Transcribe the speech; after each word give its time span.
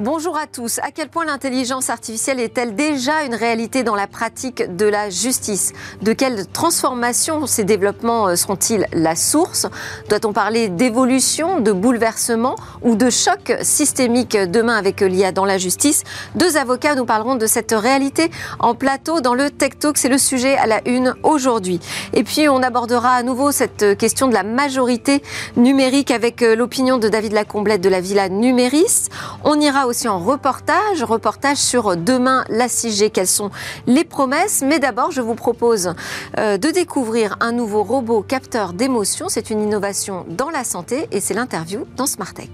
Bonjour 0.00 0.38
à 0.38 0.46
tous. 0.46 0.78
À 0.78 0.92
quel 0.92 1.10
point 1.10 1.26
l'intelligence 1.26 1.90
artificielle 1.90 2.40
est-elle 2.40 2.74
déjà 2.74 3.22
une 3.24 3.34
réalité 3.34 3.82
dans 3.82 3.94
la 3.94 4.06
pratique 4.06 4.74
de 4.74 4.86
la 4.86 5.10
justice? 5.10 5.74
De 6.00 6.14
quelles 6.14 6.46
transformations 6.46 7.44
ces 7.44 7.64
développements 7.64 8.28
euh, 8.28 8.34
seront-ils 8.34 8.86
la 8.94 9.14
source? 9.14 9.66
Doit-on 10.08 10.32
parler 10.32 10.70
d'évolution, 10.70 11.60
de 11.60 11.70
bouleversement 11.72 12.56
ou 12.80 12.94
de 12.94 13.10
choc 13.10 13.54
systémique 13.60 14.38
demain 14.38 14.78
avec 14.78 15.02
l'IA 15.02 15.32
dans 15.32 15.44
la 15.44 15.58
justice? 15.58 16.04
Deux 16.34 16.56
avocats 16.56 16.94
nous 16.94 17.04
parleront 17.04 17.34
de 17.34 17.46
cette 17.46 17.72
réalité 17.72 18.30
en 18.58 18.74
plateau 18.74 19.20
dans 19.20 19.34
le 19.34 19.50
Tech 19.50 19.78
Talk. 19.78 19.98
C'est 19.98 20.08
le 20.08 20.16
sujet 20.16 20.56
à 20.56 20.66
la 20.66 20.80
une 20.88 21.14
aujourd'hui. 21.24 21.78
Et 22.14 22.24
puis 22.24 22.48
on 22.48 22.62
abordera 22.62 23.16
à 23.16 23.22
nouveau 23.22 23.52
cette 23.52 23.98
question 23.98 24.28
de 24.28 24.32
la 24.32 24.44
majorité 24.44 25.22
numérique 25.58 26.10
avec 26.10 26.40
euh, 26.40 26.56
l'opinion 26.56 26.96
de 26.96 27.10
David 27.10 27.32
Lacomblette 27.32 27.82
de 27.82 27.90
la 27.90 28.00
Villa 28.00 28.30
Numéris. 28.30 29.10
On 29.44 29.60
ira 29.60 29.89
aussi 29.90 30.08
en 30.08 30.20
reportage, 30.20 31.02
reportage 31.02 31.56
sur 31.56 31.96
demain 31.96 32.44
la 32.48 32.68
6G, 32.68 33.10
quelles 33.10 33.26
sont 33.26 33.50
les 33.86 34.04
promesses? 34.04 34.62
Mais 34.64 34.78
d'abord, 34.78 35.10
je 35.10 35.20
vous 35.20 35.34
propose 35.34 35.94
euh, 36.38 36.58
de 36.58 36.70
découvrir 36.70 37.36
un 37.40 37.52
nouveau 37.52 37.82
robot 37.82 38.22
capteur 38.22 38.72
d'émotion. 38.72 39.28
C'est 39.28 39.50
une 39.50 39.60
innovation 39.60 40.24
dans 40.28 40.50
la 40.50 40.62
santé 40.62 41.08
et 41.10 41.20
c'est 41.20 41.34
l'interview 41.34 41.86
dans 41.96 42.06
Smart 42.06 42.32
Tech. 42.32 42.48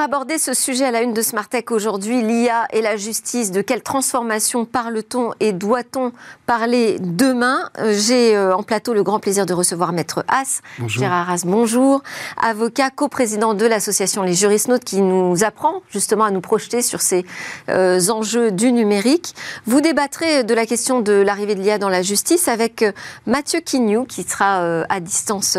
Aborder 0.00 0.38
ce 0.38 0.54
sujet 0.54 0.86
à 0.86 0.90
la 0.90 1.02
une 1.02 1.12
de 1.12 1.20
Smartech 1.20 1.70
aujourd'hui, 1.70 2.22
l'IA 2.22 2.66
et 2.72 2.80
la 2.80 2.96
justice, 2.96 3.50
de 3.50 3.60
quelle 3.60 3.82
transformation 3.82 4.64
parle-t-on 4.64 5.32
et 5.40 5.52
doit-on 5.52 6.12
parler 6.46 6.98
demain? 7.00 7.68
Euh, 7.78 7.92
J'ai 7.94 8.34
euh, 8.34 8.56
en 8.56 8.62
plateau 8.62 8.94
le 8.94 9.02
grand 9.02 9.20
plaisir 9.20 9.44
de 9.46 9.52
recevoir 9.52 9.92
Maître 9.92 10.24
Haas. 10.28 10.60
Bonjour. 10.78 11.00
Gérard 11.00 11.30
Haas, 11.30 11.42
bonjour. 11.44 12.02
Avocat, 12.42 12.90
coprésident 12.90 13.52
de 13.54 13.66
l'association 13.66 14.22
Les 14.22 14.32
Jurisnotes 14.32 14.84
qui 14.84 15.02
nous 15.02 15.44
apprend 15.44 15.82
justement 15.90 16.24
à 16.24 16.30
nous 16.30 16.40
projeter 16.40 16.80
sur 16.80 17.02
ces 17.02 17.26
euh, 17.68 18.00
enjeux 18.08 18.52
du 18.52 18.72
numérique. 18.72 19.34
Vous 19.66 19.80
débattrez 19.80 20.44
de 20.44 20.54
la 20.54 20.64
question 20.64 21.00
de 21.00 21.12
l'arrivée 21.12 21.54
de 21.54 21.60
l'IA 21.60 21.78
dans 21.78 21.90
la 21.90 22.02
justice 22.02 22.48
avec 22.48 22.84
Mathieu 23.26 23.60
Quignou 23.60 24.04
qui 24.04 24.22
sera 24.22 24.84
à 24.88 25.00
distance 25.00 25.58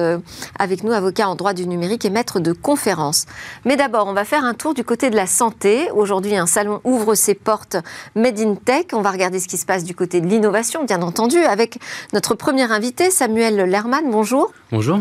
avec 0.57 0.83
nous, 0.83 0.91
avocat 0.91 1.29
en 1.29 1.35
droit 1.35 1.53
du 1.53 1.67
numérique 1.67 2.05
et 2.05 2.09
maître 2.09 2.39
de 2.39 2.53
conférence. 2.53 3.25
Mais 3.66 3.75
d'abord, 3.75 4.07
on 4.07 4.13
va 4.13 4.25
faire 4.31 4.45
un 4.45 4.53
tour 4.53 4.73
du 4.73 4.85
côté 4.85 5.09
de 5.09 5.17
la 5.17 5.27
santé. 5.27 5.91
Aujourd'hui, 5.93 6.37
un 6.37 6.45
salon 6.45 6.79
ouvre 6.85 7.15
ses 7.15 7.33
portes 7.33 7.75
Made 8.15 8.39
in 8.39 8.55
Tech. 8.55 8.85
On 8.93 9.01
va 9.01 9.11
regarder 9.11 9.41
ce 9.41 9.47
qui 9.49 9.57
se 9.57 9.65
passe 9.65 9.83
du 9.83 9.93
côté 9.93 10.21
de 10.21 10.27
l'innovation, 10.27 10.85
bien 10.85 11.01
entendu, 11.01 11.38
avec 11.39 11.79
notre 12.13 12.33
premier 12.33 12.71
invité, 12.71 13.11
Samuel 13.11 13.57
Lerman. 13.57 14.09
Bonjour. 14.09 14.53
Bonjour. 14.71 14.99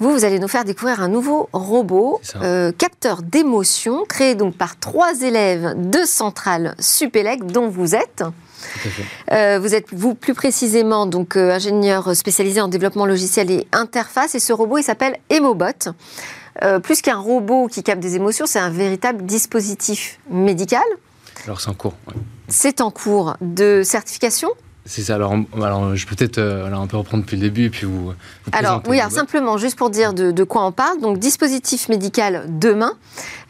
Vous, 0.00 0.10
vous 0.10 0.24
allez 0.24 0.40
nous 0.40 0.48
faire 0.48 0.64
découvrir 0.64 1.00
un 1.00 1.06
nouveau 1.06 1.48
robot, 1.52 2.20
euh, 2.42 2.72
capteur 2.76 3.22
d'émotion, 3.22 4.04
créé 4.08 4.34
donc 4.34 4.56
par 4.56 4.76
trois 4.76 5.22
élèves 5.22 5.74
de 5.76 6.00
Centrale 6.04 6.74
Supélec, 6.80 7.46
dont 7.46 7.68
vous 7.68 7.94
êtes. 7.94 8.24
Euh, 9.30 9.60
vous 9.60 9.76
êtes, 9.76 9.86
vous, 9.92 10.16
plus 10.16 10.34
précisément, 10.34 11.06
donc 11.06 11.36
euh, 11.36 11.52
ingénieur 11.52 12.16
spécialisé 12.16 12.60
en 12.60 12.66
développement 12.66 13.06
logiciel 13.06 13.48
et 13.52 13.68
interface. 13.70 14.34
Et 14.34 14.40
ce 14.40 14.52
robot, 14.52 14.78
il 14.78 14.82
s'appelle 14.82 15.18
Emobot. 15.30 15.92
Euh, 16.62 16.80
plus 16.80 17.00
qu'un 17.00 17.16
robot 17.16 17.68
qui 17.68 17.82
capte 17.82 18.00
des 18.00 18.16
émotions, 18.16 18.46
c'est 18.46 18.58
un 18.58 18.70
véritable 18.70 19.24
dispositif 19.24 20.20
médical. 20.28 20.82
Alors 21.44 21.60
c'est 21.60 21.70
en 21.70 21.74
cours. 21.74 21.94
C'est 22.48 22.80
en 22.80 22.90
cours 22.90 23.36
de 23.40 23.82
certification 23.84 24.50
c'est 24.84 25.02
ça. 25.02 25.14
Alors, 25.14 25.34
alors 25.62 25.94
je 25.94 26.06
peux 26.06 26.16
peut-être 26.16 26.38
euh, 26.38 26.72
un 26.72 26.86
peu 26.86 26.96
reprendre 26.96 27.22
depuis 27.22 27.36
le 27.36 27.42
début 27.42 27.64
et 27.66 27.70
puis 27.70 27.86
vous. 27.86 28.06
vous 28.06 28.14
alors 28.50 28.82
oui, 28.88 28.98
alors, 28.98 29.12
simplement 29.12 29.56
juste 29.56 29.76
pour 29.76 29.90
dire 29.90 30.12
de, 30.12 30.32
de, 30.32 30.44
quoi 30.44 30.66
on 30.66 30.72
parle. 30.72 31.00
Donc 31.00 31.18
dispositif 31.18 31.88
médical 31.88 32.44
demain 32.48 32.92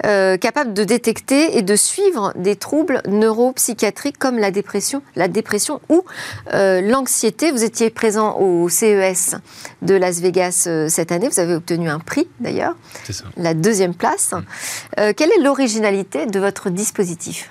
euh, 0.05 0.37
capable 0.37 0.75
de 0.75 0.83
détecter 0.83 1.57
et 1.57 1.63
de 1.63 1.77
suivre 1.77 2.33
des 2.37 2.57
troubles 2.57 3.03
neuropsychiatriques 3.07 4.19
comme 4.19 4.37
la 4.37 4.51
dépression, 4.51 5.01
la 5.15 5.29
dépression 5.29 5.81
ou 5.89 6.05
euh, 6.53 6.81
l'anxiété. 6.81 7.53
Vous 7.53 7.63
étiez 7.63 7.89
présent 7.89 8.37
au 8.39 8.69
CES 8.69 9.37
de 9.81 9.95
Las 9.95 10.21
Vegas 10.21 10.65
euh, 10.67 10.89
cette 10.89 11.13
année. 11.13 11.29
Vous 11.29 11.41
avez 11.41 11.55
obtenu 11.55 11.89
un 11.89 12.01
prix 12.01 12.29
d'ailleurs. 12.41 12.75
C'est 13.05 13.13
ça. 13.13 13.25
La 13.37 13.55
deuxième 13.55 13.95
place. 13.95 14.33
Mm. 14.33 15.13
Quelle 15.15 15.31
est 15.31 15.43
l'originalité 15.43 16.27
de 16.27 16.41
votre 16.41 16.69
dispositif? 16.69 17.51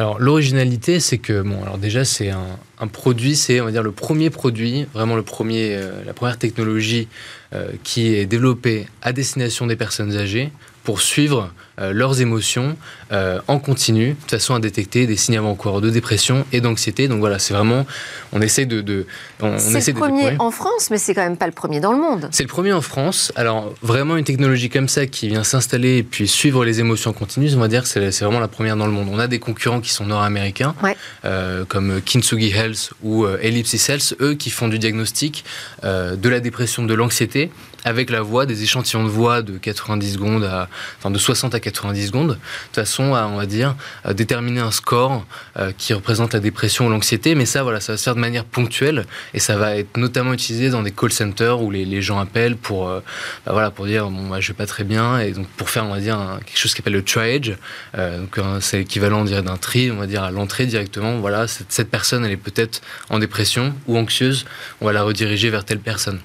Alors 0.00 0.18
l'originalité, 0.18 0.98
c'est 0.98 1.18
que 1.18 1.42
bon, 1.42 1.62
alors 1.62 1.76
déjà 1.76 2.06
c'est 2.06 2.30
un, 2.30 2.86
produit, 2.86 3.36
c'est 3.36 3.60
on 3.60 3.66
va 3.66 3.70
dire 3.70 3.82
le 3.82 3.92
premier 3.92 4.30
produit, 4.30 4.86
vraiment 4.94 5.14
euh, 5.14 6.04
la 6.06 6.14
première 6.14 6.38
technologie 6.38 7.06
euh, 7.52 7.70
qui 7.84 8.14
est 8.14 8.24
développée 8.24 8.86
à 9.02 9.12
destination 9.12 9.66
des 9.66 9.76
personnes 9.76 10.16
âgées 10.16 10.52
pour 10.84 11.02
suivre 11.02 11.52
leurs 11.80 12.20
émotions 12.20 12.76
euh, 13.12 13.40
en 13.48 13.58
continu, 13.58 14.16
de 14.26 14.30
façon 14.30 14.54
à 14.54 14.60
détecter 14.60 15.06
des 15.06 15.16
signes 15.16 15.38
avant-coureurs 15.38 15.80
de 15.80 15.90
dépression 15.90 16.44
et 16.52 16.60
d'anxiété. 16.60 17.08
Donc 17.08 17.20
voilà, 17.20 17.38
c'est 17.38 17.54
vraiment, 17.54 17.86
on 18.32 18.40
essaie 18.40 18.66
de, 18.66 18.80
de 18.80 19.06
on, 19.40 19.58
C'est 19.58 19.78
essaie 19.78 19.92
le 19.92 19.98
premier 19.98 20.32
de 20.32 20.36
en 20.38 20.50
France, 20.50 20.88
mais 20.90 20.98
c'est 20.98 21.14
quand 21.14 21.22
même 21.22 21.36
pas 21.36 21.46
le 21.46 21.52
premier 21.52 21.80
dans 21.80 21.92
le 21.92 21.98
monde. 21.98 22.28
C'est 22.30 22.42
le 22.42 22.48
premier 22.48 22.72
en 22.72 22.82
France. 22.82 23.32
Alors 23.36 23.74
vraiment 23.82 24.16
une 24.16 24.24
technologie 24.24 24.68
comme 24.68 24.88
ça 24.88 25.06
qui 25.06 25.28
vient 25.28 25.44
s'installer 25.44 25.98
et 25.98 26.02
puis 26.02 26.28
suivre 26.28 26.64
les 26.64 26.80
émotions 26.80 27.10
en 27.10 27.14
continu, 27.14 27.50
on 27.54 27.58
va 27.60 27.68
dire 27.68 27.82
que 27.82 27.88
c'est 27.88 28.10
c'est 28.12 28.24
vraiment 28.24 28.40
la 28.40 28.48
première 28.48 28.76
dans 28.76 28.86
le 28.86 28.92
monde. 28.92 29.08
On 29.10 29.18
a 29.18 29.26
des 29.26 29.38
concurrents 29.38 29.80
qui 29.80 29.90
sont 29.90 30.04
nord-américains, 30.06 30.74
Ouais. 30.82 30.96
euh, 31.24 31.64
comme 31.66 32.00
Kintsugi 32.02 32.50
Health 32.50 32.92
ou 33.02 33.24
euh, 33.24 33.38
Ellipsis 33.40 33.88
Health, 33.88 34.14
eux 34.20 34.34
qui 34.34 34.50
font 34.50 34.68
du 34.68 34.78
diagnostic 34.78 35.44
euh, 35.84 36.16
de 36.16 36.28
la 36.28 36.40
dépression, 36.40 36.84
de 36.84 36.94
l'anxiété, 36.94 37.50
avec 37.84 38.10
la 38.10 38.20
voix, 38.20 38.44
des 38.44 38.62
échantillons 38.62 39.04
de 39.04 39.08
voix 39.08 39.40
de 39.42 39.56
90 39.56 40.12
secondes 40.12 40.44
à, 40.44 40.68
enfin 40.98 41.10
de 41.10 41.18
60 41.18 41.54
à 41.54 41.60
90 41.60 41.69
secondes, 41.76 42.38
de 42.72 42.74
façon 42.74 43.14
à, 43.14 43.26
on 43.26 43.36
va 43.36 43.46
dire, 43.46 43.76
déterminer 44.14 44.60
un 44.60 44.70
score 44.70 45.24
euh, 45.58 45.72
qui 45.76 45.94
représente 45.94 46.34
la 46.34 46.40
dépression 46.40 46.86
ou 46.86 46.90
l'anxiété. 46.90 47.34
Mais 47.34 47.46
ça, 47.46 47.62
voilà, 47.62 47.80
ça 47.80 47.92
va 47.92 47.96
se 47.96 48.04
faire 48.04 48.14
de 48.14 48.20
manière 48.20 48.44
ponctuelle 48.44 49.06
et 49.34 49.40
ça 49.40 49.56
va 49.56 49.76
être 49.76 49.96
notamment 49.96 50.32
utilisé 50.32 50.70
dans 50.70 50.82
des 50.82 50.90
call 50.90 51.12
centers 51.12 51.60
où 51.60 51.70
les, 51.70 52.02
gens 52.02 52.18
appellent 52.18 52.56
pour, 52.56 52.88
euh, 52.88 53.00
bah, 53.44 53.52
voilà, 53.52 53.70
pour 53.70 53.86
dire 53.86 54.08
bon, 54.08 54.28
bah, 54.28 54.40
je 54.40 54.48
vais 54.48 54.56
pas 54.56 54.66
très 54.66 54.84
bien 54.84 55.18
et 55.18 55.32
donc 55.32 55.46
pour 55.48 55.68
faire, 55.70 55.84
on 55.84 55.90
va 55.90 56.00
dire, 56.00 56.18
quelque 56.46 56.58
chose 56.58 56.72
qui 56.72 56.78
s'appelle 56.78 56.94
le 56.94 57.04
triage. 57.04 57.56
Euh, 57.96 58.20
donc 58.20 58.38
c'est 58.60 58.78
l'équivalent, 58.78 59.20
on 59.20 59.24
dirait, 59.24 59.42
d'un 59.42 59.56
tri, 59.56 59.90
on 59.90 59.96
va 59.96 60.06
dire 60.06 60.22
à 60.22 60.30
l'entrée 60.30 60.66
directement. 60.66 61.18
Voilà, 61.18 61.46
cette 61.46 61.90
personne, 61.90 62.24
elle 62.24 62.32
est 62.32 62.36
peut-être 62.36 62.80
en 63.10 63.18
dépression 63.18 63.74
ou 63.86 63.98
anxieuse. 63.98 64.44
On 64.80 64.86
va 64.86 64.92
la 64.92 65.02
rediriger 65.02 65.50
vers 65.50 65.64
telle 65.64 65.80
personne. 65.80 66.20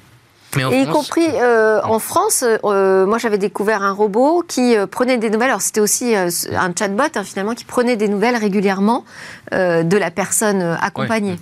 Et 0.72 0.81
y 0.81 0.85
France- 0.85 0.95
compris 0.95 1.28
euh, 1.33 1.81
en 1.83 2.00
France, 2.00 2.44
euh, 2.63 3.06
moi 3.06 3.17
j'avais 3.17 3.38
découvert 3.38 3.83
un 3.83 3.91
robot 3.91 4.44
qui 4.47 4.78
euh, 4.78 4.88
prenait 4.88 5.17
des 5.17 5.29
nouvelles. 5.29 5.50
Alors 5.50 5.61
c'était 5.61 5.81
aussi 5.81 6.16
euh, 6.16 6.29
un 6.56 6.72
chatbot 6.78 7.03
hein, 7.16 7.23
finalement 7.23 7.56
qui 7.56 7.66
prenait 7.66 7.97
des 7.97 8.07
nouvelles 8.07 8.38
régulièrement 8.38 9.03
euh, 9.53 9.83
de 9.83 9.97
la 9.97 10.11
personne 10.11 10.61
euh, 10.61 10.75
accompagnée. 10.79 11.35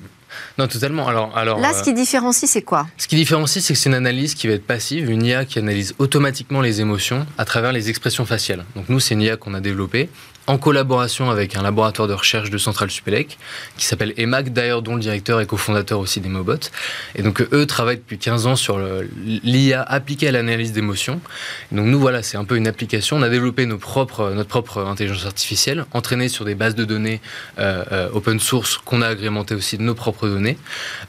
Non, 0.58 0.68
totalement. 0.68 1.08
Alors, 1.08 1.38
alors 1.38 1.60
Là, 1.60 1.70
euh, 1.70 1.74
ce 1.78 1.84
qui 1.84 1.94
différencie, 1.94 2.50
c'est 2.50 2.64
quoi? 2.64 2.88
Ce 2.98 3.08
qui 3.08 3.16
différencie, 3.16 3.64
c'est 3.64 3.74
que 3.74 3.80
c'est 3.80 3.90
une 3.90 3.96
analyse 3.96 4.34
qui 4.34 4.48
va 4.48 4.54
être 4.54 4.66
passive, 4.66 5.12
une 5.12 5.24
IA 5.24 5.46
qui 5.46 5.60
analyse 5.60 5.94
automatiquement 6.00 6.60
les 6.62 6.82
émotions 6.82 7.28
à 7.38 7.46
travers 7.46 7.72
les 7.72 7.90
expressions 7.92 8.26
faciales. 8.26 8.66
Donc 8.76 8.90
nous, 8.90 9.00
c'est 9.00 9.14
une 9.14 9.22
IA 9.22 9.38
qu'on 9.38 9.54
a 9.54 9.60
développée 9.60 10.10
en 10.46 10.58
collaboration 10.58 11.30
avec 11.30 11.56
un 11.56 11.62
laboratoire 11.62 12.08
de 12.08 12.14
recherche 12.14 12.50
de 12.50 12.58
Centrale 12.58 12.92
Supélec 12.92 13.38
qui 13.78 13.86
s'appelle 13.86 14.14
EMAC, 14.18 14.52
d'ailleurs 14.52 14.82
dont 14.82 14.96
le 14.96 15.02
directeur 15.02 15.40
est 15.40 15.46
cofondateur 15.46 16.00
aussi 16.00 16.20
d'Emobot. 16.20 16.58
Et 17.16 17.22
donc 17.24 17.42
eux 17.54 17.66
travaillent 17.66 17.98
depuis 17.98 18.18
15 18.18 18.46
ans 18.48 18.56
sur 18.58 18.78
l'IA 19.26 19.82
appliquée 19.82 20.28
à 20.28 20.32
l'analyse 20.34 20.74
d'émotions. 20.74 21.22
Donc 21.72 21.86
nous, 21.86 22.00
voilà, 22.00 22.24
c'est 22.24 22.36
un 22.36 22.44
peu 22.44 22.58
une 22.58 22.68
application. 22.68 23.16
On 23.18 23.22
a 23.22 23.30
développé 23.30 23.66
nos 23.66 23.78
propres, 23.78 24.32
notre 24.32 24.50
propre 24.50 24.80
intelligence 24.86 25.26
artificielle, 25.26 25.86
entraînée 25.94 26.28
sur 26.28 26.44
des 26.44 26.56
bases 26.56 26.76
de 26.76 26.84
données 26.84 27.22
euh, 27.60 27.84
euh, 27.94 28.10
open 28.14 28.40
source 28.42 28.78
qu'on 28.78 29.02
a 29.02 29.08
agrémentées 29.08 29.56
aussi 29.56 29.78
de 29.78 29.84
nos 29.84 29.96
propres 29.96 30.28
données. 30.28 30.58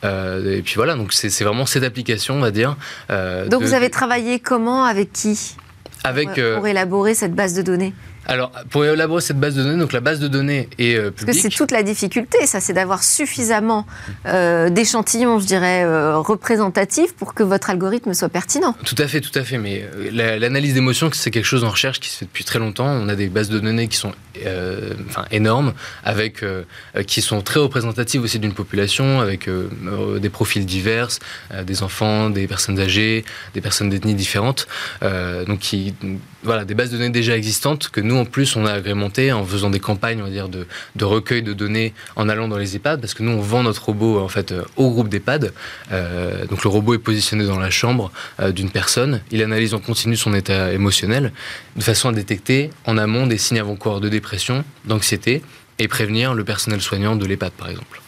Euh, 0.04 0.58
et 0.58 0.62
puis 0.62 0.74
voilà, 0.76 0.94
donc 0.94 1.12
c'est 1.12 1.28
vraiment 1.42 1.66
cette 1.66 1.82
application, 1.84 2.36
on 2.36 2.40
va 2.40 2.52
dire. 2.52 2.76
euh, 3.10 3.48
Donc 3.48 3.62
de- 3.62 3.66
vous 3.66 3.74
avez 3.74 3.90
travaillé 3.90 4.38
comment 4.38 4.84
avec 4.84 5.12
qui 5.12 5.56
avec 6.04 6.34
pour, 6.34 6.56
pour 6.58 6.66
élaborer 6.68 7.14
cette 7.14 7.34
base 7.34 7.54
de 7.54 7.62
données? 7.62 7.94
Alors 8.26 8.50
pour 8.70 8.84
élaborer 8.84 9.20
cette 9.20 9.38
base 9.38 9.54
de 9.54 9.62
données, 9.62 9.78
donc 9.80 9.92
la 9.92 10.00
base 10.00 10.18
de 10.20 10.28
données 10.28 10.68
est 10.78 10.94
euh, 10.94 11.10
Parce 11.10 11.22
que 11.22 11.26
publique. 11.26 11.42
c'est 11.42 11.48
toute 11.56 11.70
la 11.70 11.82
difficulté, 11.82 12.46
ça, 12.46 12.60
c'est 12.60 12.72
d'avoir 12.72 13.02
suffisamment 13.02 13.86
euh, 14.26 14.70
d'échantillons, 14.70 15.38
je 15.40 15.46
dirais, 15.46 15.84
euh, 15.84 16.18
représentatifs 16.18 17.14
pour 17.14 17.34
que 17.34 17.42
votre 17.42 17.70
algorithme 17.70 18.14
soit 18.14 18.28
pertinent. 18.28 18.74
Tout 18.84 18.96
à 18.98 19.06
fait, 19.08 19.20
tout 19.20 19.36
à 19.38 19.42
fait. 19.44 19.58
Mais 19.58 19.82
euh, 19.82 20.08
la- 20.12 20.38
l'analyse 20.38 20.74
d'émotions, 20.74 21.10
c'est 21.12 21.30
quelque 21.30 21.44
chose 21.44 21.64
en 21.64 21.70
recherche 21.70 22.00
qui 22.00 22.08
se 22.10 22.18
fait 22.18 22.24
depuis 22.24 22.44
très 22.44 22.58
longtemps. 22.58 22.86
On 22.88 23.08
a 23.08 23.14
des 23.16 23.28
bases 23.28 23.48
de 23.48 23.58
données 23.58 23.88
qui 23.88 23.96
sont 23.96 24.12
enfin, 25.08 25.24
énormes, 25.30 25.74
avec, 26.02 26.44
qui 27.06 27.22
sont 27.22 27.40
très 27.40 27.60
représentatives 27.60 28.22
aussi 28.22 28.38
d'une 28.40 28.52
population, 28.52 29.20
avec 29.20 29.48
des 30.20 30.28
profils 30.30 30.66
divers, 30.66 31.08
des 31.64 31.82
enfants, 31.82 32.30
des 32.30 32.46
personnes 32.48 32.80
âgées, 32.80 33.24
des 33.54 33.60
personnes 33.60 33.90
d'ethnies 33.90 34.14
différentes. 34.14 34.66
Donc 35.46 35.60
qui, 35.60 35.94
voilà, 36.44 36.64
des 36.64 36.74
bases 36.74 36.90
de 36.90 36.98
données 36.98 37.10
déjà 37.10 37.36
existantes 37.36 37.88
que 37.88 38.00
nous, 38.00 38.16
en 38.16 38.24
plus, 38.24 38.54
on 38.56 38.66
a 38.66 38.72
agrémentées 38.72 39.32
en 39.32 39.44
faisant 39.44 39.70
des 39.70 39.80
campagnes, 39.80 40.20
on 40.20 40.24
va 40.24 40.30
dire, 40.30 40.48
de, 40.48 40.66
de 40.94 41.04
recueil 41.04 41.42
de 41.42 41.52
données 41.52 41.94
en 42.16 42.28
allant 42.28 42.48
dans 42.48 42.58
les 42.58 42.76
EHPAD, 42.76 43.00
parce 43.00 43.14
que 43.14 43.22
nous, 43.22 43.32
on 43.32 43.40
vend 43.40 43.62
notre 43.62 43.86
robot, 43.86 44.20
en 44.20 44.28
fait, 44.28 44.54
au 44.76 44.90
groupe 44.90 45.08
d'EHPAD. 45.08 45.52
Euh, 45.92 46.46
donc, 46.46 46.62
le 46.62 46.68
robot 46.68 46.94
est 46.94 46.98
positionné 46.98 47.46
dans 47.46 47.58
la 47.58 47.70
chambre 47.70 48.12
euh, 48.40 48.52
d'une 48.52 48.70
personne. 48.70 49.22
Il 49.30 49.42
analyse 49.42 49.74
en 49.74 49.80
continu 49.80 50.16
son 50.16 50.34
état 50.34 50.72
émotionnel, 50.72 51.32
de 51.76 51.82
façon 51.82 52.10
à 52.10 52.12
détecter 52.12 52.70
en 52.84 52.98
amont 52.98 53.26
des 53.26 53.38
signes 53.38 53.60
avant-coureurs 53.60 54.00
de 54.00 54.08
dépression, 54.08 54.64
d'anxiété, 54.84 55.42
et 55.78 55.88
prévenir 55.88 56.34
le 56.34 56.44
personnel 56.44 56.80
soignant 56.80 57.16
de 57.16 57.26
l'EHPAD, 57.26 57.52
par 57.52 57.68
exemple. 57.68 58.03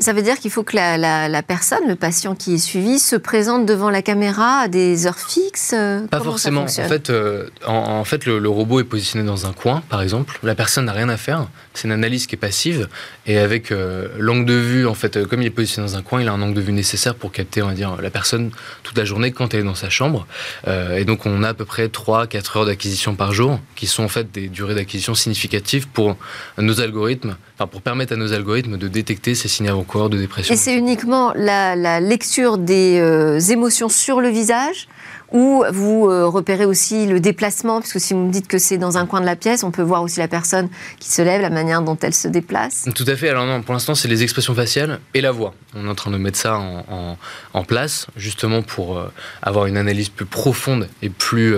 Ça 0.00 0.14
veut 0.14 0.22
dire 0.22 0.38
qu'il 0.38 0.50
faut 0.50 0.62
que 0.62 0.76
la, 0.76 1.42
personne, 1.42 1.86
le 1.86 1.94
patient 1.94 2.34
qui 2.34 2.54
est 2.54 2.58
suivi, 2.58 2.98
se 2.98 3.16
présente 3.16 3.66
devant 3.66 3.90
la 3.90 4.00
caméra 4.00 4.60
à 4.60 4.68
des 4.68 5.06
heures 5.06 5.18
fixes 5.18 5.74
euh, 5.74 6.06
Pas 6.06 6.20
forcément. 6.20 6.62
En 6.62 6.66
fait, 6.66 7.10
euh, 7.10 7.48
en, 7.66 8.04
fait 8.04 8.24
le, 8.24 8.48
robot 8.48 8.80
est 8.80 8.84
positionné 8.84 9.26
dans 9.26 9.46
un 9.46 9.52
coin, 9.52 9.82
par 9.90 10.00
exemple. 10.00 10.38
La 10.42 10.54
personne 10.54 10.86
n'a 10.86 10.92
rien 10.92 11.10
à 11.10 11.18
faire. 11.18 11.48
C'est 11.74 11.86
une 11.86 11.92
analyse 11.92 12.26
qui 12.26 12.34
est 12.34 12.38
passive. 12.38 12.88
Et 13.26 13.36
avec 13.36 13.70
euh, 13.70 14.08
l'angle 14.18 14.46
de 14.46 14.54
vue, 14.54 14.86
en 14.86 14.94
fait, 14.94 15.26
comme 15.26 15.42
il 15.42 15.46
est 15.46 15.50
positionné 15.50 15.86
dans 15.86 15.98
un 15.98 16.02
coin, 16.02 16.22
il 16.22 16.28
a 16.28 16.32
un 16.32 16.40
angle 16.40 16.54
de 16.54 16.62
vue 16.62 16.72
nécessaire 16.72 17.14
pour 17.14 17.30
capter, 17.30 17.62
on 17.62 17.68
va 17.68 17.74
dire, 17.74 18.00
la 18.00 18.10
personne 18.10 18.50
toute 18.82 18.96
la 18.96 19.04
journée 19.04 19.32
quand 19.32 19.52
elle 19.52 19.60
est 19.60 19.64
dans 19.64 19.74
sa 19.74 19.90
chambre. 19.90 20.26
et 20.66 21.04
donc, 21.04 21.26
on 21.26 21.42
a 21.42 21.50
à 21.50 21.54
peu 21.54 21.66
près 21.66 21.88
3-4 21.88 22.58
heures 22.58 22.66
d'acquisition 22.66 23.14
par 23.14 23.34
jour, 23.34 23.60
qui 23.76 23.86
sont 23.86 24.04
en 24.04 24.08
fait 24.08 24.32
des 24.32 24.48
durées 24.48 24.74
d'acquisition 24.74 25.14
significatives 25.14 25.88
pour 25.88 26.16
nos 26.56 26.80
algorithmes, 26.80 27.36
pour 27.66 27.82
permettre 27.82 28.12
à 28.12 28.16
nos 28.16 28.32
algorithmes 28.32 28.76
de 28.76 28.88
détecter 28.88 29.34
ces 29.34 29.48
signes 29.48 29.68
avant 29.68 29.84
de 30.08 30.18
dépression. 30.18 30.54
Et 30.54 30.56
c'est 30.56 30.74
uniquement 30.74 31.32
la, 31.34 32.00
lecture 32.00 32.58
des 32.58 32.98
euh, 32.98 33.38
émotions 33.38 33.88
sur 33.88 34.20
le 34.20 34.28
visage 34.28 34.88
ou 35.32 35.64
vous 35.72 36.08
euh, 36.08 36.26
repérez 36.26 36.64
aussi 36.64 37.06
le 37.06 37.20
déplacement, 37.20 37.80
puisque 37.80 38.00
si 38.00 38.14
vous 38.14 38.20
me 38.20 38.32
dites 38.32 38.48
que 38.48 38.58
c'est 38.58 38.78
dans 38.78 38.98
un 38.98 39.06
coin 39.06 39.20
de 39.20 39.26
la 39.26 39.36
pièce, 39.36 39.62
on 39.62 39.70
peut 39.70 39.82
voir 39.82 40.02
aussi 40.02 40.18
la 40.18 40.28
personne 40.28 40.68
qui 40.98 41.10
se 41.10 41.22
lève, 41.22 41.40
la 41.40 41.50
manière 41.50 41.82
dont 41.82 41.96
elle 42.00 42.14
se 42.14 42.28
déplace. 42.28 42.88
Tout 42.94 43.04
à 43.06 43.16
fait. 43.16 43.28
Alors 43.28 43.46
non, 43.46 43.62
pour 43.62 43.74
l'instant, 43.74 43.94
c'est 43.94 44.08
les 44.08 44.22
expressions 44.22 44.54
faciales 44.54 45.00
et 45.14 45.20
la 45.20 45.30
voix. 45.30 45.54
On 45.74 45.86
est 45.86 45.88
en 45.88 45.94
train 45.94 46.10
de 46.10 46.16
mettre 46.16 46.38
ça 46.38 46.58
en, 46.58 47.64
place, 47.64 48.06
justement 48.16 48.62
pour 48.62 48.98
euh, 48.98 49.12
avoir 49.42 49.66
une 49.66 49.76
analyse 49.76 50.08
plus 50.08 50.24
profonde 50.24 50.88
et 51.02 51.10
plus, 51.10 51.54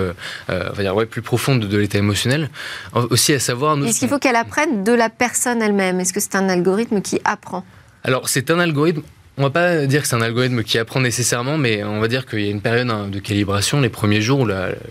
va 0.49 0.73
dire, 0.79 0.95
ouais, 0.95 1.07
plus 1.07 1.23
profonde 1.23 1.61
de 1.61 1.79
l'état 1.79 1.99
émotionnel. 1.99 2.51
Aussi 3.11 3.33
à 3.33 3.39
savoir... 3.39 3.83
Est-ce 3.85 4.01
qu'il 4.01 4.09
faut 4.09 4.19
qu'elle 4.19 4.37
apprenne 4.37 4.85
de 4.85 4.93
la 4.93 5.09
personne 5.09 5.63
elle-même? 5.63 6.01
Est-ce 6.01 6.13
que 6.13 6.21
c'est 6.21 6.35
un 6.35 6.49
algorithme 6.49 7.01
qui 7.01 7.21
apprend? 7.25 7.65
Alors, 8.05 8.29
c'est 8.29 8.51
un 8.51 8.59
algorithme 8.59 9.03
on 9.39 9.43
va 9.43 9.51
pas 9.51 9.87
dire 9.87 10.03
que 10.03 10.09
c'est 10.09 10.15
un 10.15 10.21
algorithme 10.21 10.63
qui 10.63 10.77
apprend 10.77 11.01
nécessairement, 11.01 11.57
mais 11.57 11.83
on 11.85 12.01
va 12.01 12.09
dire 12.09 12.27
qu'il 12.27 12.41
y 12.41 12.49
a 12.49 12.51
une 12.51 12.61
période 12.61 12.91
hein, 12.91 13.09
de 13.09 13.19
calibration, 13.19 13.81
les 13.81 13.89
premiers 13.89 14.21
jours 14.21 14.41
où 14.41 14.47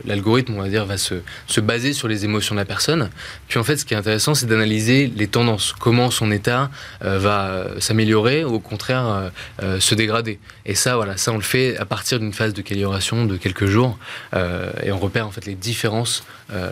l'algorithme, 0.05 0.55
on 0.55 0.61
va 0.61 0.67
dire, 0.67 0.85
va 0.85 0.97
se, 0.97 1.15
se, 1.45 1.61
baser 1.61 1.93
sur 1.93 2.07
les 2.07 2.25
émotions 2.25 2.55
de 2.55 2.59
la 2.59 2.65
personne. 2.65 3.11
Puis 3.47 3.59
en 3.59 3.63
fait, 3.63 3.77
ce 3.77 3.85
qui 3.85 3.93
est 3.93 3.97
intéressant, 3.97 4.33
c'est 4.33 4.47
d'analyser 4.47 5.13
les 5.15 5.27
tendances, 5.27 5.75
comment 5.79 6.09
son 6.09 6.31
état 6.31 6.71
euh, 7.03 7.19
va 7.19 7.67
s'améliorer 7.79 8.43
ou 8.43 8.55
au 8.55 8.59
contraire 8.59 9.05
euh, 9.07 9.29
euh, 9.61 9.79
se 9.79 9.93
dégrader. 9.93 10.39
Et 10.65 10.73
ça, 10.73 10.95
voilà, 10.95 11.17
ça 11.17 11.31
on 11.31 11.35
le 11.35 11.43
fait 11.43 11.77
à 11.77 11.85
partir 11.85 12.19
d'une 12.19 12.33
phase 12.33 12.55
de 12.55 12.63
calibration 12.63 13.25
de 13.25 13.37
quelques 13.37 13.65
jours, 13.65 13.99
et 14.33 14.91
on 14.91 14.97
repère 14.97 15.27
en 15.27 15.31
fait 15.31 15.45
les 15.45 15.55
différences 15.55 16.23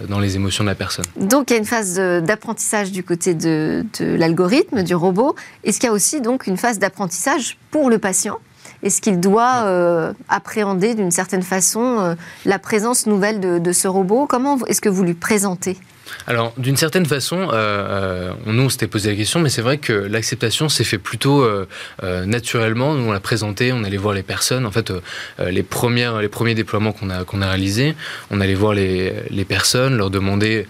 dans 0.07 0.19
les 0.19 0.35
émotions 0.35 0.63
de 0.63 0.69
la 0.69 0.75
personne. 0.75 1.05
Donc 1.15 1.49
il 1.49 1.53
y 1.53 1.55
a 1.55 1.59
une 1.59 1.65
phase 1.65 1.95
d'apprentissage 1.95 2.91
du 2.91 3.03
côté 3.03 3.33
de, 3.33 3.85
de 3.99 4.05
l'algorithme, 4.15 4.83
du 4.83 4.95
robot. 4.95 5.35
Est-ce 5.63 5.79
qu'il 5.79 5.87
y 5.87 5.89
a 5.89 5.93
aussi 5.93 6.21
donc 6.21 6.47
une 6.47 6.57
phase 6.57 6.79
d'apprentissage 6.79 7.57
pour 7.71 7.89
le 7.89 7.99
patient 7.99 8.37
Est-ce 8.83 9.01
qu'il 9.01 9.19
doit 9.19 9.63
euh, 9.65 10.13
appréhender 10.27 10.95
d'une 10.95 11.11
certaine 11.11 11.43
façon 11.43 11.99
euh, 11.99 12.15
la 12.45 12.59
présence 12.59 13.05
nouvelle 13.05 13.39
de, 13.39 13.59
de 13.59 13.71
ce 13.71 13.87
robot. 13.87 14.27
Comment 14.27 14.57
est-ce 14.67 14.81
que 14.81 14.89
vous 14.89 15.03
lui 15.03 15.13
présentez? 15.13 15.77
Alors, 16.27 16.53
d'une 16.57 16.77
certaine 16.77 17.05
façon, 17.05 17.49
euh, 17.51 17.53
euh, 17.53 18.31
nous, 18.45 18.63
on 18.63 18.69
s'était 18.69 18.87
posé 18.87 19.09
la 19.09 19.15
question, 19.15 19.39
mais 19.39 19.49
c'est 19.49 19.61
vrai 19.61 19.77
que 19.77 19.93
l'acceptation 19.93 20.69
s'est 20.69 20.83
fait 20.83 20.97
plutôt 20.97 21.41
euh, 21.41 21.65
naturellement. 22.25 22.93
Nous, 22.93 23.09
on 23.09 23.11
l'a 23.11 23.19
présenté, 23.19 23.71
on 23.73 23.83
allait 23.83 23.97
voir 23.97 24.13
les 24.13 24.23
personnes. 24.23 24.65
En 24.65 24.71
fait, 24.71 24.93
les, 25.39 25.63
premières, 25.63 26.21
les 26.21 26.27
premiers 26.27 26.55
déploiements 26.55 26.91
qu'on 26.91 27.09
a, 27.09 27.23
qu'on 27.23 27.41
a 27.41 27.47
réalisés, 27.47 27.95
on 28.31 28.41
allait 28.41 28.53
voir 28.53 28.73
les, 28.73 29.13
les 29.29 29.45
personnes, 29.45 29.97
leur 29.97 30.09
demander 30.09 30.67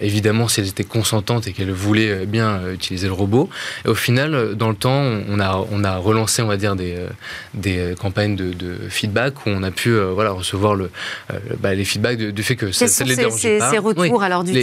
évidemment 0.00 0.48
si 0.48 0.60
elles 0.60 0.68
étaient 0.68 0.84
consentantes 0.84 1.46
et 1.46 1.52
qu'elles 1.52 1.70
voulaient 1.70 2.26
bien 2.26 2.60
utiliser 2.72 3.06
le 3.06 3.12
robot. 3.12 3.48
Et 3.84 3.88
au 3.88 3.94
final, 3.94 4.54
dans 4.56 4.70
le 4.70 4.74
temps, 4.74 5.04
on 5.28 5.38
a, 5.38 5.64
on 5.70 5.84
a 5.84 5.96
relancé, 5.96 6.42
on 6.42 6.46
va 6.46 6.56
dire, 6.56 6.74
des, 6.74 6.96
des 7.54 7.94
campagnes 8.00 8.36
de, 8.36 8.76
feedback 8.88 9.46
où 9.46 9.50
on 9.50 9.62
a 9.62 9.70
pu 9.70 9.96
voilà, 9.96 10.30
recevoir 10.30 10.74
le, 10.74 10.90
bah, 11.60 11.74
les 11.74 11.84
feedbacks 11.84 12.18
du 12.18 12.42
fait 12.42 12.56
que 12.56 12.72
ça, 12.72 12.88
ça 12.88 13.04
les 13.04 13.16
dérangeait 13.16 13.58
pas. 13.58 13.70
Ces 13.70 13.78
retours 13.78 14.22
alors 14.22 14.44
du 14.44 14.59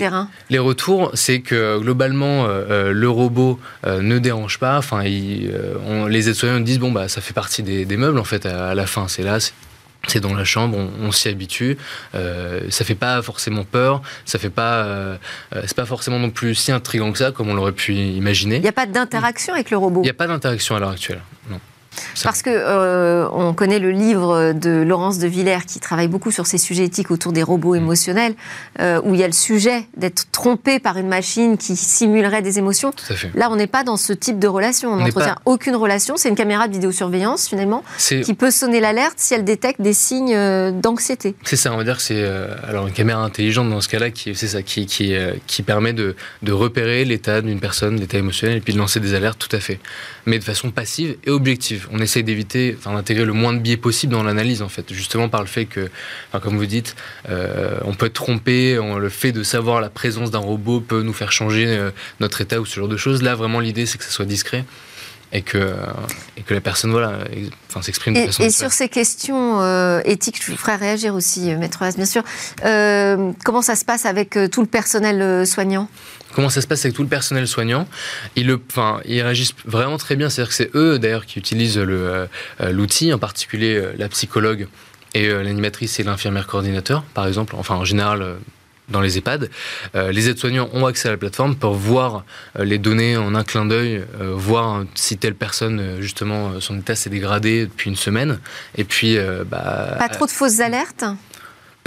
les, 0.50 0.60
retours, 0.60 1.12
c'est 1.14 1.42
que 1.42 1.80
globalement, 1.80 2.46
euh, 2.46 2.66
euh, 2.70 2.92
le 2.92 3.10
robot 3.10 3.60
euh, 3.86 4.02
ne 4.02 4.20
dérange 4.20 4.60
pas. 4.60 4.78
Enfin, 4.78 5.04
les 5.04 6.30
aides-soignants 6.30 6.60
disent 6.60 6.80
bon 6.80 6.92
bah 6.92 7.08
ça 7.08 7.22
fait 7.22 7.34
partie 7.34 7.64
des, 7.64 7.98
meubles 7.98 8.20
en 8.20 8.24
fait. 8.24 8.46
À, 8.46 8.76
la 8.76 8.88
fin, 8.88 9.08
c'est 9.08 9.24
là. 9.24 9.38
C'est 10.08 10.20
dans 10.22 10.34
la 10.34 10.46
chambre, 10.46 10.78
on, 11.02 11.12
s'y 11.12 11.28
habitue. 11.28 11.78
ça 12.14 12.86
fait 12.86 12.96
pas 12.96 13.22
forcément 13.22 13.66
peur, 13.66 14.02
ça 14.26 14.40
fait 14.40 14.52
pas, 14.52 15.18
c'est 15.52 15.76
pas 15.76 15.86
forcément 15.86 16.20
non 16.20 16.30
plus 16.30 16.56
si 16.56 16.72
intrigant 16.72 17.12
que 17.12 17.18
ça, 17.18 17.32
comme 17.32 17.50
on 17.50 17.56
l'aurait 17.56 17.74
pu 17.74 17.94
imaginer. 17.94 18.58
Il 18.58 18.62
n'y 18.62 18.70
a 18.70 18.74
pas 18.74 18.86
d'interaction 18.86 19.54
avec 19.54 19.70
le 19.70 19.78
robot. 19.78 20.02
Il 20.02 20.06
n'y 20.06 20.10
a 20.10 20.14
pas 20.14 20.28
d'interaction 20.28 20.76
à 20.76 20.80
l'heure 20.80 20.92
actuelle, 20.92 21.22
non. 21.50 21.60
Parce 22.24 22.42
que 22.42 22.50
euh, 22.52 23.28
on 23.32 23.54
connaît 23.54 23.80
le 23.80 23.92
livre 23.92 24.54
de 24.54 24.82
Laurence 24.82 25.20
de 25.20 25.28
Villers 25.28 25.66
qui 25.66 25.80
travaille 25.80 26.08
beaucoup 26.08 26.32
sur 26.32 26.48
ces 26.48 26.58
sujets 26.58 26.86
éthiques 26.86 27.12
autour 27.12 27.32
des 27.32 27.44
robots 27.44 27.74
mm. 27.74 27.78
émotionnels, 27.78 28.36
euh, 28.80 29.02
où 29.04 29.14
il 29.14 29.20
y 29.20 29.24
a 29.24 29.28
le 29.28 29.34
sujet 29.34 29.88
d'être 29.96 30.32
trompé 30.32 30.80
par 30.80 30.98
une 30.98 31.08
machine 31.08 31.58
qui 31.58 31.76
simulerait 31.76 32.42
des 32.42 32.60
émotions. 32.60 32.92
Là, 33.36 33.50
on 33.52 33.56
n'est 33.56 33.68
pas 33.68 33.84
dans 33.84 33.98
ce 33.98 34.14
type 34.14 34.40
de 34.40 34.48
relation. 34.48 34.92
On 34.92 34.98
n'entretient 34.98 35.38
aucune 35.46 35.76
relation. 35.76 36.16
C'est 36.18 36.30
une 36.30 36.36
caméra 36.36 36.68
de 36.68 36.74
vidéosurveillance 36.74 37.48
finalement 37.48 37.84
qui 37.98 38.34
peut 38.34 38.52
sonner 38.52 38.80
l'alerte 38.80 39.16
si 39.18 39.34
elle 39.34 39.44
détecte 39.44 39.82
des 39.82 39.94
signes 39.94 40.36
euh, 40.36 40.72
d'anxiété. 40.72 41.36
C'est 41.44 41.56
ça. 41.56 41.74
On 41.74 41.78
va 41.78 41.84
dire 41.84 41.98
que 41.98 42.04
c'est 42.04 42.26
alors 42.68 42.88
une 42.88 42.94
caméra 42.94 43.22
intelligente 43.22 43.70
dans 43.70 43.82
ce 43.82 43.88
cas-là 43.88 44.10
qui 44.12 44.36
c'est 44.36 44.48
ça 44.48 44.62
qui 44.62 44.86
qui, 44.86 45.14
qui 45.46 45.64
permet 45.64 45.94
de, 45.94 46.16
de 46.42 46.52
repérer 46.52 47.06
l'état 47.06 47.42
d'une 47.42 47.60
personne, 47.60 48.00
l'état 48.00 48.18
émotionnel, 48.18 48.58
et 48.58 48.62
puis 48.62 48.74
de 48.74 48.80
lancer 48.80 49.00
des 49.00 49.14
alertes. 49.14 49.40
Tout 49.40 49.56
à 49.56 49.60
fait, 49.60 49.80
mais 50.28 50.38
de 50.40 50.44
façon 50.44 50.70
passive 50.72 51.16
et 51.24 51.32
objective 51.32 51.88
on 51.92 52.00
essaie 52.00 52.22
d'éviter, 52.22 52.76
enfin 52.78 52.94
d'intégrer 52.94 53.26
le 53.26 53.34
moins 53.34 53.54
de 53.54 53.60
biais 53.60 53.78
possible 53.78 54.14
dans 54.14 54.24
l'analyse 54.24 54.62
en 54.62 54.70
fait, 54.70 54.94
justement 54.94 55.30
par 55.30 55.42
le 55.42 55.48
fait 55.48 55.66
que, 55.66 55.90
comme 56.42 56.58
vous 56.58 56.66
dites, 56.66 56.96
euh, 57.30 57.80
on 57.86 57.94
peut 57.94 58.08
être 58.08 58.14
trompé, 58.14 58.76
le 58.76 59.10
fait 59.10 59.32
de 59.32 59.42
savoir 59.44 59.82
la 59.82 59.90
présence 59.90 60.30
d'un 60.30 60.40
robot 60.40 60.82
peut 60.82 61.02
nous 61.02 61.14
faire 61.14 61.32
changer 61.32 61.66
euh, 61.68 61.92
notre 62.20 62.42
état 62.42 62.60
ou 62.60 62.66
ce 62.66 62.76
genre 62.76 62.90
de 62.90 62.98
choses. 62.98 63.24
Là, 63.24 63.36
vraiment, 63.36 63.60
l'idée 63.60 63.86
c'est 63.86 63.98
que 63.98 64.04
ça 64.04 64.12
soit 64.12 64.26
discret 64.26 64.66
et 65.32 65.42
que, 65.42 65.74
et 66.38 66.42
que 66.42 66.54
la 66.54 66.62
personne 66.62 66.92
voilà, 66.92 67.20
enfin, 67.70 67.82
s'exprime 67.82 68.14
de 68.14 68.26
façon. 68.26 68.44
Et 68.44 68.50
sur 68.50 68.72
ces 68.72 68.90
questions 68.90 69.62
euh, 69.62 70.02
éthiques, 70.04 70.42
je 70.44 70.52
vous 70.52 70.58
ferai 70.58 70.76
réagir 70.76 71.16
aussi, 71.16 71.56
Maître 71.56 71.82
Haas, 71.84 71.96
bien 71.96 72.06
sûr. 72.06 72.24
comment 73.44 73.62
ça 73.62 73.78
se 73.78 73.86
passe 73.86 74.06
avec 74.06 74.38
tout 74.52 74.62
le 74.62 74.68
personnel 74.68 75.48
soignant? 75.48 75.90
Comment 76.34 76.50
ça 76.50 76.62
se 76.62 76.68
passe 76.68 76.86
avec 76.86 76.96
tout 76.96 77.04
le 77.04 77.08
personnel 77.08 77.48
soignant? 77.48 77.88
Ils, 78.36 78.48
le, 78.48 78.62
réagissent 79.06 79.56
vraiment 79.66 79.98
très 79.98 80.16
bien. 80.16 80.30
C'est-à-dire 80.30 80.50
que 80.50 80.56
c'est 80.56 80.76
eux, 80.76 81.00
d'ailleurs, 81.00 81.26
qui 81.26 81.40
utilisent 81.40 81.78
euh, 81.78 82.28
l'outil, 82.72 83.14
en 83.14 83.18
particulier 83.20 83.76
euh, 83.76 83.94
la 83.98 84.10
psychologue 84.10 84.68
et 85.14 85.28
euh, 85.28 85.42
l'animatrice 85.42 86.00
et 86.00 86.04
l'infirmière 86.04 86.48
coordinateur, 86.48 87.04
par 87.14 87.28
exemple. 87.28 87.56
Enfin, 87.58 87.76
en 87.76 87.86
général, 87.86 88.36
dans 88.90 89.02
les 89.02 89.18
EHPAD. 89.18 89.50
les 89.96 90.30
aides-soignants 90.30 90.70
ont 90.72 90.86
accès 90.86 91.10
à 91.10 91.12
la 91.12 91.18
plateforme, 91.18 91.58
pour 91.58 91.74
voir 91.74 92.24
les 92.58 92.78
données 92.78 93.18
en 93.18 93.36
un 93.36 93.44
clin 93.44 93.66
d'œil, 93.66 94.02
voir 94.18 94.86
si 94.96 95.18
telle 95.18 95.36
personne, 95.36 95.98
justement, 96.00 96.62
son 96.62 96.80
état 96.80 96.96
s'est 96.96 97.10
dégradé 97.10 97.66
depuis 97.66 97.90
une 97.90 97.98
semaine. 97.98 98.40
Et 98.78 98.86
puis. 98.86 99.18
Bah, 99.52 99.96
Pas 100.00 100.08
trop 100.08 100.26
de 100.26 100.32
fausses 100.32 100.62
alertes? 100.62 101.04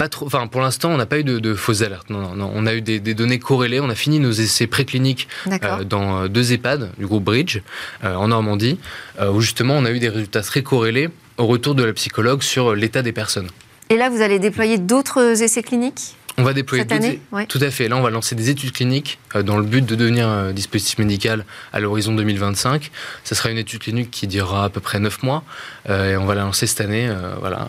Trop. 0.09 0.25
Enfin, 0.25 0.47
pour 0.47 0.61
l'instant, 0.61 0.89
on 0.89 0.97
n'a 0.97 1.05
pas 1.05 1.19
eu 1.19 1.23
de, 1.23 1.53
fausses 1.53 1.81
alertes. 1.81 2.09
Non, 2.09 2.35
non, 2.35 2.51
On 2.53 2.65
a 2.65 2.73
eu 2.73 2.81
des, 2.81 2.99
données 3.13 3.39
corrélées. 3.39 3.79
On 3.79 3.89
a 3.89 3.95
fini 3.95 4.19
nos 4.19 4.31
essais 4.31 4.67
précliniques 4.67 5.27
euh, 5.47 5.83
dans 5.83 6.23
euh, 6.23 6.27
deux 6.27 6.53
EHPAD 6.53 6.91
du 6.97 7.05
groupe 7.05 7.23
Bridge 7.23 7.61
euh, 8.03 8.15
en 8.15 8.29
Normandie, 8.29 8.79
où 9.21 9.41
justement 9.41 9.75
on 9.75 9.85
a 9.85 9.91
eu 9.91 9.99
des 9.99 10.09
résultats 10.09 10.41
très 10.41 10.63
corrélés 10.63 11.09
au 11.37 11.45
retour 11.45 11.75
de 11.75 11.83
la 11.83 11.93
psychologue 11.93 12.41
sur 12.41 12.75
l'état 12.75 13.01
des 13.01 13.11
personnes. 13.11 13.47
Et 13.89 13.97
là, 13.97 14.09
vous 14.09 14.21
allez 14.21 14.39
déployer 14.39 14.77
d'autres 14.77 15.41
essais 15.41 15.63
cliniques 15.63 16.15
on 16.37 16.43
va 16.43 16.53
déployer 16.53 16.83
cette 16.83 16.93
année 16.93 17.19
Tout 17.49 17.59
à 17.61 17.69
fait. 17.69 17.89
Là, 17.89 17.97
on 17.97 18.01
va 18.01 18.09
lancer 18.09 18.35
des 18.35 18.49
études 18.49 18.71
cliniques 18.71 19.19
dans 19.43 19.57
le 19.57 19.63
but 19.63 19.85
de 19.85 19.95
devenir 19.95 20.29
un 20.29 20.53
dispositif 20.53 20.97
médical 20.97 21.45
à 21.73 21.81
l'horizon 21.81 22.13
2025. 22.13 22.89
Ce 23.25 23.35
sera 23.35 23.51
une 23.51 23.57
étude 23.57 23.81
clinique 23.81 24.09
qui 24.09 24.27
durera 24.27 24.63
à 24.63 24.69
peu 24.69 24.79
près 24.79 24.99
9 24.99 25.23
mois 25.23 25.43
et 25.89 26.15
on 26.15 26.25
va 26.25 26.33
la 26.33 26.43
lancer 26.43 26.67
cette 26.67 26.79
année. 26.79 27.13
voilà 27.41 27.67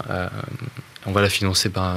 on 1.07 1.13
va 1.13 1.23
la 1.23 1.29
financer 1.29 1.69
par. 1.69 1.97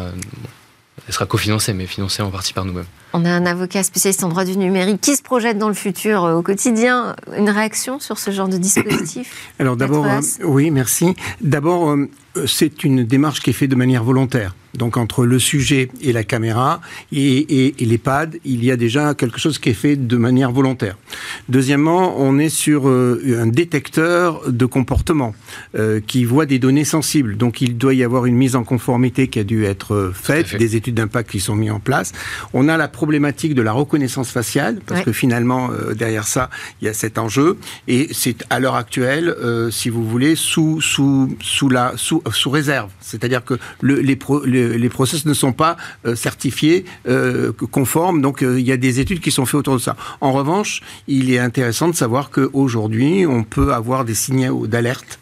Elle 1.07 1.13
sera 1.13 1.25
cofinancée, 1.25 1.73
mais 1.73 1.87
financée 1.87 2.21
en 2.23 2.31
partie 2.31 2.53
par 2.53 2.65
nous-mêmes. 2.65 2.85
On 3.17 3.23
a 3.23 3.29
un 3.29 3.45
avocat 3.45 3.81
spécialiste 3.81 4.25
en 4.25 4.27
droit 4.27 4.43
du 4.43 4.57
numérique 4.57 4.99
qui 4.99 5.15
se 5.15 5.21
projette 5.21 5.57
dans 5.57 5.69
le 5.69 5.73
futur 5.73 6.23
au 6.23 6.41
quotidien. 6.41 7.15
Une 7.37 7.49
réaction 7.49 7.97
sur 8.01 8.19
ce 8.19 8.29
genre 8.29 8.49
de 8.49 8.57
dispositif 8.57 9.53
Alors 9.59 9.77
d'abord, 9.77 10.05
oui, 10.43 10.69
merci. 10.69 11.15
D'abord, 11.39 11.95
c'est 12.45 12.83
une 12.83 13.05
démarche 13.05 13.39
qui 13.39 13.51
est 13.51 13.53
faite 13.53 13.69
de 13.69 13.75
manière 13.75 14.03
volontaire. 14.03 14.53
Donc 14.75 14.97
entre 14.97 15.25
le 15.25 15.39
sujet 15.39 15.89
et 16.01 16.11
la 16.11 16.23
caméra 16.23 16.81
et, 17.11 17.73
les 17.79 17.97
pads, 17.97 18.37
il 18.43 18.63
y 18.63 18.71
a 18.71 18.77
déjà 18.77 19.13
quelque 19.13 19.39
chose 19.39 19.59
qui 19.59 19.69
est 19.69 19.73
fait 19.73 19.95
de 19.95 20.17
manière 20.17 20.51
volontaire. 20.51 20.97
Deuxièmement, 21.49 22.15
on 22.17 22.37
est 22.37 22.49
sur 22.49 22.89
euh, 22.89 23.39
un 23.39 23.47
détecteur 23.47 24.51
de 24.51 24.65
comportement 24.65 25.33
euh, 25.77 26.01
qui 26.05 26.25
voit 26.25 26.45
des 26.45 26.59
données 26.59 26.83
sensibles. 26.83 27.37
Donc 27.37 27.61
il 27.61 27.77
doit 27.77 27.93
y 27.93 28.03
avoir 28.03 28.25
une 28.25 28.35
mise 28.35 28.55
en 28.55 28.63
conformité 28.63 29.27
qui 29.27 29.39
a 29.39 29.43
dû 29.43 29.65
être 29.65 29.93
euh, 29.93 30.11
faite, 30.13 30.55
des 30.55 30.75
études 30.75 30.95
d'impact 30.95 31.31
qui 31.31 31.39
sont 31.39 31.55
mises 31.55 31.71
en 31.71 31.79
place. 31.79 32.11
On 32.53 32.67
a 32.67 32.77
la 32.77 32.87
problématique 33.05 33.53
de 33.53 33.61
la 33.61 33.71
reconnaissance 33.71 34.31
faciale 34.31 34.79
parce 34.85 35.01
que 35.01 35.11
finalement 35.11 35.69
derrière 35.95 36.25
ça 36.25 36.49
il 36.81 36.85
y 36.85 36.89
a 36.89 36.93
cet 36.93 37.17
enjeu 37.17 37.57
et 37.87 38.09
c'est 38.11 38.43
à 38.49 38.59
l'heure 38.59 38.75
actuelle, 38.75 39.35
si 39.69 39.89
vous 39.89 40.05
voulez, 40.07 40.35
sous 40.35 40.81
sous 40.81 41.35
sous 41.41 41.69
la 41.69 41.93
sous, 41.97 42.23
sous 42.31 42.49
réserve. 42.49 42.89
C'est-à-dire 43.01 43.43
que 43.43 43.55
le, 43.81 43.99
les, 43.99 44.15
pro, 44.15 44.43
les 44.45 44.89
process 44.89 45.25
ne 45.25 45.33
sont 45.33 45.53
pas 45.53 45.77
euh, 46.05 46.15
certifiés 46.15 46.85
euh, 47.07 47.51
conformes. 47.71 48.21
Donc 48.21 48.41
euh, 48.41 48.59
il 48.59 48.65
y 48.65 48.71
a 48.71 48.77
des 48.77 48.99
études 48.99 49.19
qui 49.19 49.31
sont 49.31 49.45
faites 49.45 49.55
autour 49.55 49.75
de 49.75 49.81
ça. 49.81 49.95
En 50.21 50.31
revanche, 50.31 50.81
il 51.07 51.31
est 51.31 51.39
intéressant 51.39 51.87
de 51.87 51.95
savoir 51.95 52.29
qu'aujourd'hui, 52.29 53.25
on 53.27 53.43
peut 53.43 53.73
avoir 53.73 54.05
des 54.05 54.15
signaux 54.15 54.67
d'alerte 54.67 55.19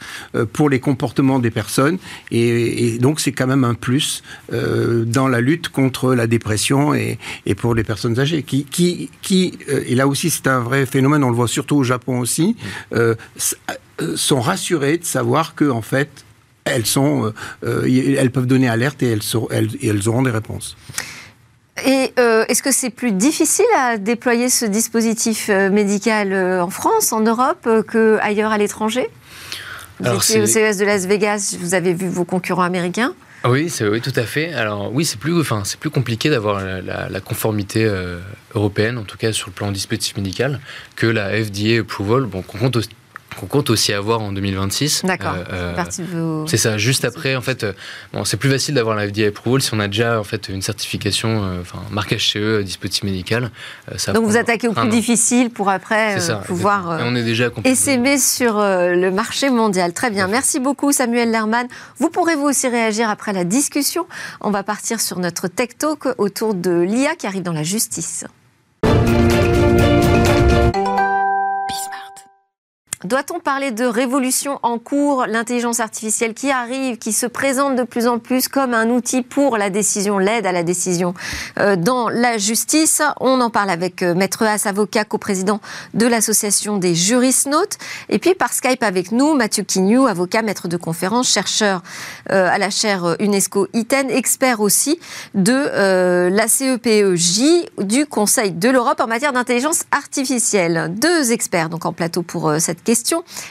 pour 0.54 0.70
les 0.70 0.80
comportements 0.80 1.40
des 1.40 1.52
personnes. 1.52 1.98
Et, 2.32 2.98
donc 3.00 3.20
c'est 3.20 3.32
quand 3.32 3.48
même 3.48 3.64
un 3.64 3.74
plus 3.74 4.24
dans 4.52 5.28
la 5.28 5.42
lutte 5.42 5.70
contre 5.70 6.14
la 6.14 6.28
dépression 6.28 6.94
et, 6.94 7.18
et 7.46 7.56
pour 7.56 7.73
les 7.74 7.84
personnes 7.84 8.20
âgées. 8.20 8.44
Qui, 8.44 8.66
qui, 8.66 9.10
qui 9.22 9.58
et 9.68 9.96
là 9.96 10.08
aussi 10.08 10.30
c'est 10.30 10.48
un 10.48 10.60
vrai 10.60 10.86
phénomène, 10.86 11.24
on 11.24 11.30
le 11.30 11.36
voit 11.36 11.48
surtout 11.48 11.78
au 11.78 11.84
Japon 11.84 12.20
aussi, 12.20 12.56
sont 14.16 14.42
rassurés 14.42 14.98
de 14.98 15.06
savoir 15.06 15.56
que 15.56 15.70
en 15.70 15.82
fait 15.82 16.10
elles, 16.66 16.86
sont, 16.86 17.26
euh, 17.26 17.34
euh, 17.66 18.16
elles 18.18 18.32
peuvent 18.32 18.48
donner 18.48 18.70
alerte 18.70 19.04
et 19.04 19.12
elles, 19.12 19.68
elles, 19.82 20.10
auront 20.10 20.22
des 20.22 20.32
réponses. 20.32 20.78
Et 21.86 22.14
euh, 22.20 22.46
est-ce 22.48 22.62
que 22.62 22.72
c'est 22.72 22.90
plus 22.90 23.12
difficile 23.12 23.66
à 23.78 23.98
déployer 23.98 24.50
ce 24.50 24.66
dispositif 24.66 25.50
médical 25.50 26.34
en 26.62 26.70
France, 26.70 27.12
en 27.12 27.22
Europe, 27.22 27.68
qu'ailleurs 27.92 28.52
à 28.52 28.58
l'étranger? 28.58 29.10
Vous 30.00 30.14
étiez 30.16 30.42
au 30.42 30.46
CES 30.46 30.78
de 30.78 30.86
Las 30.86 31.06
Vegas, 31.06 31.56
vous 31.60 31.74
avez 31.74 31.94
vu 31.94 32.10
vos 32.10 32.26
concurrents 32.26 32.64
américains 32.64 33.14
oui, 33.50 33.72
oui, 33.82 34.02
tout 34.02 34.14
à 34.16 34.24
fait. 34.24 34.54
Alors 34.54 34.94
oui, 34.94 35.06
c'est 35.06 35.20
plus, 35.20 35.40
enfin, 35.40 35.64
c'est 35.66 35.80
plus 35.80 35.90
compliqué 35.90 36.30
d'avoir 36.30 36.62
la, 36.62 37.20
conformité 37.20 37.90
européenne, 38.56 38.98
en 38.98 39.04
tout 39.04 39.18
cas 39.18 39.34
sur 39.34 39.50
le 39.50 39.54
plan 39.54 39.72
dispositif 39.72 40.16
médical, 40.18 40.60
que 40.96 41.08
la 41.08 41.30
FDA 41.44 41.82
approval. 41.82 42.28
Compte 42.48 42.78
qu'on 43.36 43.48
compte 43.48 43.70
aussi 43.70 43.94
avoir 43.94 44.22
en 44.22 44.32
2026. 44.32 45.04
D'accord. 45.06 45.36
Euh, 45.52 45.74
euh, 45.74 46.46
c'est 46.48 46.58
ça. 46.58 46.78
Juste 46.78 47.06
après, 47.06 47.36
en 47.36 47.42
fait, 47.42 47.64
euh, 47.64 47.74
bon, 48.14 48.24
c'est 48.26 48.38
plus 48.38 48.50
facile 48.50 48.76
d'avoir 48.76 48.96
la 48.96 49.08
FDA 49.08 49.28
approval 49.28 49.62
si 49.62 49.74
on 49.74 49.80
a 49.80 49.88
déjà 49.88 50.20
en 50.20 50.24
fait 50.24 50.50
une 50.50 50.62
certification, 50.62 51.60
enfin 51.62 51.80
marquage 51.92 52.32
CE, 52.32 52.62
dispositif 52.62 53.04
médical. 53.04 53.52
Ça 53.98 54.14
Donc 54.14 54.26
vous 54.26 54.38
attaquez 54.38 54.68
au 54.68 54.74
plus 54.74 54.90
difficile 54.90 55.50
pour 55.50 55.70
après 55.70 56.18
pouvoir 56.46 57.00
Et 57.00 57.04
on 57.04 57.16
est 57.16 57.24
déjà 57.24 57.50
essaimer 57.64 58.18
sur 58.18 58.60
le 58.60 59.10
marché 59.10 59.50
mondial. 59.50 59.94
Très 59.94 60.10
bien. 60.10 60.28
Merci 60.28 60.60
beaucoup 60.60 60.92
Samuel 60.92 61.32
Lerman. 61.32 61.68
Vous 61.98 62.10
pourrez 62.10 62.36
vous 62.36 62.46
aussi 62.46 62.68
réagir 62.68 63.10
après 63.10 63.34
la 63.34 63.44
discussion. 63.44 64.06
On 64.42 64.52
va 64.52 64.64
partir 64.64 65.00
sur 65.00 65.20
notre 65.20 65.48
tech 65.48 65.70
talk 65.78 66.08
autour 66.18 66.54
de 66.54 66.82
l'IA 66.82 67.16
qui 67.16 67.28
arrive 67.28 67.44
dans 67.44 67.54
la 67.54 67.64
justice. 67.64 68.26
Doit-on 73.04 73.42
parler 73.42 73.72
de 73.72 73.84
révolution 73.84 74.60
en 74.64 74.80
cours, 74.80 75.26
l'intelligence 75.28 75.82
artificielle 75.82 76.34
qui 76.34 76.52
arrive, 76.52 76.98
qui 76.98 77.12
se 77.12 77.26
présente 77.26 77.76
de 77.76 77.84
plus 77.84 78.08
en 78.08 78.18
plus 78.18 78.48
comme 78.48 78.74
un 78.74 78.90
outil 78.90 79.24
pour 79.24 79.58
la 79.58 79.70
décision, 79.70 80.20
l'aide 80.20 80.46
à 80.46 80.54
la 80.54 80.64
décision 80.64 81.14
euh, 81.60 81.76
dans 81.76 82.08
la 82.08 82.38
justice 82.38 83.02
On 83.20 83.42
en 83.42 83.50
parle 83.50 83.72
avec 83.72 84.04
euh, 84.04 84.16
Maître 84.16 84.44
Haas, 84.44 84.66
avocat, 84.68 85.04
coprésident 85.04 85.60
de 85.94 86.08
l'association 86.08 86.78
des 86.78 86.96
jurisnotes. 86.96 87.78
Et 88.08 88.20
puis 88.20 88.36
par 88.36 88.54
Skype 88.54 88.84
avec 88.84 89.12
nous, 89.12 89.34
Mathieu 89.34 89.64
Quignou, 89.64 90.08
avocat, 90.08 90.42
maître 90.42 90.70
de 90.70 90.78
conférence, 90.78 91.30
chercheur 91.30 91.84
euh, 92.32 92.48
à 92.50 92.58
la 92.58 92.70
chaire 92.70 93.18
UNESCO 93.20 93.68
ITEN, 93.74 94.12
expert 94.12 94.62
aussi 94.62 94.98
de 95.34 96.30
la 96.30 96.48
CEPEJ 96.48 97.66
du 97.80 98.06
Conseil 98.06 98.52
de 98.52 98.70
l'Europe 98.70 99.02
en 99.02 99.08
matière 99.08 99.34
d'intelligence 99.34 99.84
artificielle. 99.92 100.94
Deux 100.96 101.34
experts 101.34 101.68
donc 101.68 101.86
en 101.86 101.92
plateau 101.92 102.22
pour 102.22 102.54
cette 102.60 102.82
question 102.82 102.93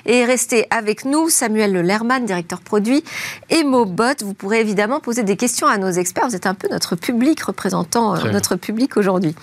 et 0.06 0.24
restez 0.24 0.66
avec 0.70 1.04
nous, 1.04 1.28
Samuel 1.28 1.72
Lerman, 1.72 2.24
directeur 2.24 2.60
produit, 2.60 3.04
et 3.50 3.64
Mobot. 3.64 4.22
Vous 4.24 4.34
pourrez 4.34 4.60
évidemment 4.60 5.00
poser 5.00 5.22
des 5.22 5.36
questions 5.36 5.66
à 5.66 5.78
nos 5.78 5.90
experts. 5.90 6.28
Vous 6.28 6.36
êtes 6.36 6.46
un 6.46 6.54
peu 6.54 6.68
notre 6.68 6.96
public, 6.96 7.42
représentant 7.42 8.14
euh, 8.14 8.30
notre 8.30 8.56
public 8.56 8.96
aujourd'hui. 8.96 9.34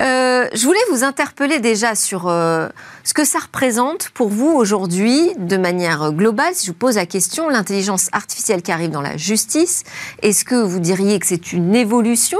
Euh, 0.00 0.48
je 0.52 0.64
voulais 0.64 0.78
vous 0.90 1.04
interpeller 1.04 1.60
déjà 1.60 1.94
sur 1.94 2.28
euh, 2.28 2.68
ce 3.04 3.14
que 3.14 3.24
ça 3.24 3.38
représente 3.38 4.10
pour 4.10 4.28
vous 4.28 4.48
aujourd'hui, 4.48 5.32
de 5.38 5.56
manière 5.56 6.12
globale. 6.12 6.54
Si 6.54 6.66
je 6.66 6.72
vous 6.72 6.78
pose 6.78 6.96
la 6.96 7.06
question, 7.06 7.48
l'intelligence 7.48 8.08
artificielle 8.12 8.62
qui 8.62 8.72
arrive 8.72 8.90
dans 8.90 9.02
la 9.02 9.16
justice, 9.16 9.84
est-ce 10.22 10.44
que 10.44 10.54
vous 10.54 10.80
diriez 10.80 11.18
que 11.18 11.26
c'est 11.26 11.52
une 11.52 11.74
évolution, 11.74 12.38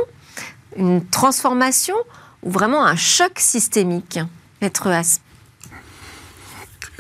une 0.76 1.05
transformation 1.05 1.97
ou 2.43 2.50
vraiment 2.50 2.85
un 2.85 2.97
choc 2.97 3.33
systémique? 3.38 4.19
Maître 4.62 4.88
As 4.88 5.21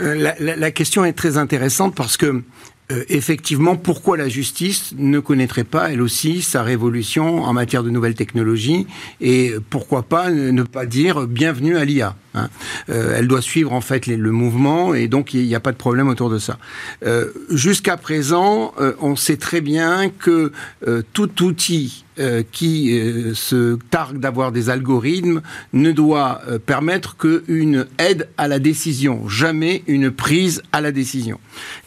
euh, 0.00 0.32
la, 0.38 0.70
question 0.70 1.04
est 1.04 1.12
très 1.12 1.38
intéressante 1.38 1.94
parce 1.94 2.16
que 2.16 2.42
euh, 2.92 3.04
effectivement, 3.08 3.76
pourquoi 3.76 4.16
la 4.16 4.28
justice 4.28 4.94
ne 4.96 5.18
connaîtrait 5.18 5.64
pas, 5.64 5.90
elle 5.90 6.00
aussi, 6.00 6.42
sa 6.42 6.62
révolution 6.62 7.42
en 7.42 7.52
matière 7.52 7.82
de 7.82 7.90
nouvelles 7.90 8.14
technologies 8.14 8.86
Et 9.20 9.54
pourquoi 9.70 10.02
pas 10.02 10.30
ne 10.30 10.62
pas 10.62 10.86
dire 10.86 11.26
bienvenue 11.26 11.76
à 11.76 11.84
l'IA 11.84 12.14
hein. 12.36 12.48
euh, 12.88 13.16
Elle 13.16 13.28
doit 13.28 13.42
suivre 13.42 13.72
en 13.72 13.80
fait 13.80 14.06
le 14.06 14.30
mouvement 14.30 14.94
et 14.94 15.08
donc 15.08 15.34
il 15.34 15.46
n'y 15.46 15.54
a 15.54 15.60
pas 15.60 15.72
de 15.72 15.76
problème 15.76 16.08
autour 16.08 16.30
de 16.30 16.38
ça. 16.38 16.58
Jusqu'à 17.50 17.96
présent, 17.96 18.72
on 19.00 19.16
sait 19.16 19.36
très 19.36 19.60
bien 19.60 20.10
que 20.10 20.52
tout 21.12 21.44
outil 21.44 22.04
euh, 22.18 22.42
qui 22.50 22.98
euh, 22.98 23.34
se 23.34 23.76
targue 23.90 24.18
d'avoir 24.18 24.50
des 24.50 24.70
algorithmes 24.70 25.42
ne 25.74 25.92
doit 25.92 26.40
euh, 26.48 26.58
permettre 26.58 27.18
qu'une 27.18 27.84
aide 27.98 28.30
à 28.38 28.48
la 28.48 28.58
décision, 28.58 29.28
jamais 29.28 29.82
une 29.86 30.10
prise 30.10 30.62
à 30.72 30.80
la 30.80 30.92
décision. 30.92 31.38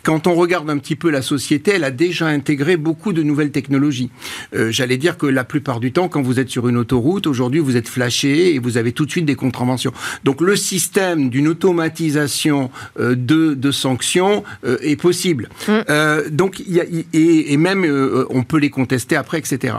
Quand 0.04 0.28
on 0.28 0.36
regarde 0.36 0.70
un 0.70 0.78
petit 0.78 0.96
peu 0.96 1.10
la 1.10 1.24
société, 1.24 1.72
elle 1.72 1.84
a 1.84 1.90
déjà 1.90 2.28
intégré 2.28 2.78
beaucoup 2.78 3.12
de 3.12 3.24
nouvelles 3.24 3.52
technologies. 3.52 4.12
J'allais 4.54 4.98
dire 4.98 5.18
que 5.18 5.26
la 5.26 5.44
plupart 5.44 5.80
du 5.80 5.92
temps, 5.92 6.10
quand 6.10 6.22
vous 6.22 6.40
êtes 6.40 6.50
sur 6.50 6.68
une 6.68 6.78
autoroute, 6.78 7.28
aujourd'hui, 7.28 7.60
vous 7.60 7.76
êtes 7.76 7.88
flashé 7.88 8.54
et 8.54 8.60
vous 8.60 8.78
avez 8.78 8.92
tout 8.92 9.06
de 9.06 9.12
suite 9.12 9.26
des 9.26 9.36
contraventions. 9.36 9.94
Donc 10.24 10.39
le 10.42 10.56
système 10.56 11.30
d'une 11.30 11.48
automatisation 11.48 12.72
de, 12.98 13.54
de, 13.54 13.72
sanctions 13.72 14.44
est 14.64 15.00
possible. 15.00 15.50
Mm. 15.68 16.30
donc, 16.30 16.60
y 16.60 16.80
a, 16.80 16.84
et, 17.14 17.54
et, 17.54 17.58
même, 17.58 17.86
on 18.30 18.44
peut 18.44 18.58
les 18.58 18.70
contester 18.70 19.16
après, 19.16 19.40
etc 19.40 19.76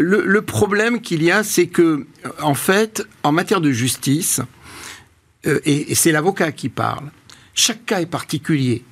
le, 0.00 0.42
problème 0.42 1.00
qu'il 1.00 1.22
y 1.22 1.30
a, 1.30 1.42
c'est 1.42 1.66
que, 1.66 2.06
en 2.42 2.54
fait, 2.54 3.06
en 3.22 3.32
matière 3.32 3.60
de 3.60 3.70
justice, 3.70 4.40
euh, 5.46 5.60
et, 5.64 5.94
c'est 5.94 6.12
l'avocat 6.12 6.52
qui 6.52 6.68
parle, 6.68 7.10
chaque 7.54 7.84
cas 7.86 8.00
est 8.00 8.06
particulier 8.06 8.84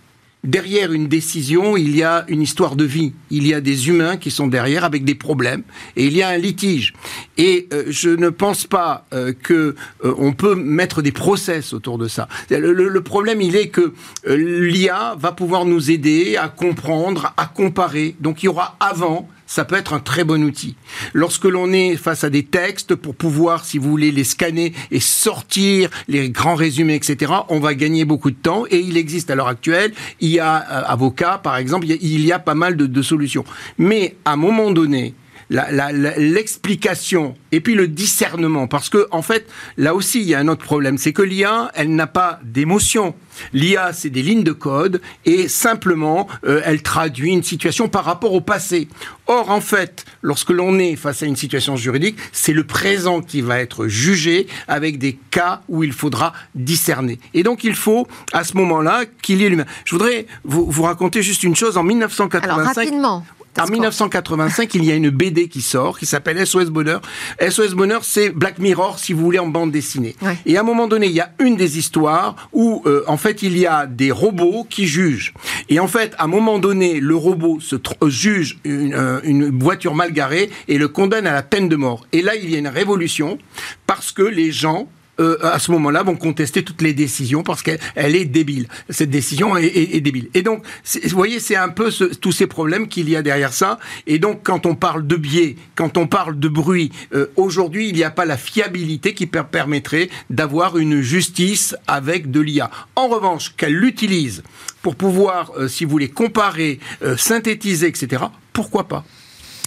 derrière 0.44 0.92
une 0.92 1.08
décision, 1.08 1.76
il 1.76 1.96
y 1.96 2.02
a 2.02 2.24
une 2.28 2.42
histoire 2.42 2.76
de 2.76 2.84
vie. 2.84 3.12
Il 3.30 3.46
y 3.46 3.54
a 3.54 3.60
des 3.60 3.88
humains 3.88 4.16
qui 4.16 4.30
sont 4.30 4.46
derrière 4.46 4.84
avec 4.84 5.04
des 5.04 5.14
problèmes 5.14 5.62
et 5.96 6.06
il 6.06 6.16
y 6.16 6.22
a 6.22 6.28
un 6.28 6.38
litige. 6.38 6.94
Et 7.36 7.68
euh, 7.72 7.84
je 7.88 8.10
ne 8.10 8.28
pense 8.28 8.66
pas 8.66 9.06
euh, 9.12 9.32
que 9.32 9.74
on 10.02 10.32
peut 10.32 10.54
mettre 10.54 11.02
des 11.02 11.12
process 11.12 11.72
autour 11.72 11.98
de 11.98 12.08
ça. 12.08 12.28
le 12.50 13.00
problème, 13.00 13.40
il 13.40 13.56
est 13.56 13.68
que 13.68 13.92
l'IA 14.26 15.16
va 15.18 15.32
pouvoir 15.32 15.64
nous 15.64 15.90
aider 15.90 16.36
à 16.36 16.48
comprendre, 16.48 17.32
à 17.36 17.46
comparer. 17.46 18.16
Donc 18.20 18.42
il 18.42 18.46
y 18.46 18.48
aura 18.48 18.76
avant 18.80 19.28
ça 19.48 19.64
peut 19.64 19.76
être 19.76 19.94
un 19.94 19.98
très 19.98 20.24
bon 20.24 20.44
outil. 20.44 20.76
Lorsque 21.14 21.46
l'on 21.46 21.72
est 21.72 21.96
face 21.96 22.22
à 22.22 22.30
des 22.30 22.44
textes, 22.44 22.94
pour 22.94 23.16
pouvoir, 23.16 23.64
si 23.64 23.78
vous 23.78 23.90
voulez, 23.90 24.12
les 24.12 24.22
scanner 24.22 24.74
et 24.90 25.00
sortir 25.00 25.88
les 26.06 26.28
grands 26.28 26.54
résumés, 26.54 26.94
etc., 26.94 27.32
on 27.48 27.58
va 27.58 27.74
gagner 27.74 28.04
beaucoup 28.04 28.30
de 28.30 28.36
temps. 28.36 28.64
Et 28.70 28.78
il 28.78 28.98
existe 28.98 29.30
à 29.30 29.34
l'heure 29.34 29.48
actuelle, 29.48 29.92
il 30.20 30.28
y 30.28 30.38
a 30.38 30.66
euh, 30.70 30.82
avocat, 30.86 31.40
par 31.42 31.56
exemple, 31.56 31.86
il 31.86 32.24
y 32.24 32.30
a, 32.30 32.38
pas 32.38 32.54
mal 32.54 32.76
de, 32.76 32.86
de 32.86 33.02
solutions. 33.02 33.44
Mais 33.78 34.16
à 34.26 34.32
un 34.32 34.36
moment 34.36 34.70
donné, 34.70 35.14
l'explication 35.50 37.34
et 37.52 37.60
puis 37.60 37.74
le 37.74 37.88
discernement. 37.88 38.66
Parce 38.66 38.88
que, 38.88 39.06
en 39.10 39.22
fait, 39.22 39.46
là 39.76 39.94
aussi, 39.94 40.20
il 40.20 40.28
y 40.28 40.34
a 40.34 40.38
un 40.38 40.48
autre 40.48 40.64
problème. 40.64 40.98
C'est 40.98 41.12
que 41.12 41.22
l'IA, 41.22 41.70
elle 41.74 41.94
n'a 41.94 42.06
pas 42.06 42.40
d'émotion. 42.44 43.14
L'IA, 43.52 43.92
c'est 43.92 44.10
des 44.10 44.22
lignes 44.22 44.42
de 44.42 44.52
code 44.52 45.00
et 45.24 45.48
simplement, 45.48 46.28
euh, 46.44 46.60
elle 46.64 46.82
traduit 46.82 47.32
une 47.32 47.42
situation 47.42 47.88
par 47.88 48.04
rapport 48.04 48.34
au 48.34 48.40
passé. 48.40 48.88
Or, 49.26 49.50
en 49.50 49.60
fait, 49.60 50.04
lorsque 50.22 50.50
l'on 50.50 50.78
est 50.78 50.96
face 50.96 51.22
à 51.22 51.26
une 51.26 51.36
situation 51.36 51.76
juridique, 51.76 52.16
c'est 52.32 52.52
le 52.52 52.64
présent 52.64 53.20
qui 53.20 53.40
va 53.40 53.60
être 53.60 53.86
jugé 53.86 54.46
avec 54.66 54.98
des 54.98 55.18
cas 55.30 55.62
où 55.68 55.84
il 55.84 55.92
faudra 55.92 56.32
discerner. 56.54 57.18
Et 57.34 57.42
donc, 57.42 57.64
il 57.64 57.74
faut, 57.74 58.06
à 58.32 58.44
ce 58.44 58.56
moment-là, 58.56 59.04
qu'il 59.22 59.40
y 59.40 59.44
ait 59.44 59.48
l'humain. 59.48 59.66
Je 59.84 59.94
voudrais 59.94 60.26
vous, 60.44 60.70
vous 60.70 60.82
raconter 60.82 61.22
juste 61.22 61.42
une 61.42 61.56
chose. 61.56 61.76
En 61.76 61.82
1985, 61.82 62.52
Alors, 62.52 62.74
rapidement. 62.74 63.24
En 63.60 63.66
1985, 63.66 64.74
il 64.74 64.84
y 64.84 64.92
a 64.92 64.94
une 64.94 65.10
BD 65.10 65.48
qui 65.48 65.62
sort, 65.62 65.98
qui 65.98 66.06
s'appelle 66.06 66.46
SOS 66.46 66.66
Bonheur. 66.66 67.00
SOS 67.40 67.74
Bonheur, 67.74 68.04
c'est 68.04 68.30
Black 68.30 68.60
Mirror, 68.60 69.00
si 69.00 69.12
vous 69.12 69.24
voulez, 69.24 69.40
en 69.40 69.48
bande 69.48 69.72
dessinée. 69.72 70.14
Et 70.46 70.56
à 70.56 70.60
un 70.60 70.62
moment 70.62 70.86
donné, 70.86 71.06
il 71.06 71.12
y 71.12 71.20
a 71.20 71.32
une 71.40 71.56
des 71.56 71.76
histoires 71.76 72.36
où, 72.52 72.82
euh, 72.86 73.02
en 73.08 73.16
fait, 73.16 73.42
il 73.42 73.58
y 73.58 73.66
a 73.66 73.86
des 73.86 74.12
robots 74.12 74.64
qui 74.70 74.86
jugent. 74.86 75.34
Et 75.68 75.80
en 75.80 75.88
fait, 75.88 76.14
à 76.18 76.24
un 76.24 76.28
moment 76.28 76.60
donné, 76.60 77.00
le 77.00 77.16
robot 77.16 77.58
se 77.58 77.74
euh, 77.76 78.08
juge 78.08 78.58
une, 78.62 78.94
euh, 78.94 79.20
une 79.24 79.58
voiture 79.58 79.94
mal 79.94 80.12
garée 80.12 80.50
et 80.68 80.78
le 80.78 80.86
condamne 80.86 81.26
à 81.26 81.32
la 81.32 81.42
peine 81.42 81.68
de 81.68 81.76
mort. 81.76 82.06
Et 82.12 82.22
là, 82.22 82.36
il 82.36 82.48
y 82.48 82.54
a 82.54 82.58
une 82.58 82.68
révolution 82.68 83.38
parce 83.86 84.12
que 84.12 84.22
les 84.22 84.52
gens 84.52 84.88
euh, 85.20 85.38
à 85.42 85.58
ce 85.58 85.70
moment-là, 85.72 86.02
vont 86.02 86.16
contester 86.16 86.62
toutes 86.62 86.82
les 86.82 86.92
décisions 86.92 87.42
parce 87.42 87.62
qu'elle 87.62 87.78
est 87.96 88.24
débile. 88.24 88.68
Cette 88.88 89.10
décision 89.10 89.56
est, 89.56 90.00
débile. 90.00 90.28
Et 90.34 90.42
donc, 90.42 90.64
vous 90.84 91.16
voyez, 91.16 91.40
c'est 91.40 91.56
un 91.56 91.68
peu 91.68 91.90
tous 92.20 92.32
ces 92.32 92.46
problèmes 92.46 92.88
qu'il 92.88 93.08
y 93.08 93.16
a 93.16 93.22
derrière 93.22 93.52
ça. 93.52 93.78
Et 94.06 94.18
donc, 94.18 94.40
quand 94.42 94.66
on 94.66 94.74
parle 94.74 95.06
de 95.06 95.16
biais, 95.16 95.56
quand 95.74 95.96
on 95.96 96.06
parle 96.06 96.38
de 96.38 96.48
bruit, 96.48 96.92
euh, 97.14 97.26
aujourd'hui, 97.36 97.88
il 97.88 97.94
n'y 97.94 98.04
a 98.04 98.10
pas 98.10 98.24
la 98.24 98.36
fiabilité 98.36 99.14
qui 99.14 99.26
permettrait 99.26 100.08
d'avoir 100.30 100.78
une 100.78 101.00
justice 101.00 101.76
avec 101.86 102.30
de 102.30 102.40
l'IA. 102.40 102.70
En 102.96 103.08
revanche, 103.08 103.54
qu'elle 103.56 103.74
l'utilise 103.74 104.42
pour 104.82 104.94
pouvoir, 104.94 105.52
euh, 105.56 105.68
si 105.68 105.84
vous 105.84 105.90
voulez, 105.90 106.08
comparer, 106.08 106.78
synthétiser, 107.16 107.88
etc., 107.88 108.24
pourquoi 108.52 108.88
pas? 108.88 109.04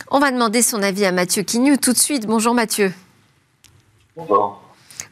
On 0.10 0.20
va 0.20 0.31
demander 0.31 0.62
son 0.62 0.84
avis 0.84 1.05
à 1.05 1.12
Mathieu 1.13 1.43
Quignou 1.43 1.77
tout 1.77 1.93
de 1.93 1.98
suite. 1.98 2.27
Bonjour 2.27 2.53
Mathieu. 2.53 2.91
Bonjour. 4.17 4.61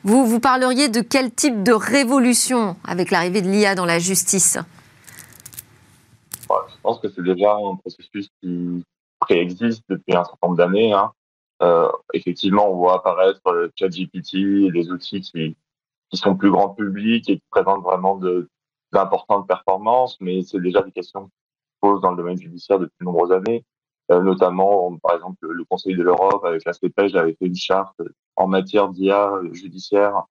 Vous, 0.03 0.25
vous 0.25 0.39
parleriez 0.39 0.87
de 0.87 1.01
quel 1.01 1.31
type 1.31 1.61
de 1.61 1.73
révolution 1.73 2.77
avec 2.85 3.11
l'arrivée 3.11 3.41
de 3.41 3.49
l'IA 3.49 3.75
dans 3.75 3.85
la 3.85 3.99
justice? 3.99 4.57
Je 6.49 6.81
pense 6.81 6.99
que 6.99 7.09
c'est 7.09 7.23
déjà 7.23 7.55
un 7.55 7.75
processus 7.75 8.29
qui 8.41 8.83
préexiste 9.19 9.83
depuis 9.89 10.15
un 10.15 10.23
certain 10.23 10.47
nombre 10.47 10.57
d'années. 10.57 10.93
Hein. 10.93 11.11
Euh, 11.61 11.89
effectivement, 12.13 12.71
on 12.71 12.77
voit 12.77 12.95
apparaître 12.95 13.41
le 13.51 13.69
ChatGPT, 13.75 14.71
des 14.71 14.89
outils 14.89 15.19
qui, 15.19 15.57
qui 16.09 16.17
sont 16.17 16.35
plus 16.35 16.49
grand 16.49 16.69
public 16.69 17.29
et 17.29 17.35
qui 17.35 17.43
présentent 17.49 17.83
vraiment 17.83 18.19
d'importantes 18.93 19.47
performances, 19.47 20.17
mais 20.21 20.41
c'est 20.43 20.61
déjà 20.61 20.81
des 20.81 20.91
questions 20.91 21.25
qui 21.25 21.31
se 21.31 21.79
posent 21.81 22.01
dans 22.01 22.11
le 22.11 22.17
domaine 22.17 22.37
judiciaire 22.37 22.79
depuis 22.79 22.95
de 23.01 23.05
nombreuses 23.05 23.33
années. 23.33 23.65
Euh, 24.11 24.21
notamment, 24.21 24.97
par 25.03 25.15
exemple, 25.15 25.45
le 25.47 25.63
Conseil 25.65 25.95
de 25.95 26.01
l'Europe 26.01 26.43
avec 26.45 26.63
la 26.65 26.71
CPEJ 26.71 27.15
avait 27.15 27.33
fait 27.33 27.45
une 27.45 27.55
charte 27.55 28.01
en 28.39 28.47
matière 28.47 28.89
d'IA 28.89 29.31
judiciaire 29.51 30.23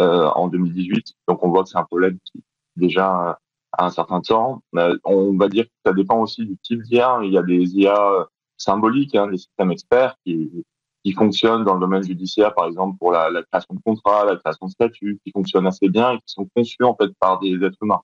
euh, 0.00 0.28
en 0.28 0.48
2018. 0.48 1.14
Donc 1.26 1.44
on 1.44 1.50
voit 1.50 1.64
que 1.64 1.68
c'est 1.68 1.78
un 1.78 1.84
problème 1.84 2.18
qui 2.24 2.42
déjà 2.76 3.38
a 3.72 3.84
un 3.84 3.90
certain 3.90 4.20
temps. 4.20 4.62
Euh, 4.76 4.96
on 5.04 5.36
va 5.36 5.48
dire 5.48 5.64
que 5.64 5.70
ça 5.84 5.92
dépend 5.92 6.20
aussi 6.20 6.46
du 6.46 6.56
type 6.62 6.82
d'IA. 6.82 7.20
Il 7.24 7.32
y 7.32 7.38
a 7.38 7.42
des 7.42 7.76
IA 7.76 8.26
symboliques, 8.56 9.14
hein, 9.14 9.26
des 9.26 9.38
systèmes 9.38 9.72
experts 9.72 10.16
qui, 10.24 10.64
qui 11.04 11.12
fonctionnent 11.12 11.64
dans 11.64 11.74
le 11.74 11.80
domaine 11.80 12.02
judiciaire, 12.02 12.54
par 12.54 12.66
exemple 12.66 12.96
pour 12.98 13.12
la, 13.12 13.28
la 13.28 13.42
création 13.42 13.74
de 13.74 13.80
contrats, 13.84 14.24
la 14.24 14.36
création 14.36 14.66
de 14.66 14.70
statuts, 14.70 15.20
qui 15.24 15.32
fonctionnent 15.32 15.66
assez 15.66 15.88
bien 15.88 16.12
et 16.12 16.16
qui 16.18 16.24
sont 16.26 16.48
conçus 16.54 16.82
en 16.82 16.94
fait 16.94 17.10
par 17.20 17.40
des 17.40 17.54
êtres 17.54 17.78
humains. 17.82 18.00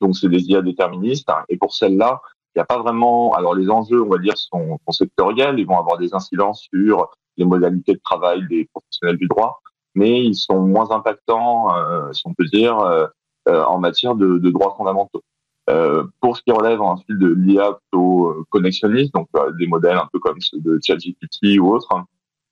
Donc 0.00 0.16
c'est 0.16 0.28
des 0.28 0.42
IA 0.44 0.62
déterministes. 0.62 1.28
Hein. 1.28 1.44
Et 1.48 1.56
pour 1.56 1.74
celles-là, 1.74 2.20
il 2.54 2.58
n'y 2.58 2.62
a 2.62 2.66
pas 2.66 2.78
vraiment. 2.78 3.32
Alors 3.34 3.54
les 3.54 3.68
enjeux, 3.68 4.02
on 4.02 4.08
va 4.08 4.18
dire, 4.18 4.36
sont, 4.36 4.78
sectoriels. 4.90 5.58
Ils 5.58 5.66
vont 5.66 5.78
avoir 5.78 5.98
des 5.98 6.14
incidences 6.14 6.68
sur 6.72 7.10
les 7.36 7.44
modalités 7.44 7.94
de 7.94 8.00
travail 8.02 8.46
des 8.48 8.68
professionnels 8.72 9.16
du 9.16 9.26
droit, 9.26 9.60
mais 9.94 10.24
ils 10.24 10.36
sont 10.36 10.60
moins 10.60 10.90
impactants, 10.92 11.74
euh, 11.76 12.12
si 12.12 12.22
on 12.26 12.34
peut 12.34 12.44
dire, 12.44 12.78
euh, 12.78 13.06
euh, 13.48 13.64
en 13.64 13.78
matière 13.78 14.14
de, 14.14 14.38
de 14.38 14.50
droits 14.50 14.74
fondamentaux. 14.76 15.22
Euh, 15.70 16.04
pour 16.20 16.36
ce 16.36 16.42
qui 16.42 16.52
relève 16.52 16.80
ensuite 16.80 17.18
de 17.18 17.28
l'IA 17.28 17.72
plutôt 17.72 18.44
connexionniste, 18.50 19.14
donc 19.14 19.28
des 19.58 19.66
modèles 19.66 19.96
un 19.96 20.08
peu 20.12 20.20
comme 20.20 20.40
ceux 20.40 20.60
de 20.60 20.78
ChatGPT 20.80 21.58
ou 21.58 21.74
autres, 21.74 21.88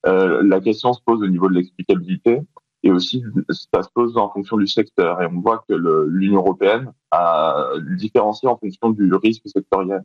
la 0.04 0.60
question 0.60 0.92
se 0.94 1.00
pose 1.04 1.22
au 1.22 1.28
niveau 1.28 1.48
de 1.48 1.54
l'explicabilité 1.54 2.40
et 2.82 2.90
aussi 2.90 3.22
ça 3.72 3.82
se 3.82 3.88
pose 3.94 4.16
en 4.16 4.28
fonction 4.30 4.56
du 4.56 4.66
secteur. 4.66 5.22
Et 5.22 5.26
on 5.26 5.40
voit 5.40 5.64
que 5.68 5.74
l'Union 6.08 6.38
européenne 6.38 6.92
a 7.10 7.72
différencié 7.96 8.48
en 8.48 8.56
fonction 8.56 8.90
du 8.90 9.12
risque 9.14 9.42
sectoriel. 9.46 10.02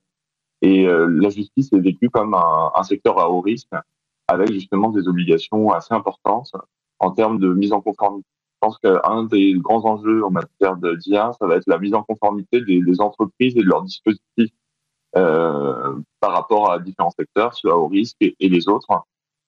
Et 0.61 0.87
euh, 0.87 1.07
la 1.07 1.29
justice 1.29 1.71
est 1.73 1.79
vécue 1.79 2.09
comme 2.09 2.33
un, 2.33 2.83
secteur 2.83 3.19
à 3.19 3.29
haut 3.29 3.41
risque, 3.41 3.69
avec 4.27 4.51
justement 4.51 4.89
des 4.89 5.07
obligations 5.07 5.71
assez 5.71 5.93
importantes 5.93 6.51
en 6.99 7.11
termes 7.11 7.39
de 7.39 7.53
mise 7.53 7.73
en 7.73 7.81
conformité. 7.81 8.27
Je 8.53 8.67
pense 8.67 8.77
qu'un 8.79 9.23
des 9.23 9.53
grands 9.53 9.85
enjeux 9.85 10.25
en 10.25 10.31
matière 10.31 10.77
de 10.77 10.95
d'IA, 10.95 11.31
ça 11.39 11.45
va 11.45 11.57
être 11.57 11.67
la 11.67 11.77
mise 11.77 11.93
en 11.93 12.01
conformité 12.01 12.61
des, 12.61 13.01
entreprises 13.01 13.55
et 13.55 13.61
de 13.61 13.67
leurs 13.67 13.83
dispositifs 13.83 14.51
euh, 15.15 15.95
par 16.19 16.31
rapport 16.31 16.71
à 16.71 16.79
différents 16.79 17.11
secteurs, 17.11 17.53
ceux 17.53 17.69
à 17.69 17.77
haut 17.77 17.87
risque 17.87 18.17
et 18.19 18.35
les 18.39 18.67
autres. 18.67 18.87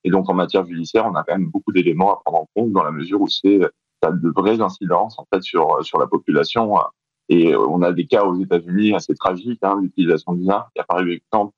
Et 0.04 0.10
donc, 0.10 0.30
en 0.30 0.34
matière 0.34 0.66
judiciaire, 0.66 1.06
on 1.06 1.16
a 1.16 1.24
quand 1.24 1.38
même 1.38 1.50
beaucoup 1.50 1.72
d'éléments 1.72 2.14
à 2.14 2.22
prendre 2.24 2.42
en 2.42 2.48
compte 2.56 2.72
dans 2.72 2.84
la 2.84 2.92
mesure 2.92 3.22
où 3.22 3.28
c'est 3.28 3.60
ça 4.02 4.10
a 4.10 4.12
de 4.12 4.30
vraies 4.30 4.62
incidences 4.62 5.20
en 5.20 5.28
fait 5.34 5.42
sur 5.44 5.84
sur 5.84 6.00
la 6.00 6.08
population. 6.08 6.76
Et 7.28 7.56
on 7.56 7.82
a 7.82 7.92
des 7.92 8.08
cas 8.08 8.24
aux 8.24 8.42
États-Unis 8.42 8.96
assez 8.96 9.14
tragiques, 9.14 9.60
hein, 9.62 9.78
l'utilisation 9.82 10.34
de 10.34 10.42
l'IA. 10.42 10.68
Il 10.76 10.80
y 10.80 10.82
a 10.82 10.86
par 10.86 11.00
exemple 11.00 11.54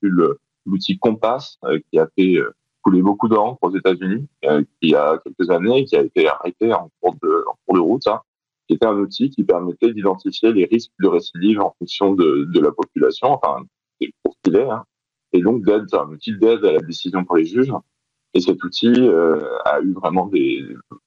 l'outil 0.65 0.97
Compass 0.99 1.57
euh, 1.63 1.79
qui 1.89 1.99
a 1.99 2.07
fait 2.17 2.35
euh, 2.35 2.53
couler 2.81 3.01
beaucoup 3.01 3.27
d'encre 3.27 3.59
aux 3.61 3.75
États-Unis, 3.75 4.27
euh, 4.45 4.63
il 4.81 4.89
y 4.89 4.95
a 4.95 5.19
quelques 5.23 5.49
années, 5.49 5.85
qui 5.85 5.95
a 5.95 6.01
été 6.01 6.27
arrêté 6.27 6.73
en 6.73 6.89
cours 6.99 7.15
de, 7.21 7.45
en 7.47 7.55
cours 7.65 7.75
de 7.75 7.79
route, 7.79 8.07
hein, 8.07 8.21
qui 8.67 8.75
était 8.75 8.85
un 8.85 8.97
outil 8.97 9.29
qui 9.29 9.43
permettait 9.43 9.93
d'identifier 9.93 10.51
les 10.51 10.65
risques 10.65 10.91
de 10.99 11.07
récidive 11.07 11.61
en 11.61 11.75
fonction 11.77 12.13
de, 12.15 12.47
de 12.51 12.59
la 12.59 12.71
population, 12.71 13.29
enfin, 13.29 13.63
qu'il 13.99 14.55
est, 14.55 14.69
hein, 14.69 14.83
et 15.33 15.41
donc 15.41 15.63
d'aide, 15.63 15.85
un 15.93 16.09
outil 16.09 16.37
d'aide 16.37 16.65
à 16.65 16.73
la 16.73 16.79
décision 16.79 17.23
pour 17.23 17.37
les 17.37 17.45
juges. 17.45 17.71
Et 18.33 18.39
cet 18.39 18.63
outil 18.63 18.93
euh, 18.97 19.41
a 19.65 19.81
eu 19.81 19.93
vraiment 19.93 20.27
des, 20.27 20.63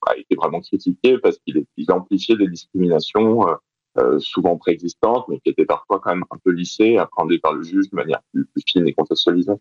a 0.06 0.16
été 0.16 0.34
vraiment 0.36 0.60
critiqué 0.60 1.18
parce 1.18 1.38
qu'il 1.38 1.64
il 1.76 1.92
amplifiait 1.92 2.36
des 2.36 2.48
discriminations 2.48 3.48
euh, 3.48 3.54
euh, 3.98 4.18
souvent 4.18 4.56
préexistantes, 4.58 5.26
mais 5.28 5.38
qui 5.40 5.50
étaient 5.50 5.64
parfois 5.64 6.00
quand 6.00 6.10
même 6.10 6.24
un 6.30 6.36
peu 6.44 6.50
lissées, 6.50 6.98
appréhendées 6.98 7.38
par 7.38 7.54
le 7.54 7.62
juge 7.62 7.88
de 7.90 7.96
manière 7.96 8.20
plus, 8.32 8.46
fine 8.66 8.86
et 8.86 8.92
contextualisée. 8.92 9.54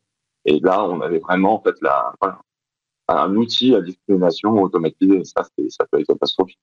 Et 0.45 0.59
là, 0.59 0.83
on 0.83 0.99
avait 0.99 1.19
vraiment 1.19 1.55
en 1.55 1.63
fait 1.63 1.75
la, 1.81 2.13
voilà, 2.19 2.41
un 3.07 3.35
outil 3.35 3.75
à 3.75 3.81
discrimination 3.81 4.61
automatisé. 4.61 5.19
Et 5.19 5.23
ça, 5.23 5.43
ça 5.69 5.85
peut 5.89 5.99
être 5.99 6.07
catastrophique. 6.07 6.59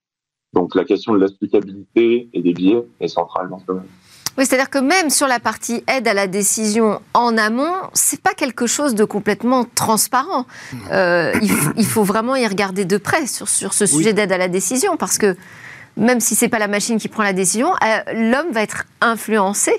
Donc 0.53 0.75
la 0.75 0.85
question 0.85 1.15
de 1.15 1.19
l'explicabilité 1.19 2.29
et 2.33 2.43
des 2.43 2.53
biais 2.53 2.85
est 2.99 3.09
centrale 3.09 3.49
dans 3.49 3.59
ce 3.61 3.67
domaine. 3.67 3.89
Oui, 4.39 4.47
c'est-à-dire 4.47 4.71
que 4.71 4.79
même 4.79 5.11
sur 5.11 5.27
la 5.27 5.41
partie 5.41 5.85
aide 5.87 6.07
à 6.09 6.15
la 6.15 6.27
décision 6.27 7.01
en 7.15 7.37
amont, 7.37 7.75
c'est 7.93 8.21
pas 8.21 8.33
quelque 8.35 8.67
chose 8.67 8.95
de 8.95 9.05
complètement 9.05 9.65
transparent. 9.75 10.47
Euh, 10.93 11.33
il, 11.77 11.87
faut 11.87 12.05
vraiment 12.05 12.37
y 12.37 12.47
regarder 12.47 12.85
de 12.85 12.97
près 12.97 13.27
sur, 13.27 13.49
sur 13.49 13.75
ce 13.75 13.87
sujet 13.87 14.13
d'aide 14.13 14.33
à 14.33 14.39
la 14.39 14.49
décision, 14.49 14.97
parce 14.97 15.19
que 15.19 15.37
même 15.97 16.21
si 16.21 16.35
c'est 16.35 16.49
pas 16.49 16.59
la 16.59 16.69
machine 16.69 16.99
qui 16.99 17.09
prend 17.09 17.23
la 17.23 17.33
décision, 17.33 17.73
euh, 17.85 18.13
l'homme 18.15 18.53
va 18.53 18.63
être 18.63 18.85
influencé 19.01 19.73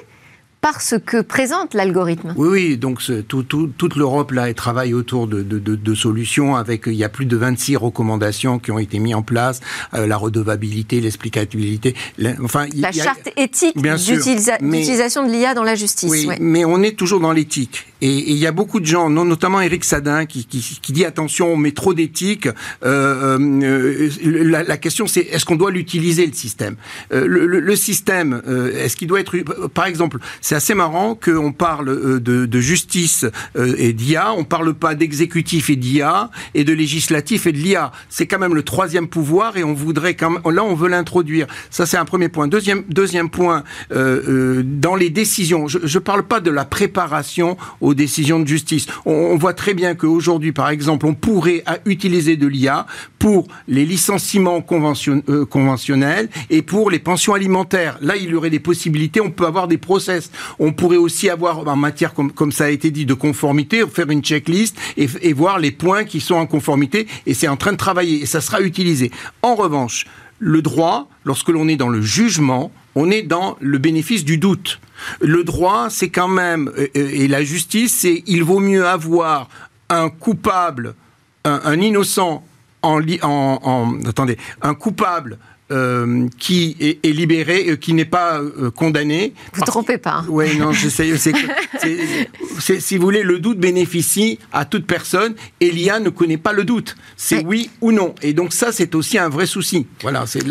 par 0.61 0.79
ce 0.81 0.95
que 0.95 1.21
présente 1.21 1.73
l'algorithme. 1.73 2.33
Oui, 2.37 2.49
oui, 2.49 2.77
donc 2.77 3.01
tout, 3.27 3.41
tout, 3.43 3.71
toute 3.75 3.95
l'Europe 3.95 4.31
là 4.31 4.47
elle 4.47 4.55
travaille 4.55 4.93
autour 4.93 5.27
de, 5.27 5.41
de, 5.41 5.57
de, 5.57 5.95
solutions 5.95 6.55
avec 6.55 6.83
il 6.85 6.93
y 6.93 7.03
a 7.03 7.09
plus 7.09 7.25
de 7.25 7.35
26 7.35 7.77
recommandations 7.77 8.59
qui 8.59 8.71
ont 8.71 8.77
été 8.77 8.99
mises 8.99 9.15
en 9.15 9.23
place, 9.23 9.59
euh, 9.95 10.05
la 10.05 10.17
redevabilité, 10.17 11.01
l'explicabilité, 11.01 11.95
enfin 12.43 12.67
la 12.75 12.91
charte 12.91 13.29
éthique 13.37 13.75
d'utilisation 13.75 15.27
de 15.27 15.31
l'IA 15.31 15.55
dans 15.55 15.63
la 15.63 15.75
justice. 15.75 16.09
Oui, 16.09 16.29
mais 16.39 16.63
on 16.63 16.83
est 16.83 16.95
toujours 16.97 17.19
dans 17.19 17.31
l'éthique 17.31 17.87
et 18.01 18.31
il 18.31 18.37
y 18.37 18.47
a 18.47 18.51
beaucoup 18.51 18.79
de 18.79 18.85
gens, 18.85 19.09
notamment 19.09 19.61
Eric 19.61 19.83
Sadin, 19.83 20.25
qui, 20.25 20.45
qui, 20.45 20.79
qui 20.81 20.91
dit 20.91 21.05
attention, 21.05 21.53
on 21.53 21.57
met 21.57 21.71
trop 21.71 21.93
d'éthique. 21.93 22.47
Euh, 22.83 23.37
euh, 23.39 24.09
la, 24.23 24.63
la, 24.63 24.77
question 24.77 25.05
c'est 25.05 25.21
est-ce 25.21 25.45
qu'on 25.45 25.55
doit 25.55 25.69
l'utiliser 25.69 26.25
le 26.25 26.33
système? 26.33 26.77
Le, 27.11 27.27
le, 27.27 27.59
le, 27.59 27.75
système, 27.75 28.41
est-ce 28.75 28.95
qu'il 28.95 29.07
doit 29.07 29.19
être, 29.19 29.37
par 29.73 29.85
exemple, 29.85 30.17
c'est 30.51 30.57
assez 30.57 30.73
marrant 30.73 31.15
qu'on 31.15 31.53
parle 31.53 31.87
euh, 31.87 32.19
de, 32.19 32.59
justice 32.59 33.25
euh, 33.55 33.73
et 33.77 33.93
d'IA, 33.93 34.33
on 34.33 34.43
parle 34.43 34.73
pas 34.73 34.95
d'exécutif 34.95 35.69
et 35.69 35.77
d'IA 35.77 36.29
et 36.53 36.65
de 36.65 36.73
législatif 36.73 37.47
et 37.47 37.53
de 37.53 37.57
l'IA. 37.57 37.93
C'est 38.09 38.27
quand 38.27 38.37
même 38.37 38.53
le 38.53 38.63
troisième 38.63 39.07
pouvoir 39.07 39.55
et 39.55 39.63
on 39.63 39.73
voudrait 39.73 40.15
quand 40.15 40.29
même, 40.29 40.41
là 40.53 40.65
on 40.65 40.75
veut 40.75 40.89
l'introduire. 40.89 41.47
Ça 41.69 41.85
c'est 41.85 41.95
un 41.95 42.03
premier 42.03 42.27
point. 42.27 42.49
Deuxième 42.49 42.83
deuxième 42.89 43.29
point 43.29 43.63
euh, 43.93 44.61
dans 44.65 44.95
les 44.95 45.09
décisions. 45.09 45.69
Je 45.69 45.77
ne 45.79 46.03
parle 46.03 46.23
pas 46.23 46.41
de 46.41 46.51
la 46.51 46.65
préparation 46.65 47.55
aux 47.79 47.93
décisions 47.93 48.41
de 48.41 48.45
justice. 48.45 48.87
On, 49.05 49.13
on 49.13 49.37
voit 49.37 49.53
très 49.53 49.73
bien 49.73 49.95
qu'aujourd'hui 49.95 50.51
par 50.51 50.69
exemple 50.69 51.05
on 51.05 51.13
pourrait 51.13 51.63
utiliser 51.85 52.35
de 52.35 52.47
l'IA 52.47 52.87
pour 53.19 53.47
les 53.69 53.85
licenciements 53.85 54.61
conventionnels 54.61 56.27
et 56.49 56.61
pour 56.61 56.91
les 56.91 56.99
pensions 56.99 57.35
alimentaires. 57.35 57.97
Là 58.01 58.17
il 58.17 58.31
y 58.31 58.35
aurait 58.35 58.49
des 58.49 58.59
possibilités. 58.59 59.21
On 59.21 59.31
peut 59.31 59.45
avoir 59.45 59.69
des 59.69 59.77
process. 59.77 60.29
On 60.59 60.73
pourrait 60.73 60.97
aussi 60.97 61.29
avoir, 61.29 61.67
en 61.67 61.75
matière, 61.75 62.13
comme, 62.13 62.51
ça 62.51 62.65
a 62.65 62.69
été 62.69 62.91
dit, 62.91 63.05
de 63.05 63.13
conformité, 63.13 63.83
faire 63.87 64.09
une 64.09 64.21
checklist 64.21 64.77
et, 64.97 65.07
et 65.21 65.33
voir 65.33 65.59
les 65.59 65.71
points 65.71 66.03
qui 66.03 66.19
sont 66.19 66.35
en 66.35 66.45
conformité. 66.45 67.07
Et 67.25 67.33
c'est 67.33 67.47
en 67.47 67.57
train 67.57 67.71
de 67.71 67.77
travailler. 67.77 68.23
Et 68.23 68.25
ça 68.25 68.41
sera 68.41 68.61
utilisé. 68.61 69.11
En 69.41 69.55
revanche, 69.55 70.05
le 70.39 70.61
droit, 70.61 71.07
lorsque 71.23 71.49
l'on 71.49 71.67
est 71.67 71.75
dans 71.75 71.89
le 71.89 72.01
jugement, 72.01 72.71
on 72.95 73.11
est 73.11 73.21
dans 73.21 73.57
le 73.59 73.77
bénéfice 73.77 74.25
du 74.25 74.37
doute. 74.37 74.79
Le 75.21 75.43
droit, 75.43 75.89
c'est 75.89 76.09
quand 76.09 76.27
même, 76.27 76.69
euh, 76.77 76.87
euh, 76.95 77.09
et 77.11 77.27
la 77.27 77.43
justice, 77.43 77.93
c'est 77.93 78.23
il 78.27 78.43
vaut 78.43 78.59
mieux 78.59 78.85
avoir 78.85 79.49
un 79.89 80.09
coupable, 80.09 80.95
un, 81.43 81.79
innocent 81.79 82.43
en, 82.81 83.01
en, 83.21 83.59
en, 83.63 84.05
attendez, 84.05 84.37
un 84.61 84.73
coupable 84.73 85.37
euh, 85.71 86.27
qui 86.37 86.75
est, 86.79 87.07
libéré, 87.07 87.69
euh, 87.69 87.75
qui 87.75 87.93
n'est 87.93 88.05
pas 88.05 88.39
euh, 88.41 88.71
condamné. 88.71 89.33
Vous 89.53 89.61
ne 89.61 89.65
trompez 89.65 89.97
pas. 89.97 90.17
Hein. 90.17 90.25
Oui, 90.29 90.57
non, 90.57 90.71
j'essaie. 90.71 91.11
si 92.79 92.97
vous 92.97 93.03
voulez, 93.03 93.23
le 93.23 93.39
doute 93.39 93.57
bénéficie 93.57 94.37
à 94.51 94.65
toute 94.65 94.85
personne 94.85 95.35
et 95.59 95.71
l'IA 95.71 95.99
ne 95.99 96.09
connaît 96.09 96.37
pas 96.37 96.53
le 96.53 96.65
doute. 96.65 96.95
C'est 97.15 97.45
oui 97.45 97.69
ou 97.79 97.91
non. 97.91 98.13
Et 98.21 98.33
donc 98.33 98.53
ça, 98.53 98.71
c'est 98.71 98.95
aussi 98.95 99.17
un 99.17 99.29
vrai 99.29 99.45
souci. 99.45 99.87
Voilà, 100.01 100.25
c'est 100.25 100.43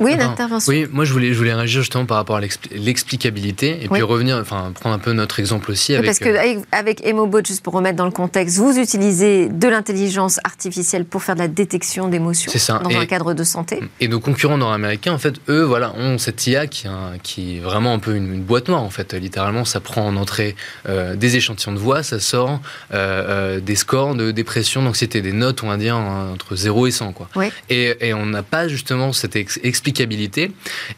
oui, 0.00 0.16
l'intervention. 0.16 0.72
Oui, 0.72 0.86
moi 0.90 1.04
je 1.04 1.12
voulais, 1.12 1.32
je 1.32 1.38
voulais 1.38 1.52
réagir 1.52 1.82
justement 1.82 2.06
par 2.06 2.16
rapport 2.16 2.36
à 2.36 2.40
l'explicabilité 2.40 3.78
et 3.82 3.88
puis 3.88 4.02
revenir, 4.02 4.38
enfin 4.38 4.72
prendre 4.74 4.94
un 4.94 4.98
peu 4.98 5.12
notre 5.12 5.40
exemple 5.40 5.70
aussi. 5.70 5.94
Avec, 5.94 6.06
parce 6.06 6.18
que 6.18 6.28
euh, 6.28 6.60
avec 6.72 7.06
Emobot, 7.06 7.44
juste 7.44 7.62
pour 7.62 7.74
remettre 7.74 7.96
dans 7.96 8.06
le 8.06 8.10
contexte, 8.10 8.56
vous 8.56 8.78
utilisez 8.78 9.48
de 9.48 9.68
l'intelligence 9.68 10.40
artificielle 10.44 11.04
pour 11.04 11.22
faire 11.22 11.34
de 11.34 11.40
la 11.40 11.48
détection 11.48 12.08
d'émotions 12.08 12.50
dans 12.82 12.98
un 12.98 13.06
cadre 13.06 13.34
de 13.34 13.44
santé. 13.44 13.80
Et 14.00 14.08
nos 14.08 14.20
concurrents 14.20 14.56
nord-américains, 14.56 15.12
en 15.12 15.18
fait, 15.18 15.34
eux, 15.48 15.62
voilà, 15.62 15.92
ont 15.96 16.16
cette 16.18 16.46
IA 16.46 16.66
qui, 16.66 16.88
qui 17.22 17.58
est 17.58 17.60
vraiment 17.60 17.92
un 17.92 17.98
peu 17.98 18.14
une, 18.14 18.40
boîte 18.40 18.68
noire, 18.68 18.82
en 18.82 18.90
fait. 18.90 19.12
Littéralement, 19.12 19.64
ça 19.64 19.80
prend 19.80 20.06
en 20.06 20.16
entrée 20.16 20.56
euh, 20.88 21.14
des 21.14 21.36
échantillons 21.36 21.74
de 21.74 21.78
voix, 21.78 22.02
ça 22.02 22.20
sort 22.20 22.60
euh, 22.94 23.60
des 23.60 23.74
scores 23.74 24.14
de 24.14 24.30
dépression, 24.30 24.82
d'anxiété, 24.82 25.20
des 25.20 25.32
notes, 25.32 25.62
on 25.62 25.68
va 25.68 25.76
dire, 25.76 25.96
entre 25.96 26.56
0 26.56 26.86
et 26.86 26.90
100. 26.90 27.12
Quoi. 27.12 27.28
Et, 27.68 28.08
et 28.08 28.14
on 28.14 28.26
n'a 28.26 28.42
pas 28.42 28.66
justement 28.68 29.12
cette 29.12 29.36
explication 29.36 29.89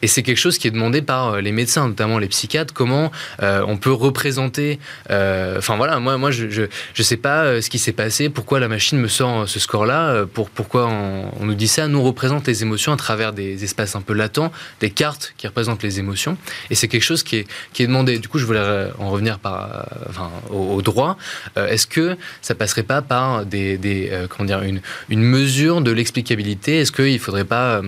et 0.02 0.06
c'est 0.06 0.22
quelque 0.22 0.36
chose 0.36 0.58
qui 0.58 0.68
est 0.68 0.70
demandé 0.70 1.02
par 1.02 1.34
euh, 1.34 1.40
les 1.40 1.52
médecins, 1.52 1.88
notamment 1.88 2.18
les 2.18 2.28
psychiatres, 2.28 2.74
comment 2.74 3.10
euh, 3.42 3.64
on 3.66 3.76
peut 3.76 3.92
représenter. 3.92 4.78
Euh, 5.10 5.58
enfin 5.58 5.76
voilà, 5.76 5.98
moi, 5.98 6.18
moi 6.18 6.30
je, 6.30 6.48
je, 6.48 7.02
sais 7.02 7.16
pas 7.16 7.60
ce 7.60 7.68
qui 7.68 7.78
s'est 7.78 7.92
passé, 7.92 8.28
pourquoi 8.28 8.60
la 8.60 8.68
machine 8.68 8.98
me 8.98 9.08
sort 9.08 9.48
ce 9.48 9.58
score-là, 9.58 10.24
pour, 10.26 10.50
pourquoi 10.50 10.88
on, 10.88 11.44
nous 11.44 11.54
dit 11.54 11.68
ça. 11.68 11.88
Nous, 11.88 11.98
on 11.98 12.04
représente 12.04 12.46
les 12.46 12.62
émotions 12.62 12.92
à 12.92 12.96
travers 12.96 13.32
des 13.32 13.64
espaces 13.64 13.96
un 13.96 14.00
peu 14.00 14.12
latents, 14.12 14.52
des 14.80 14.90
cartes 14.90 15.34
qui 15.36 15.46
représentent 15.46 15.82
les 15.82 15.98
émotions. 15.98 16.36
Et 16.70 16.74
c'est 16.74 16.88
quelque 16.88 17.02
chose 17.02 17.22
qui 17.22 17.36
est, 17.36 17.46
qui 17.72 17.82
est 17.82 17.86
demandé. 17.86 18.18
Du 18.18 18.28
coup, 18.28 18.38
je 18.38 18.46
voulais 18.46 18.88
en 18.98 19.10
revenir 19.10 19.38
par, 19.38 19.86
enfin, 20.08 20.30
au, 20.50 20.80
droit. 20.82 21.16
Est-ce 21.56 21.86
que 21.86 22.16
ça 22.40 22.54
passerait 22.54 22.82
pas 22.82 23.02
par 23.02 23.44
des, 23.44 23.78
des 23.78 24.10
comment 24.28 24.46
dire, 24.46 24.62
une, 24.62 24.80
une 25.08 25.22
mesure 25.22 25.80
de 25.80 25.90
l'explicabilité? 25.90 26.78
Est-ce 26.78 26.92
qu'il 26.92 27.12
ne 27.12 27.18
faudrait 27.18 27.44
pas 27.44 27.82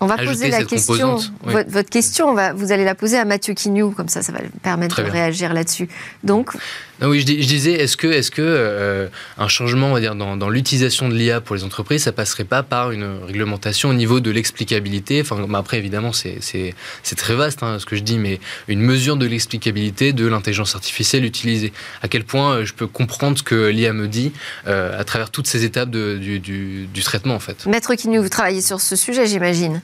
on 0.00 0.06
va 0.06 0.16
poser 0.16 0.50
la 0.50 0.64
question, 0.64 1.18
votre, 1.44 1.88
question, 1.88 2.34
vous 2.54 2.72
allez 2.72 2.84
la 2.84 2.94
poser 2.94 3.18
à 3.18 3.24
Mathieu 3.24 3.54
Quignou, 3.54 3.90
comme 3.90 4.08
ça, 4.08 4.22
ça 4.22 4.32
va 4.32 4.40
permettre 4.62 5.02
de 5.02 5.10
réagir 5.10 5.52
là-dessus. 5.52 5.88
Donc, 6.24 6.54
oui, 7.02 7.20
je, 7.20 7.24
disais, 7.24 7.72
est-ce 7.72 7.96
que, 7.96 8.06
est-ce 8.06 8.30
que 8.30 8.42
euh, 8.42 9.08
un 9.38 9.48
changement, 9.48 9.88
on 9.88 9.94
va 9.94 10.00
dire, 10.00 10.14
dans, 10.14 10.50
l'utilisation 10.50 11.08
de 11.08 11.14
l'IA 11.14 11.40
pour 11.40 11.56
les 11.56 11.64
entreprises, 11.64 12.02
ça 12.02 12.12
passerait 12.12 12.44
pas 12.44 12.62
par 12.62 12.90
une 12.90 13.20
réglementation 13.26 13.88
au 13.88 13.94
niveau 13.94 14.20
de 14.20 14.30
l'explicabilité? 14.30 15.22
Enfin, 15.22 15.36
après, 15.54 15.78
évidemment, 15.78 16.12
c'est 16.12 17.16
très 17.16 17.34
vaste 17.34 17.62
hein, 17.62 17.78
ce 17.78 17.86
que 17.86 17.96
je 17.96 18.02
dis, 18.02 18.18
mais 18.18 18.38
une 18.68 18.80
mesure 18.80 19.16
de 19.16 19.26
l'explicabilité 19.26 20.12
de 20.12 20.26
l'intelligence 20.26 20.74
artificielle 20.74 21.24
utilisée. 21.24 21.72
À 22.02 22.08
quel 22.08 22.24
point 22.24 22.56
euh, 22.56 22.64
je 22.64 22.74
peux 22.74 22.86
comprendre 22.86 23.38
ce 23.38 23.42
que 23.42 23.68
l'IA 23.68 23.94
me 23.94 24.06
dit 24.06 24.32
euh, 24.66 24.98
à 24.98 25.04
travers 25.04 25.30
toutes 25.30 25.46
ces 25.46 25.64
étapes 25.64 25.90
du, 25.90 26.38
du, 26.38 27.02
traitement, 27.02 27.34
en 27.34 27.40
fait. 27.40 27.64
Maître 27.66 27.94
Quignou, 27.94 28.22
vous 28.22 28.28
travaillez 28.28 28.60
sur 28.60 28.80
ce 28.80 28.94
sujet, 28.94 29.26
j'imagine. 29.26 29.80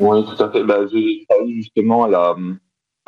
Oui, 0.00 0.24
tout 0.24 0.42
à 0.42 0.50
fait. 0.50 0.62
Bah, 0.64 0.86
J'ai 0.86 1.24
travaillé 1.28 1.54
justement 1.54 2.04
à 2.04 2.08
la 2.08 2.36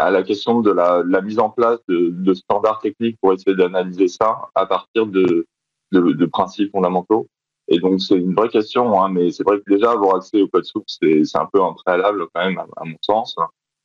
à 0.00 0.11
la 0.11 0.22
question 0.22 0.61
de 0.61 0.70
la, 0.70 1.03
la 1.07 1.20
mise 1.20 1.38
en 1.38 1.50
place 1.50 1.79
de, 1.88 2.09
de, 2.11 2.35
standards 2.35 2.81
techniques 2.81 3.18
pour 3.20 3.33
essayer 3.33 3.55
d'analyser 3.55 4.09
ça 4.09 4.48
à 4.55 4.66
partir 4.66 5.07
de, 5.07 5.46
de, 5.92 6.12
de, 6.12 6.26
principes 6.26 6.72
fondamentaux. 6.72 7.29
Et 7.68 7.79
donc 7.79 8.00
c'est 8.00 8.16
une 8.16 8.35
vraie 8.35 8.48
question, 8.48 9.00
hein, 9.00 9.11
mais 9.11 9.31
c'est 9.31 9.44
vrai 9.44 9.59
que 9.59 9.70
déjà 9.70 9.92
avoir 9.92 10.16
accès 10.16 10.40
au 10.40 10.48
code 10.48 10.64
source, 10.64 10.98
c'est 11.00 11.38
un 11.38 11.48
peu 11.53 11.62
un 11.62 11.74
préalable 11.74 12.26
quand 12.35 12.44
même 12.44 12.59
à, 12.59 12.85
mon 12.85 12.96
sens. 13.03 13.37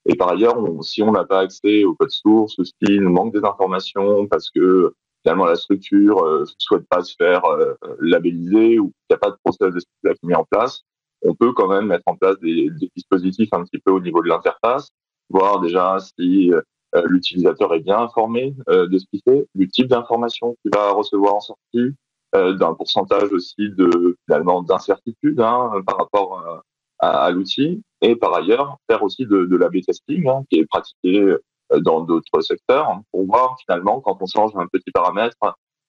Et 0.07 0.15
par 0.15 0.29
ailleurs, 0.29 0.55
si 0.81 1.01
on 1.03 1.11
n'a 1.11 1.25
pas 1.25 1.41
accès 1.41 1.83
au 1.83 1.93
code 1.95 2.11
source, 2.11 2.55
s'il 2.55 3.01
nous 3.01 3.11
manque 3.11 3.33
des 3.33 3.43
informations 3.43 4.25
parce 4.27 4.49
que 4.49 4.93
finalement 5.23 5.45
la 5.45 5.55
structure 5.55 6.23
ne 6.23 6.29
euh, 6.29 6.45
souhaite 6.59 6.87
pas 6.87 7.03
se 7.03 7.15
faire 7.15 7.43
euh, 7.45 7.73
labelliser 7.99 8.79
ou 8.79 8.85
qu'il 8.85 9.11
n'y 9.11 9.15
a 9.15 9.17
pas 9.17 9.31
de 9.31 9.37
process 9.43 9.73
de 9.73 9.79
qui 9.79 10.07
est 10.07 10.23
mis 10.23 10.35
en 10.35 10.45
place, 10.45 10.83
on 11.25 11.35
peut 11.35 11.53
quand 11.53 11.67
même 11.67 11.87
mettre 11.87 12.03
en 12.05 12.15
place 12.15 12.39
des, 12.39 12.69
dispositifs 12.95 13.49
un 13.51 13.63
petit 13.63 13.79
peu 13.79 13.91
au 13.91 13.99
niveau 13.99 14.21
de 14.21 14.29
l'interface 14.29 14.91
voir 15.29 15.59
déjà 15.59 15.97
si 15.99 16.51
euh, 16.53 16.61
l'utilisateur 17.07 17.73
est 17.73 17.79
bien 17.79 17.99
informé 17.99 18.55
euh, 18.69 18.87
de 18.87 18.97
ce 18.97 19.05
qu'il 19.07 19.21
fait, 19.27 19.47
du 19.55 19.67
type 19.67 19.87
d'information 19.87 20.55
qu'il 20.61 20.71
va 20.73 20.91
recevoir 20.91 21.35
en 21.35 21.39
sortie, 21.39 21.95
euh, 22.35 22.53
d'un 22.53 22.73
pourcentage 22.75 23.31
aussi 23.31 23.69
de 23.69 24.17
finalement 24.25 24.61
d'incertitude 24.61 25.39
hein, 25.41 25.71
par 25.85 25.97
rapport 25.97 26.63
à, 26.99 27.29
l'outil, 27.31 27.81
et 28.01 28.15
par 28.15 28.33
ailleurs 28.35 28.77
faire 28.89 29.03
aussi 29.03 29.25
de, 29.25 29.55
l'A/B 29.55 29.81
testing 29.85 30.27
hein, 30.29 30.43
qui 30.49 30.59
est 30.59 30.65
pratiqué 30.65 31.35
dans 31.79 32.01
d'autres 32.01 32.41
secteurs 32.41 32.89
hein, 32.89 33.01
pour 33.11 33.25
voir 33.25 33.57
finalement 33.65 33.99
quand 33.99 34.17
on 34.21 34.25
change 34.25 34.51
un 34.55 34.67
petit 34.67 34.91
paramètre 34.91 35.37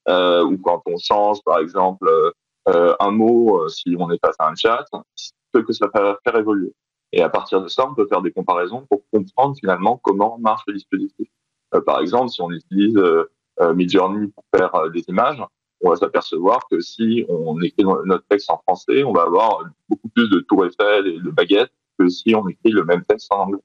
euh, 0.09 0.45
ou 0.45 0.57
quand 0.59 0.83
on 0.87 0.97
change 0.99 1.39
par 1.45 1.59
exemple 1.59 2.09
euh, 2.09 2.31
un 2.67 3.11
mot 3.11 3.69
si 3.69 3.95
on 3.99 4.11
est 4.11 4.19
face 4.25 4.37
à 4.39 4.49
un 4.49 4.55
chat, 4.55 4.85
ce 5.15 5.61
que 5.61 5.73
ça 5.73 5.89
va 5.93 6.19
faire 6.25 6.37
évoluer. 6.37 6.73
Et 7.13 7.23
à 7.23 7.29
partir 7.29 7.63
de 7.63 7.69
ça, 7.69 7.89
on 7.89 7.95
peut 7.95 8.07
faire 8.07 8.23
des 8.23 8.33
comparaisons 8.33 8.87
pour 8.91 9.03
comprendre 9.13 9.57
finalement 9.59 9.99
comment 10.03 10.39
marche 10.39 10.63
le 10.67 10.75
dispositif. 10.75 11.29
Euh, 11.75 11.81
par 11.81 12.01
exemple, 12.01 12.31
si 12.31 12.41
on 12.43 12.51
utilise 12.51 12.97
euh, 12.97 13.31
euh 13.61 13.75
Midjourney 13.75 14.29
pour 14.29 14.45
faire 14.55 14.75
euh, 14.75 14.91
des 14.91 15.03
images, 15.09 15.43
on 15.83 15.91
va 15.91 15.97
s'apercevoir 15.97 16.61
que 16.71 16.81
si 16.81 17.25
on 17.29 17.61
écrit 17.61 17.85
notre 17.85 18.25
texte 18.29 18.51
en 18.51 18.59
français, 18.59 19.05
on 19.05 19.13
va 19.13 19.23
avoir 19.23 19.65
beaucoup 19.89 20.09
plus 20.09 20.29
de 20.31 20.41
tours 20.41 20.65
Eiffel 20.67 21.07
et 21.07 21.21
de 21.21 21.31
baguettes 21.31 21.73
que 21.99 22.09
si 22.09 22.35
on 22.35 22.47
écrit 22.49 22.73
le 22.73 22.85
même 22.85 23.05
texte 23.05 23.33
en 23.33 23.45
anglais. 23.45 23.61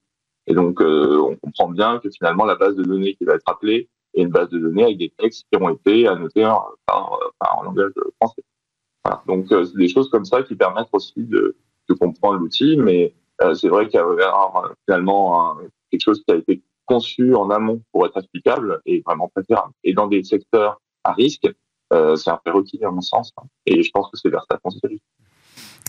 Et 0.48 0.54
donc, 0.54 0.82
on 0.82 1.36
comprend 1.38 1.70
bien 1.70 2.00
que 2.00 2.10
finalement, 2.10 2.44
la 2.44 2.56
base 2.56 2.76
de 2.76 2.84
données 2.84 3.16
qui 3.16 3.24
va 3.24 3.36
être 3.36 3.48
appelée 3.48 3.90
est 4.14 4.24
une 4.24 4.30
base 4.30 4.50
de 4.50 4.60
données 4.60 4.84
avec 4.84 4.98
des 4.98 5.14
textes 5.18 5.46
qui 5.52 5.62
ont 5.62 5.70
été 5.70 6.08
annotés 6.08 6.46
en, 6.46 6.62
par, 6.86 7.18
en 7.40 7.64
langage 7.64 7.94
français. 8.20 8.44
Donc, 9.28 9.48
c'est 9.50 9.78
des 9.78 9.90
choses 9.90 10.10
comme 10.10 10.26
ça 10.26 10.44
qui 10.44 10.56
permettent 10.56 10.90
aussi 10.92 11.14
de, 11.18 11.56
comprendre 12.00 12.40
l'outil, 12.40 12.78
mais 12.78 13.14
euh, 13.42 13.54
c'est 13.54 13.68
vrai 13.68 13.90
qu'il 13.90 14.00
y 14.00 14.02
a 14.02 14.06
euh, 14.06 14.74
finalement 14.88 15.58
quelque 15.90 16.02
chose 16.02 16.24
qui 16.26 16.34
a 16.34 16.38
été 16.38 16.62
conçu 16.86 17.36
en 17.36 17.50
amont 17.50 17.82
pour 17.92 18.06
être 18.06 18.18
applicable 18.18 18.80
et 18.86 19.04
vraiment 19.06 19.28
préférable. 19.28 19.74
Et 19.84 19.94
dans 19.94 20.08
des 20.08 20.24
secteurs 20.24 20.80
à 21.04 21.12
risque, 21.12 21.50
euh, 21.92 22.16
c'est 22.16 22.30
un 22.30 22.38
prérequis 22.38 22.80
à 22.86 22.92
mon 22.92 23.02
sens. 23.02 23.34
Hein. 23.36 23.44
Et 23.66 23.84
je 23.84 23.92
pense 23.92 24.10
que 24.10 24.18
c'est 24.18 24.30
vers 24.30 24.46
ça 24.50 24.58
qu'on 24.64 24.70
se 24.70 24.80
dirige. 24.82 25.02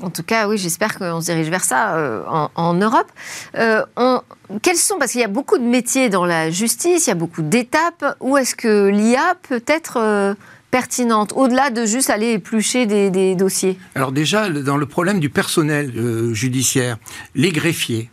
En 0.03 0.11
tout 0.11 0.25
cas, 0.25 0.49
oui, 0.49 0.59
j'espère 0.59 0.99
qu'on 0.99 1.21
se 1.21 1.27
dirige 1.27 1.51
vers 1.51 1.63
ça 1.63 2.49
en, 2.57 2.75
Europe. 2.75 3.07
quels 3.55 4.77
sont, 4.77 4.99
parce 4.99 5.13
qu'il 5.13 5.21
y 5.21 5.25
a 5.25 5.29
beaucoup 5.29 5.59
de 5.59 5.63
métiers 5.63 6.09
dans 6.09 6.25
la 6.25 6.51
justice, 6.51 7.07
il 7.07 7.11
y 7.11 7.13
a 7.13 7.15
beaucoup 7.15 7.43
d'étapes, 7.43 8.17
où 8.19 8.37
est-ce 8.37 8.57
que 8.57 8.89
l'IA 8.89 9.37
peut 9.49 9.63
être 9.69 10.35
pertinente, 10.73 11.35
au-delà 11.37 11.71
de 11.71 11.85
juste 11.87 12.11
aller 12.11 12.33
éplucher 12.33 12.87
des, 12.87 13.37
dossiers 13.37 13.79
Alors 13.95 14.11
déjà, 14.11 14.49
dans 14.49 14.79
le 14.79 14.87
problème 14.87 15.21
du 15.21 15.29
personnel 15.29 15.93
euh, 15.97 16.35
judiciaire, 16.35 16.97
les 17.37 17.53
greffiers, 17.53 18.11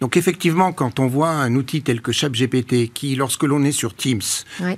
donc 0.00 0.16
effectivement, 0.16 0.72
quand 0.72 0.98
on 0.98 1.06
voit 1.06 1.28
un 1.28 1.54
outil 1.54 1.82
tel 1.82 2.00
que 2.00 2.10
ChatGPT 2.10 2.90
qui, 2.92 3.16
lorsque 3.16 3.42
l'on 3.42 3.62
est 3.64 3.72
sur 3.72 3.94
Teams, 3.94 4.22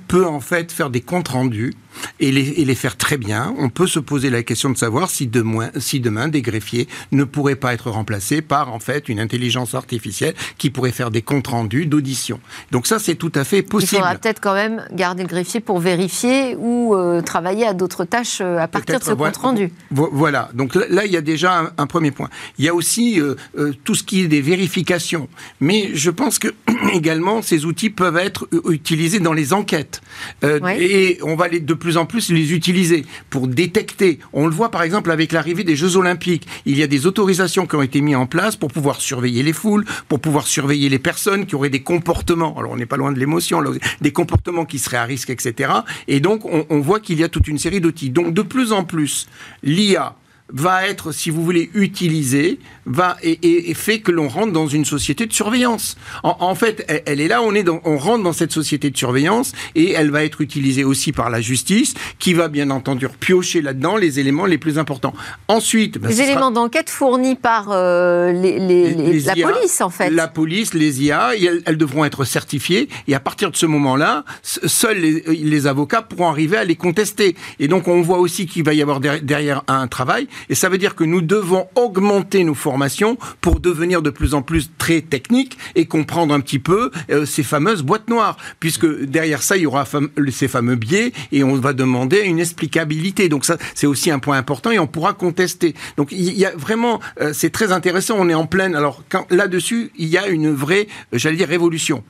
peut 0.09 0.25
en 0.25 0.41
fait 0.41 0.71
faire 0.71 0.89
des 0.89 0.99
comptes 0.99 1.29
rendus, 1.29 1.73
et 2.19 2.31
les, 2.31 2.75
faire 2.75 2.97
très 2.97 3.17
bien. 3.17 3.53
On 3.59 3.69
peut 3.69 3.87
se 3.87 3.99
poser 3.99 4.29
la 4.29 4.41
question 4.43 4.69
de 4.69 4.77
savoir 4.77 5.09
si 5.09 5.27
demain, 5.27 5.69
si 5.77 5.99
demain 5.99 6.27
des 6.27 6.41
greffiers 6.41 6.87
ne 7.11 7.23
pourraient 7.23 7.55
pas 7.55 7.73
être 7.73 7.91
remplacés 7.91 8.41
par 8.41 8.73
en 8.73 8.79
fait 8.79 9.09
une 9.09 9.19
intelligence 9.19 9.75
artificielle 9.75 10.33
qui 10.57 10.69
pourrait 10.69 10.91
faire 10.91 11.11
des 11.11 11.21
comptes 11.21 11.47
rendus 11.47 11.85
d'audition. 11.85 12.39
Donc 12.71 12.87
ça, 12.87 12.99
c'est 12.99 13.15
tout 13.15 13.31
à 13.35 13.43
fait 13.43 13.61
possible. 13.61 13.91
Il 13.93 13.95
faudra 13.97 14.15
peut-être 14.15 14.41
quand 14.41 14.53
même 14.53 14.85
garder 14.91 15.23
le 15.23 15.29
greffier 15.29 15.59
pour 15.59 15.79
vérifier 15.79 16.55
ou 16.57 16.95
euh, 16.95 17.21
travailler 17.21 17.65
à 17.65 17.73
d'autres 17.73 18.05
tâches 18.05 18.39
euh, 18.41 18.57
à 18.57 18.67
partir 18.67 18.99
de 18.99 19.03
ce 19.03 19.11
compte 19.11 19.37
rendu. 19.37 19.71
Voilà. 19.91 20.49
Donc 20.53 20.75
là, 20.75 21.05
il 21.05 21.11
y 21.11 21.17
a 21.17 21.21
déjà 21.21 21.73
un, 21.77 21.87
premier 21.87 22.11
point. 22.11 22.29
Il 22.57 22.65
y 22.65 22.69
a 22.69 22.73
aussi 22.73 23.19
euh, 23.19 23.35
tout 23.83 23.95
ce 23.95 24.03
qui 24.03 24.21
est 24.21 24.27
des 24.27 24.41
vérifications. 24.41 25.27
Mais 25.59 25.91
je 25.93 26.09
pense 26.09 26.39
que 26.39 26.47
également 26.93 27.41
ces 27.41 27.65
outils 27.65 27.89
peuvent 27.89 28.17
être 28.17 28.47
utilisés 28.69 29.19
dans 29.19 29.33
les 29.33 29.53
enquêtes. 29.53 30.01
Et 30.43 31.19
on 31.23 31.35
va 31.35 31.47
les, 31.47 31.59
de 31.59 31.73
plus 31.83 31.97
en 31.97 32.05
plus 32.05 32.31
les 32.31 32.53
utiliser 32.53 33.05
pour 33.29 33.47
détecter. 33.47 34.19
On 34.31 34.47
le 34.47 34.53
voit 34.53 34.71
par 34.71 34.83
exemple 34.83 35.11
avec 35.11 35.33
l'arrivée 35.33 35.65
des 35.65 35.75
Jeux 35.75 35.97
Olympiques. 35.97 36.47
Il 36.65 36.77
y 36.77 36.81
a 36.81 36.87
des 36.87 37.05
autorisations 37.05 37.67
qui 37.67 37.75
ont 37.75 37.81
été 37.81 37.99
mises 37.99 38.15
en 38.15 38.25
place 38.25 38.55
pour 38.55 38.71
pouvoir 38.71 39.01
surveiller 39.01 39.43
les 39.43 39.51
foules, 39.51 39.83
pour 40.07 40.21
pouvoir 40.21 40.47
surveiller 40.47 40.87
les 40.87 40.97
personnes 40.97 41.45
qui 41.45 41.55
auraient 41.55 41.69
des 41.69 41.83
comportements. 41.83 42.57
Alors 42.57 42.71
on 42.71 42.77
n'est 42.77 42.85
pas 42.85 42.95
loin 42.95 43.11
de 43.11 43.19
l'émotion, 43.19 43.61
des 43.99 44.11
comportements 44.13 44.63
qui 44.63 44.79
seraient 44.79 44.97
à 44.97 45.03
risque, 45.03 45.29
etc. 45.29 45.73
Et 46.07 46.21
donc 46.21 46.45
on, 46.45 46.65
on 46.69 46.79
voit 46.79 47.01
qu'il 47.01 47.19
y 47.19 47.23
a 47.25 47.29
toute 47.29 47.49
une 47.49 47.59
série 47.59 47.81
d'outils. 47.81 48.11
Donc 48.11 48.33
de 48.33 48.41
plus 48.41 48.71
en 48.71 48.85
plus, 48.85 49.27
l'IA 49.61 50.15
va 50.53 50.87
être, 50.87 51.11
si 51.11 51.31
vous 51.31 51.43
voulez, 51.43 51.69
utilisée, 51.73 52.59
va 52.85 53.17
et, 53.23 53.73
fait 53.73 53.99
que 53.99 54.11
l'on 54.11 54.27
rentre 54.27 54.53
dans 54.53 54.67
une 54.67 54.85
société 54.85 55.25
de 55.25 55.33
surveillance. 55.33 55.97
En, 56.23 56.55
fait, 56.55 56.85
elle, 57.05 57.19
est 57.19 57.27
là, 57.27 57.41
on 57.41 57.55
est 57.55 57.63
dans, 57.63 57.81
on 57.85 57.97
rentre 57.97 58.23
dans 58.23 58.33
cette 58.33 58.51
société 58.51 58.89
de 58.91 58.97
surveillance 58.97 59.53
et 59.75 59.91
elle 59.91 60.11
va 60.11 60.23
être 60.23 60.41
utilisée 60.41 60.83
aussi 60.83 61.11
par 61.11 61.29
la 61.29 61.41
justice, 61.41 61.95
qui 62.19 62.33
va 62.33 62.47
bien 62.47 62.69
entendu 62.69 63.07
piocher 63.19 63.61
là-dedans 63.61 63.97
les 63.97 64.19
éléments 64.19 64.45
les 64.45 64.57
plus 64.57 64.77
importants. 64.77 65.13
Ensuite, 65.47 65.97
ben, 65.97 66.09
les 66.09 66.21
éléments 66.21 66.51
d'enquête 66.51 66.89
fournis 66.89 67.35
par 67.35 67.69
euh, 67.71 68.31
les, 68.31 69.19
la 69.21 69.33
police, 69.35 69.81
en 69.81 69.89
fait. 69.89 70.09
La 70.11 70.27
police, 70.27 70.73
les 70.73 71.03
IA, 71.03 71.31
elles, 71.65 71.77
devront 71.77 72.05
être 72.05 72.23
certifiées 72.25 72.89
et 73.07 73.15
à 73.15 73.19
partir 73.19 73.49
de 73.49 73.55
ce 73.55 73.65
moment-là, 73.65 74.23
seuls 74.43 74.99
les, 74.99 75.67
avocats 75.67 76.01
pourront 76.01 76.29
arriver 76.29 76.57
à 76.57 76.63
les 76.63 76.75
contester. 76.75 77.35
Et 77.59 77.67
donc, 77.67 77.87
on 77.87 78.01
voit 78.01 78.19
aussi 78.19 78.45
qu'il 78.45 78.63
va 78.63 78.73
y 78.73 78.81
avoir 78.81 78.99
derrière 78.99 79.63
un 79.67 79.87
travail 79.87 80.27
et 80.49 80.55
ça 80.55 80.69
veut 80.69 80.77
dire 80.77 80.95
que 80.95 81.03
nous 81.03 81.21
devons 81.21 81.67
augmenter 81.75 82.43
nos 82.43 82.53
formations 82.53 83.17
pour 83.41 83.59
devenir 83.59 84.01
de 84.01 84.09
plus 84.09 84.33
en 84.33 84.41
plus 84.41 84.71
très 84.77 85.01
techniques 85.01 85.57
et 85.75 85.85
comprendre 85.85 86.33
un 86.33 86.39
petit 86.39 86.59
peu 86.59 86.91
euh, 87.09 87.25
ces 87.25 87.43
fameuses 87.43 87.83
boîtes 87.83 88.09
noires. 88.09 88.37
Puisque 88.59 88.87
derrière 89.03 89.43
ça, 89.43 89.57
il 89.57 89.63
y 89.63 89.65
aura 89.65 89.85
ces 90.31 90.47
fameux 90.47 90.75
biais 90.75 91.13
et 91.31 91.43
on 91.43 91.55
va 91.55 91.73
demander 91.73 92.21
une 92.21 92.39
explicabilité. 92.39 93.29
Donc 93.29 93.45
ça, 93.45 93.57
c'est 93.75 93.87
aussi 93.87 94.11
un 94.11 94.19
point 94.19 94.37
important 94.37 94.71
et 94.71 94.79
on 94.79 94.87
pourra 94.87 95.13
contester. 95.13 95.75
Donc 95.97 96.11
il 96.11 96.37
y 96.37 96.45
a 96.45 96.51
vraiment, 96.55 96.99
euh, 97.21 97.31
c'est 97.33 97.49
très 97.49 97.71
intéressant. 97.71 98.15
On 98.17 98.29
est 98.29 98.33
en 98.33 98.45
pleine. 98.45 98.75
Alors 98.75 99.03
là-dessus, 99.29 99.91
il 99.97 100.07
y 100.07 100.17
a 100.17 100.27
une 100.27 100.51
vraie, 100.51 100.87
euh, 101.13 101.17
j'allais 101.17 101.37
dire, 101.37 101.47
révolution. 101.47 102.03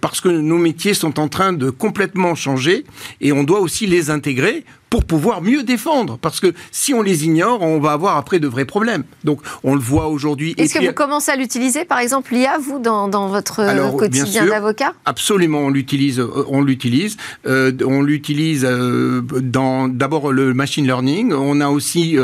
parce 0.00 0.20
que 0.20 0.28
nos 0.28 0.58
métiers 0.58 0.94
sont 0.94 1.20
en 1.20 1.28
train 1.28 1.52
de 1.52 1.70
complètement 1.70 2.34
changer 2.34 2.84
et 3.20 3.32
on 3.32 3.44
doit 3.44 3.60
aussi 3.60 3.86
les 3.86 4.10
intégrer 4.10 4.64
pour 4.92 5.04
pouvoir 5.04 5.40
mieux 5.40 5.62
défendre. 5.62 6.18
Parce 6.18 6.38
que 6.38 6.52
si 6.70 6.92
on 6.92 7.00
les 7.00 7.24
ignore, 7.24 7.62
on 7.62 7.80
va 7.80 7.92
avoir 7.92 8.18
après 8.18 8.40
de 8.40 8.46
vrais 8.46 8.66
problèmes. 8.66 9.04
Donc 9.24 9.40
on 9.64 9.74
le 9.74 9.80
voit 9.80 10.08
aujourd'hui. 10.08 10.54
Est-ce 10.58 10.74
que 10.74 10.84
vous 10.84 10.92
commencez 10.92 11.32
à 11.32 11.36
l'utiliser, 11.36 11.86
par 11.86 11.98
exemple, 11.98 12.34
l'IA, 12.34 12.58
vous, 12.58 12.78
dans, 12.78 13.08
dans 13.08 13.28
votre 13.28 13.60
euh, 13.60 13.90
quotidien 13.92 14.44
d'avocat? 14.44 14.92
Absolument, 15.06 15.60
on 15.60 15.70
l'utilise. 15.70 16.20
Euh, 16.20 16.44
on 16.46 16.60
l'utilise. 16.60 17.16
Euh, 17.46 17.72
on 17.86 18.02
l'utilise 18.02 18.64
dans 18.64 19.88
d'abord 19.88 20.30
le 20.30 20.52
machine 20.52 20.84
learning. 20.84 21.32
On 21.32 21.62
a 21.62 21.70
aussi 21.70 22.18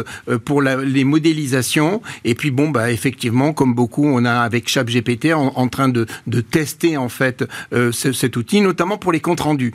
pour 0.44 0.61
les 0.61 1.04
modélisations. 1.04 2.02
Et 2.26 2.35
puis 2.35 2.50
bon, 2.50 2.68
bah 2.68 2.90
effectivement, 2.90 3.54
comme 3.54 3.72
beaucoup, 3.72 4.04
on 4.04 4.26
a 4.26 4.40
avec 4.40 4.68
ChatGPT 4.68 5.33
en, 5.33 5.54
en 5.57 5.68
train 5.68 5.88
de, 5.88 6.04
de, 6.26 6.42
tester 6.42 6.98
en 6.98 7.09
fait 7.09 7.44
cet 7.92 8.37
outil, 8.37 8.61
notamment 8.61 8.98
pour 8.98 9.12
les 9.12 9.20
comptes 9.20 9.40
rendus, 9.40 9.72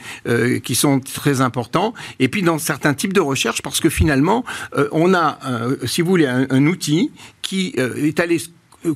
qui 0.64 0.76
sont 0.76 1.00
très 1.00 1.42
importants. 1.42 1.96
Et 2.20 2.28
puis 2.28 2.44
dans 2.44 2.60
certains 2.60 2.83
un 2.86 2.94
type 2.94 3.14
de 3.14 3.22
recherche 3.22 3.62
parce 3.62 3.80
que 3.80 3.90
finalement, 3.90 4.44
euh, 4.78 4.88
on 4.92 5.14
a, 5.14 5.40
euh, 5.46 5.76
si 5.86 6.02
vous 6.02 6.10
voulez, 6.10 6.26
un, 6.26 6.66
outil 6.66 7.12
qui 7.42 7.74
euh, 7.78 7.96
est 7.96 8.20
allé 8.20 8.38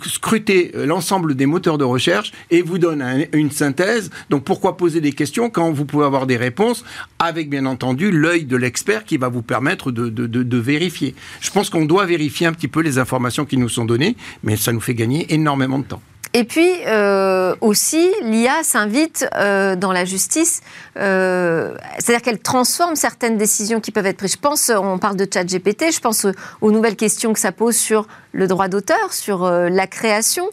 scruter 0.05 0.71
l'ensemble 0.73 1.35
des 1.35 1.45
moteurs 1.45 1.77
de 1.77 1.85
recherche 1.85 2.33
et 2.51 2.61
vous 2.61 2.77
donne 2.77 3.25
une 3.31 3.51
synthèse. 3.51 4.09
Donc 4.29 4.43
pourquoi 4.43 4.75
poser 4.75 4.99
des 4.99 5.13
questions 5.13 5.49
quand 5.49 5.71
vous 5.71 5.85
pouvez 5.85 6.05
avoir 6.05 6.27
des 6.27 6.35
réponses 6.35 6.83
avec 7.19 7.49
bien 7.49 7.65
entendu 7.65 8.11
l'œil 8.11 8.43
de 8.43 8.57
l'expert 8.57 9.05
qui 9.05 9.15
va 9.15 9.29
vous 9.29 9.43
permettre 9.43 9.91
de, 9.91 10.09
de 10.09 10.57
vérifier. 10.57 11.15
Je 11.39 11.51
pense 11.51 11.69
qu'on 11.69 11.85
doit 11.85 12.05
vérifier 12.05 12.47
un 12.47 12.53
petit 12.53 12.67
peu 12.67 12.81
les 12.81 12.97
informations 12.97 13.45
qui 13.45 13.55
nous 13.55 13.69
sont 13.69 13.85
données, 13.85 14.17
mais 14.43 14.57
ça 14.57 14.73
nous 14.73 14.81
fait 14.81 14.95
gagner 14.95 15.33
énormément 15.33 15.79
de 15.79 15.85
temps. 15.85 16.01
Et 16.37 16.43
puis 16.43 16.69
euh, 16.85 17.55
aussi, 17.61 18.11
l'IA 18.21 18.61
s'invite 18.61 19.27
euh, 19.35 19.75
dans 19.75 19.91
la 19.91 20.05
justice, 20.05 20.61
euh, 20.95 21.73
c'est-à-dire 21.97 22.21
qu'elle 22.21 22.39
transforme 22.39 22.93
certaines 22.93 23.37
décisions 23.37 23.81
qui 23.81 23.91
peuvent 23.91 24.05
être 24.05 24.17
prises. 24.17 24.33
Je 24.33 24.37
pense, 24.37 24.69
on 24.69 24.99
parle 24.99 25.15
de 25.15 25.25
chat 25.25 25.43
GPT, 25.43 25.91
je 25.91 25.99
pense 25.99 26.27
aux 26.61 26.71
nouvelles 26.71 26.95
questions 26.95 27.33
que 27.33 27.39
ça 27.39 27.51
pose 27.51 27.75
sur 27.75 28.05
le 28.33 28.45
droit 28.45 28.67
d'auteur, 28.67 29.13
sur 29.13 29.49
la 29.49 29.87
création. 29.87 30.45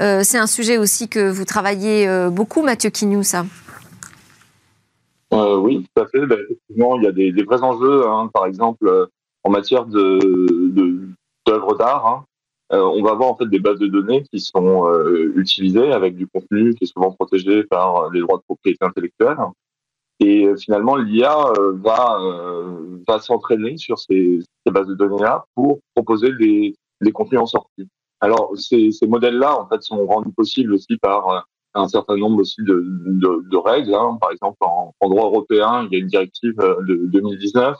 c'est 0.00 0.38
un 0.38 0.48
sujet 0.48 0.76
aussi 0.76 1.08
que 1.08 1.30
vous 1.30 1.44
travaillez 1.44 2.08
beaucoup, 2.32 2.62
Mathieu 2.62 2.90
Quignou, 2.90 3.22
ça 3.22 3.44
Oui, 5.30 5.86
tout 5.94 6.02
à 6.02 6.06
fait. 6.08 6.26
Ben, 6.26 6.38
effectivement, 6.42 6.98
il 6.98 7.04
y 7.04 7.06
a 7.06 7.12
des, 7.12 7.44
vrais 7.44 7.62
enjeux, 7.62 8.08
hein. 8.08 8.28
par 8.34 8.46
exemple, 8.46 9.08
en 9.44 9.50
matière 9.50 9.84
d'œuvres 9.86 11.76
d'art. 11.78 12.06
Hein. 12.08 12.24
Euh, 12.72 12.82
on 12.82 13.02
va 13.02 13.12
avoir 13.12 13.30
en 13.30 13.36
fait 13.36 13.46
des 13.46 13.60
bases 13.60 13.78
de 13.78 13.86
données 13.86 14.24
qui 14.24 14.40
sont 14.40 14.86
euh, 14.86 15.32
utilisées 15.36 15.90
avec 15.92 16.16
du 16.16 16.26
contenu 16.26 16.74
qui 16.74 16.84
est 16.84 16.92
souvent 16.92 17.12
protégé 17.12 17.64
par 17.64 18.10
les 18.10 18.20
droits 18.20 18.38
de 18.38 18.42
propriété 18.42 18.84
intellectuelle. 18.84 19.38
Et 20.20 20.46
euh, 20.46 20.56
finalement, 20.56 20.96
l'IA 20.96 21.52
va, 21.76 22.18
va 23.06 23.20
s'entraîner 23.20 23.76
sur 23.78 23.98
ces, 23.98 24.40
ces, 24.66 24.72
bases 24.72 24.88
de 24.88 24.94
données-là 24.94 25.44
pour 25.54 25.78
proposer 25.94 26.32
des, 26.38 26.74
des 27.00 27.12
contenus 27.12 27.40
en 27.40 27.46
sortie. 27.46 27.88
Alors, 28.20 28.52
ces, 28.56 28.90
ces 28.90 29.06
modèles-là, 29.06 29.58
en 29.58 29.68
fait, 29.68 29.80
sont 29.82 30.04
rendus 30.06 30.32
possibles 30.32 30.74
aussi 30.74 30.96
par 30.96 31.46
un 31.74 31.88
certain 31.88 32.16
nombre 32.16 32.40
aussi 32.40 32.60
de, 32.62 32.82
de, 32.84 33.48
de 33.48 33.56
règles. 33.56 33.94
Hein. 33.94 34.18
Par 34.20 34.32
exemple, 34.32 34.58
en, 34.60 34.92
en, 34.98 35.08
droit 35.08 35.26
européen, 35.26 35.86
il 35.86 35.92
y 35.92 36.00
a 36.00 36.02
une 36.02 36.08
directive 36.08 36.56
de 36.56 37.06
2019 37.06 37.78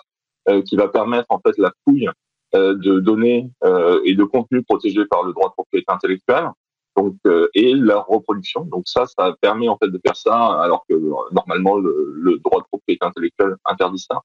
qui 0.64 0.76
va 0.76 0.88
permettre 0.88 1.26
en 1.28 1.40
fait 1.40 1.58
la 1.58 1.72
fouille 1.84 2.08
euh, 2.08 2.12
de 2.54 3.00
données 3.00 3.50
euh, 3.64 4.00
et 4.04 4.14
de 4.14 4.24
contenus 4.24 4.64
protégés 4.66 5.04
par 5.06 5.22
le 5.22 5.32
droit 5.32 5.48
de 5.48 5.54
propriété 5.54 5.86
intellectuelle. 5.88 6.50
Donc, 6.96 7.14
euh, 7.26 7.48
et 7.54 7.74
leur 7.74 8.06
reproduction. 8.06 8.64
Donc 8.64 8.84
ça, 8.86 9.06
ça 9.06 9.34
permet 9.40 9.68
en 9.68 9.76
fait 9.76 9.88
de 9.88 10.00
faire 10.04 10.16
ça, 10.16 10.60
alors 10.60 10.84
que 10.88 10.94
normalement 11.32 11.76
le, 11.76 12.12
le 12.16 12.38
droit 12.38 12.60
de 12.60 12.66
propriété 12.66 13.04
intellectuelle 13.06 13.54
interdit 13.64 14.00
ça. 14.00 14.22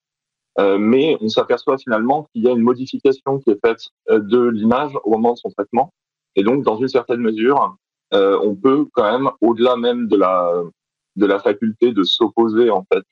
Euh, 0.60 0.78
mais 0.80 1.18
on 1.22 1.30
s'aperçoit 1.30 1.78
finalement 1.78 2.28
qu'il 2.32 2.44
y 2.44 2.48
a 2.48 2.52
une 2.52 2.62
modification 2.62 3.40
qui 3.40 3.52
est 3.52 3.60
faite 3.64 3.90
de 4.10 4.48
l'image 4.48 4.92
au 5.04 5.12
moment 5.12 5.34
de 5.34 5.38
son 5.38 5.50
traitement. 5.50 5.92
Et 6.36 6.44
donc, 6.44 6.64
dans 6.64 6.78
une 6.78 6.88
certaine 6.88 7.22
mesure, 7.22 7.76
euh, 8.14 8.40
on 8.42 8.56
peut 8.56 8.86
quand 8.94 9.12
même, 9.12 9.30
au-delà 9.42 9.76
même 9.76 10.08
de 10.08 10.16
la 10.16 10.52
de 11.16 11.28
la 11.28 11.38
faculté 11.38 11.92
de 11.92 12.02
s'opposer 12.04 12.72
en 12.72 12.84
fait 12.92 13.06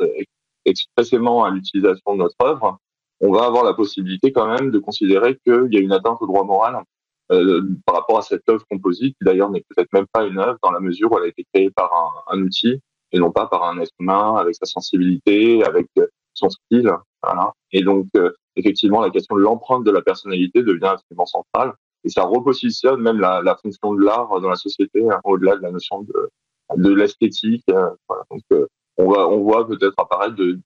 expressément 0.66 1.44
à 1.44 1.52
l'utilisation 1.52 2.14
de 2.14 2.18
notre 2.18 2.36
œuvre, 2.44 2.80
on 3.22 3.32
va 3.32 3.46
avoir 3.46 3.64
la 3.64 3.74
possibilité 3.74 4.32
quand 4.32 4.48
même 4.48 4.72
de 4.72 4.80
considérer 4.80 5.38
qu'il 5.46 5.70
y 5.72 5.78
a 5.78 5.80
une 5.80 5.92
atteinte 5.92 6.18
au 6.22 6.28
droit 6.28 6.44
moral 6.44 6.84
euh, 7.32 7.62
par 7.86 7.96
rapport 7.96 8.18
à 8.18 8.22
cette 8.24 8.48
œuvre 8.50 8.66
composite, 8.70 9.16
qui 9.18 9.24
d'ailleurs 9.24 9.50
n'est 9.50 9.64
peut-être 9.70 9.94
même 9.94 10.08
pas 10.12 10.26
une 10.26 10.40
œuvre 10.40 10.58
dans 10.64 10.72
la 10.72 10.80
mesure 10.80 11.12
où 11.12 11.18
elle 11.18 11.26
a 11.26 11.28
été 11.28 11.46
créée 11.54 11.70
par 11.70 11.92
un, 11.94 12.36
un 12.36 12.42
outil 12.42 12.82
et 13.12 13.20
non 13.20 13.32
pas 13.32 13.48
par 13.48 13.64
un 13.64 13.80
être 13.80 13.92
humain 14.00 14.36
avec 14.36 14.56
sa 14.56 14.66
sensibilité, 14.66 15.64
avec 15.64 15.88
son 16.34 16.50
style. 16.50 16.92
Voilà. 17.22 17.54
Et 17.72 17.84
donc, 17.84 18.08
euh, 18.16 18.32
effectivement, 18.56 19.02
la 19.02 19.10
question 19.10 19.36
de 19.36 19.42
l'empreinte 19.42 19.84
de 19.84 19.92
la 19.92 20.02
personnalité 20.02 20.64
devient 20.64 20.86
absolument 20.86 21.26
centrale 21.26 21.74
et 22.04 22.10
ça 22.10 22.24
repositionne 22.24 23.00
même 23.02 23.20
la, 23.20 23.42
la 23.44 23.56
fonction 23.56 23.94
de 23.94 24.04
l'art 24.04 24.40
dans 24.42 24.50
la 24.50 24.56
société 24.56 25.08
hein, 25.10 25.20
au-delà 25.24 25.56
de 25.58 25.62
la 25.62 25.72
notion 25.72 26.02
de, 26.02 26.30
de 26.76 26.94
l'esthétique. 26.94 27.64
Euh, 27.70 27.90
voilà. 28.08 28.24
Donc, 28.32 28.42
euh, 28.54 28.66
on, 29.02 29.12
va, 29.12 29.28
on 29.28 29.42
voit 29.44 29.68
peut-être 29.68 29.94
apparaître 29.98 30.36
de, 30.36 30.60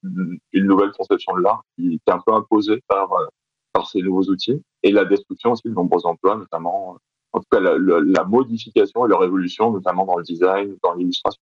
une 0.53 0.65
nouvelle 0.65 0.91
conception 0.91 1.35
de 1.35 1.41
l'art 1.41 1.63
qui, 1.75 1.99
est 2.05 2.11
un 2.11 2.19
peu 2.25 2.33
imposée 2.33 2.81
par, 2.87 3.11
euh, 3.13 3.25
par 3.73 3.87
ces 3.87 4.01
nouveaux 4.01 4.23
outils 4.23 4.61
et 4.83 4.91
la 4.91 5.05
destruction 5.05 5.51
aussi 5.51 5.63
de 5.65 5.73
nombreux 5.73 6.05
emplois, 6.05 6.35
notamment, 6.35 6.95
euh, 6.95 6.97
en 7.33 7.39
tout 7.39 7.45
cas 7.51 7.59
la, 7.59 7.77
la 7.77 8.23
modification 8.23 9.05
et 9.05 9.09
leur 9.09 9.23
évolution, 9.23 9.71
notamment 9.71 10.05
dans 10.05 10.17
le 10.17 10.23
design, 10.23 10.75
dans 10.83 10.93
l'illustration. 10.93 11.41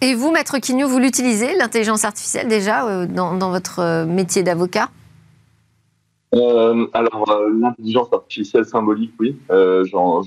Et 0.00 0.14
vous, 0.14 0.32
Maître 0.32 0.58
Quignou, 0.58 0.88
vous 0.88 0.98
l'utilisez, 0.98 1.56
l'intelligence 1.56 2.04
artificielle 2.04 2.48
déjà, 2.48 2.88
euh, 2.88 3.06
dans, 3.06 3.36
dans 3.36 3.50
votre 3.50 4.04
métier 4.04 4.42
d'avocat? 4.42 4.88
Euh, 6.34 6.86
alors, 6.94 7.40
l'intelligence 7.52 8.12
artificielle 8.12 8.64
symbolique, 8.64 9.12
oui, 9.20 9.38
euh, 9.50 9.84
j'en 9.84 10.22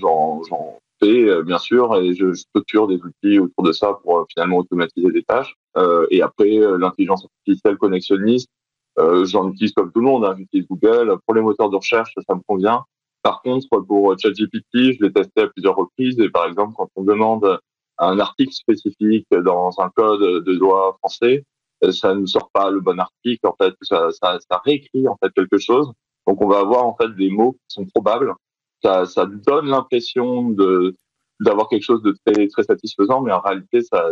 fais 1.01 1.29
euh, 1.29 1.43
bien 1.43 1.57
sûr 1.57 1.95
et 1.97 2.13
je 2.13 2.33
structure 2.33 2.87
des 2.87 2.95
outils 2.95 3.39
autour 3.39 3.63
de 3.63 3.71
ça 3.71 3.93
pour 4.03 4.19
euh, 4.19 4.23
finalement 4.33 4.57
automatiser 4.57 5.11
des 5.11 5.23
tâches. 5.23 5.55
Euh, 5.77 6.07
et 6.09 6.21
après, 6.21 6.59
l'intelligence 6.77 7.25
artificielle 7.25 7.77
connexionniste, 7.77 8.49
j'en 8.97 9.49
utilise 9.49 9.73
comme 9.73 9.91
tout 9.91 9.99
le 9.99 10.05
monde, 10.05 10.23
hein, 10.23 10.35
j'utilise 10.37 10.67
Google. 10.67 11.17
Pour 11.25 11.35
les 11.35 11.41
moteurs 11.41 11.69
de 11.69 11.75
recherche, 11.75 12.13
ça 12.25 12.35
me 12.35 12.41
convient. 12.47 12.83
Par 13.23 13.41
contre, 13.41 13.67
pour 13.81 14.17
ChatGPT, 14.17 14.93
je 14.93 15.03
l'ai 15.03 15.11
testé 15.11 15.41
à 15.41 15.47
plusieurs 15.47 15.75
reprises 15.75 16.17
et 16.19 16.29
par 16.29 16.45
exemple, 16.45 16.75
quand 16.77 16.89
on 16.95 17.03
demande 17.03 17.59
un 17.97 18.19
article 18.19 18.53
spécifique 18.53 19.27
dans 19.31 19.71
un 19.79 19.89
code 19.89 20.45
de 20.45 20.51
loi 20.53 20.97
français, 20.99 21.43
ça 21.91 22.15
ne 22.15 22.25
sort 22.25 22.49
pas 22.51 22.69
le 22.69 22.79
bon 22.79 22.97
article. 22.99 23.45
En 23.45 23.55
fait, 23.61 23.73
ça, 23.81 24.11
ça, 24.11 24.39
ça 24.39 24.61
réécrit 24.63 25.09
en 25.09 25.17
fait 25.21 25.33
quelque 25.33 25.57
chose. 25.57 25.91
Donc, 26.25 26.41
on 26.41 26.47
va 26.47 26.59
avoir 26.59 26.85
en 26.85 26.95
fait 26.95 27.13
des 27.15 27.29
mots 27.29 27.53
qui 27.53 27.75
sont 27.75 27.85
probables. 27.85 28.33
Ça, 28.85 29.05
ça 29.05 29.25
donne 29.25 29.65
l'impression 29.65 30.51
de 30.51 30.93
d'avoir 31.39 31.67
quelque 31.69 31.83
chose 31.83 32.03
de 32.03 32.15
très 32.23 32.47
très 32.47 32.61
satisfaisant, 32.61 33.21
mais 33.21 33.31
en 33.31 33.39
réalité, 33.39 33.81
ça 33.81 34.11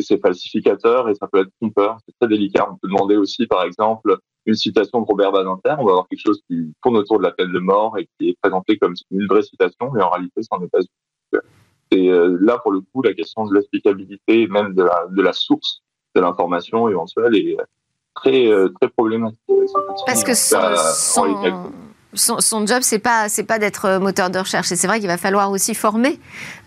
c'est 0.00 0.20
falsificateur 0.20 1.08
et 1.08 1.14
ça 1.14 1.28
peut 1.28 1.38
être 1.38 1.52
trompeur. 1.60 1.98
C'est 2.04 2.14
très 2.20 2.28
délicat. 2.28 2.68
On 2.68 2.76
peut 2.76 2.88
demander 2.88 3.16
aussi, 3.16 3.46
par 3.46 3.62
exemple, 3.62 4.18
une 4.44 4.56
citation 4.56 5.02
de 5.02 5.06
Robert 5.06 5.30
Badinter. 5.30 5.76
On 5.78 5.84
va 5.84 5.92
avoir 5.92 6.08
quelque 6.08 6.20
chose 6.26 6.42
qui 6.48 6.74
tourne 6.82 6.96
autour 6.96 7.18
de 7.18 7.22
la 7.22 7.30
peine 7.30 7.52
de 7.52 7.60
mort 7.60 7.96
et 7.96 8.08
qui 8.18 8.30
est 8.30 8.36
présenté 8.42 8.76
comme 8.76 8.94
une 9.12 9.26
vraie 9.28 9.42
citation, 9.42 9.92
mais 9.94 10.02
en 10.02 10.10
réalité, 10.10 10.42
ça 10.42 10.56
n'en 10.56 10.64
est 10.64 10.68
pas 10.68 10.80
une. 10.80 11.40
Et 11.92 12.10
euh, 12.10 12.36
là, 12.40 12.58
pour 12.58 12.72
le 12.72 12.80
coup, 12.80 13.02
la 13.02 13.14
question 13.14 13.46
de 13.46 13.54
l'explicabilité, 13.54 14.48
même 14.48 14.74
de 14.74 14.82
la, 14.82 15.06
de 15.08 15.22
la 15.22 15.32
source 15.32 15.82
de 16.16 16.20
l'information 16.20 16.88
éventuelle, 16.88 17.36
est 17.36 17.56
très, 18.14 18.48
euh, 18.48 18.68
très 18.80 18.90
problématique. 18.90 19.40
Parce 20.06 20.24
que 20.24 20.34
son, 20.34 21.24
son, 22.18 22.40
son, 22.40 22.66
job, 22.66 22.80
c'est 22.82 22.98
pas 22.98 23.28
c'est 23.28 23.44
pas 23.44 23.58
d'être 23.58 23.86
euh, 23.86 23.98
moteur 24.00 24.30
de 24.30 24.38
recherche. 24.38 24.70
Et 24.72 24.76
c'est 24.76 24.86
vrai 24.86 24.98
qu'il 24.98 25.08
va 25.08 25.16
falloir 25.16 25.50
aussi 25.50 25.74
former 25.74 26.18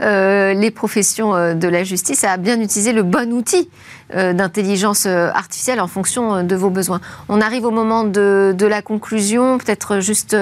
euh, 0.01 0.53
les 0.53 0.71
professions 0.71 1.35
euh, 1.35 1.53
de 1.53 1.67
la 1.67 1.83
justice 1.83 2.23
à 2.23 2.37
bien 2.37 2.59
utiliser 2.59 2.93
le 2.93 3.03
bon 3.03 3.31
outil 3.33 3.69
euh, 4.15 4.33
d'intelligence 4.33 5.05
artificielle 5.05 5.79
en 5.79 5.87
fonction 5.87 6.43
de 6.43 6.55
vos 6.55 6.69
besoins. 6.69 7.01
On 7.29 7.41
arrive 7.41 7.65
au 7.65 7.71
moment 7.71 8.03
de, 8.03 8.53
de 8.57 8.65
la 8.65 8.81
conclusion. 8.81 9.57
Peut-être 9.57 9.99
juste 9.99 10.35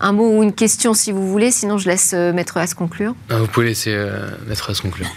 un 0.00 0.12
mot 0.12 0.38
ou 0.38 0.42
une 0.42 0.52
question 0.52 0.94
si 0.94 1.12
vous 1.12 1.28
voulez. 1.28 1.50
Sinon, 1.50 1.78
je 1.78 1.88
laisse 1.88 2.12
Maître 2.12 2.56
As 2.56 2.74
conclure. 2.74 3.14
Ah, 3.30 3.38
vous 3.38 3.46
pouvez 3.46 3.66
laisser 3.66 3.96
Maître 4.46 4.70
As 4.70 4.80
conclure 4.80 5.08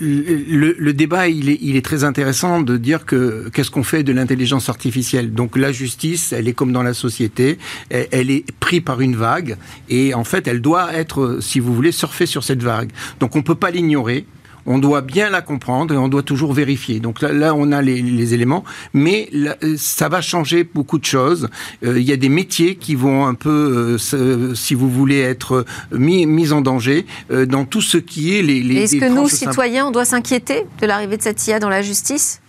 le, 0.00 0.92
débat, 0.92 1.28
il 1.28 1.76
est, 1.76 1.84
très 1.84 2.04
intéressant 2.04 2.60
de 2.60 2.76
dire 2.76 3.04
que 3.06 3.48
qu'est-ce 3.52 3.70
qu'on 3.70 3.82
fait 3.82 4.02
de 4.02 4.12
l'intelligence 4.12 4.68
artificielle. 4.68 5.32
Donc 5.32 5.56
la 5.56 5.72
justice, 5.72 6.32
elle 6.32 6.48
est 6.48 6.52
comme 6.52 6.72
dans 6.72 6.82
la 6.82 6.94
société, 6.94 7.58
elle, 7.90 8.08
elle, 8.10 8.30
est 8.30 8.44
prise 8.58 8.80
par 8.80 9.00
une 9.00 9.16
vague 9.16 9.56
et 9.88 10.14
en 10.14 10.24
fait, 10.24 10.46
elle 10.46 10.60
doit 10.60 10.94
être, 10.94 11.38
si 11.40 11.60
vous 11.60 11.74
voulez, 11.74 11.92
surfer 11.92 12.26
sur 12.26 12.44
cette 12.44 12.62
vague. 12.62 12.90
Donc 13.20 13.36
on 13.36 13.42
peut 13.42 13.54
pas 13.54 13.70
l'ignorer 13.70 14.26
on 14.68 14.78
doit 14.78 15.00
bien 15.00 15.30
la 15.30 15.40
comprendre 15.40 15.94
et 15.94 15.96
on 15.96 16.08
doit 16.08 16.22
toujours 16.22 16.52
vérifier. 16.52 17.00
Donc 17.00 17.22
là, 17.22 17.32
là 17.32 17.54
on 17.54 17.72
a 17.72 17.80
les, 17.80 18.02
les 18.02 18.34
éléments, 18.34 18.64
mais 18.92 19.28
là, 19.32 19.56
ça 19.76 20.08
va 20.10 20.20
changer 20.20 20.62
beaucoup 20.62 20.98
de 20.98 21.06
choses. 21.06 21.48
Euh, 21.84 21.98
il 21.98 22.06
y 22.06 22.12
a 22.12 22.16
des 22.16 22.28
métiers 22.28 22.76
qui 22.76 22.94
vont 22.94 23.26
un 23.26 23.34
peu, 23.34 23.96
euh, 24.12 24.54
si 24.54 24.74
vous 24.74 24.90
voulez, 24.90 25.20
être 25.20 25.64
mis, 25.90 26.26
mis 26.26 26.52
en 26.52 26.60
danger 26.60 27.06
euh, 27.30 27.46
dans 27.46 27.64
tout 27.64 27.80
ce 27.80 27.96
qui 27.96 28.36
est 28.36 28.42
les... 28.42 28.62
les 28.62 28.82
Est-ce 28.82 28.96
que 28.96 29.08
nous, 29.08 29.28
citoyens, 29.28 29.86
on 29.86 29.90
doit 29.90 30.04
s'inquiéter 30.04 30.64
de 30.80 30.86
l'arrivée 30.86 31.16
de 31.16 31.22
cette 31.22 31.44
IA 31.46 31.58
dans 31.58 31.70
la 31.70 31.80
justice? 31.80 32.42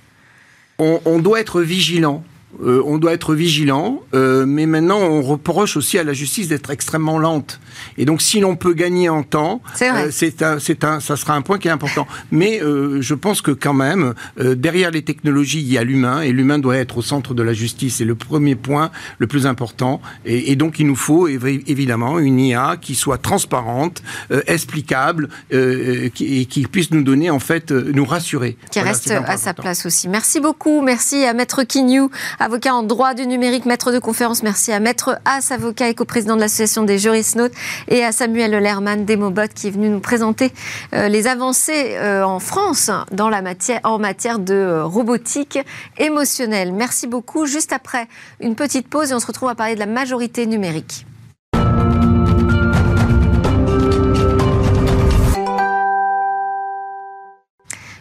On, 0.77 0.99
on 1.05 1.19
doit 1.19 1.39
être 1.39 1.61
vigilant. 1.61 2.23
Euh, 2.63 2.81
on 2.85 2.97
doit 2.97 3.13
être 3.13 3.35
vigilant, 3.35 4.01
euh, 4.13 4.45
mais 4.45 4.65
maintenant 4.65 4.97
on 4.97 5.21
reproche 5.21 5.77
aussi 5.77 5.99
à 5.99 6.03
la 6.03 6.13
justice 6.13 6.47
d'être 6.47 6.71
extrêmement 6.71 7.19
lente. 7.19 7.59
Et 7.97 8.05
donc 8.05 8.21
si 8.23 8.39
l'on 8.39 8.55
peut 8.55 8.73
gagner 8.73 9.07
en 9.07 9.23
temps, 9.23 9.61
euh, 9.81 10.09
c'est 10.11 10.43
un, 10.43 10.99
ça 10.99 11.15
sera 11.15 11.35
un 11.35 11.41
point 11.41 11.59
qui 11.59 11.67
est 11.67 11.71
important. 11.71 12.07
Mais 12.31 12.61
euh, 12.61 13.01
je 13.01 13.13
pense 13.13 13.41
que 13.41 13.51
quand 13.51 13.75
même, 13.75 14.13
euh, 14.39 14.55
derrière 14.55 14.89
les 14.89 15.03
technologies, 15.03 15.59
il 15.61 15.71
y 15.71 15.77
a 15.77 15.83
l'humain, 15.83 16.21
et 16.21 16.31
l'humain 16.31 16.57
doit 16.57 16.77
être 16.77 16.97
au 16.97 17.01
centre 17.03 17.35
de 17.35 17.43
la 17.43 17.53
justice. 17.53 17.97
C'est 17.97 18.05
le 18.05 18.15
premier 18.15 18.55
point 18.55 18.89
le 19.19 19.27
plus 19.27 19.45
important. 19.45 20.01
Et, 20.25 20.51
et, 20.51 20.55
donc 20.55 20.79
il 20.79 20.87
nous 20.87 20.95
faut 20.95 21.27
évidemment 21.27 22.19
une 22.19 22.39
IA 22.39 22.77
qui 22.81 22.95
soit 22.95 23.19
transparente, 23.19 24.01
explicable, 24.47 25.29
qui, 25.49 26.41
et 26.41 26.45
qui 26.45 26.67
puisse 26.67 26.91
nous 26.91 27.03
donner 27.03 27.29
en 27.29 27.39
fait, 27.39 27.71
nous 27.71 28.05
rassurer. 28.05 28.57
Qui 28.71 28.79
voilà, 28.79 28.91
reste 28.91 29.11
à 29.11 29.37
sa 29.37 29.53
place 29.53 29.85
aussi. 29.85 30.09
Merci 30.09 30.39
beaucoup. 30.39 30.81
Merci 30.81 31.23
à 31.23 31.33
Maître 31.33 31.63
Quignou 31.63 32.09
avocat 32.39 32.73
en 32.73 32.83
droit 32.83 33.13
du 33.13 33.27
numérique, 33.27 33.65
maître 33.65 33.91
de 33.91 33.99
conférence. 33.99 34.43
Merci 34.43 34.71
à 34.71 34.79
Maître 34.79 35.19
As, 35.25 35.51
avocat 35.51 35.89
et 35.89 35.93
coprésident 35.93 36.35
de 36.35 36.41
l'association 36.41 36.83
des 36.83 36.97
juristes 36.97 37.39
et 37.87 38.03
à 38.03 38.11
Samuel 38.11 38.51
Lerman 38.51 39.05
d'Emobot 39.05 39.53
qui 39.53 39.67
est 39.67 39.71
venu 39.71 39.89
nous 39.89 39.99
présenter 39.99 40.51
euh, 40.93 41.07
les 41.07 41.27
avancées 41.27 41.95
euh, 41.97 42.23
en 42.23 42.39
France 42.39 42.91
dans 43.11 43.29
la 43.29 43.41
matière, 43.41 43.79
en 43.83 43.99
matière 43.99 44.39
de 44.39 44.53
euh, 44.53 44.85
robotique 44.85 45.59
émotionnelle. 45.97 46.73
Merci 46.73 47.07
beaucoup. 47.07 47.45
Juste 47.45 47.73
après 47.73 48.07
une 48.39 48.55
petite 48.55 48.87
pause 48.87 49.11
et 49.11 49.13
on 49.13 49.19
se 49.19 49.27
retrouve 49.27 49.49
à 49.49 49.55
parler 49.55 49.75
de 49.75 49.79
la 49.79 49.85
majorité 49.85 50.45
numérique. 50.45 51.05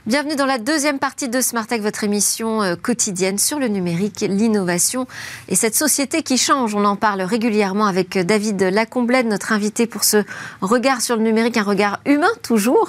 Bienvenue 0.08 0.36
dans 0.36 0.46
la 0.46 0.56
deuxième 0.56 0.98
partie 0.98 1.28
de 1.28 1.38
Smart 1.42 1.66
Tech, 1.66 1.82
votre 1.82 2.02
émission 2.02 2.62
euh, 2.62 2.76
quotidienne 2.76 3.36
sur 3.36 3.58
le 3.58 3.68
numérique, 3.68 4.24
l'innovation 4.26 5.06
et 5.50 5.54
cette 5.54 5.74
société 5.74 6.22
qui 6.22 6.38
change. 6.38 6.74
On 6.74 6.86
en 6.86 6.96
parle 6.96 7.20
régulièrement 7.20 7.84
avec 7.84 8.16
euh, 8.16 8.24
David 8.24 8.62
Lacomblède, 8.62 9.26
notre 9.26 9.52
invité 9.52 9.86
pour 9.86 10.04
ce 10.04 10.24
regard 10.62 11.02
sur 11.02 11.16
le 11.16 11.22
numérique, 11.22 11.58
un 11.58 11.62
regard 11.62 12.00
humain 12.06 12.30
toujours. 12.42 12.88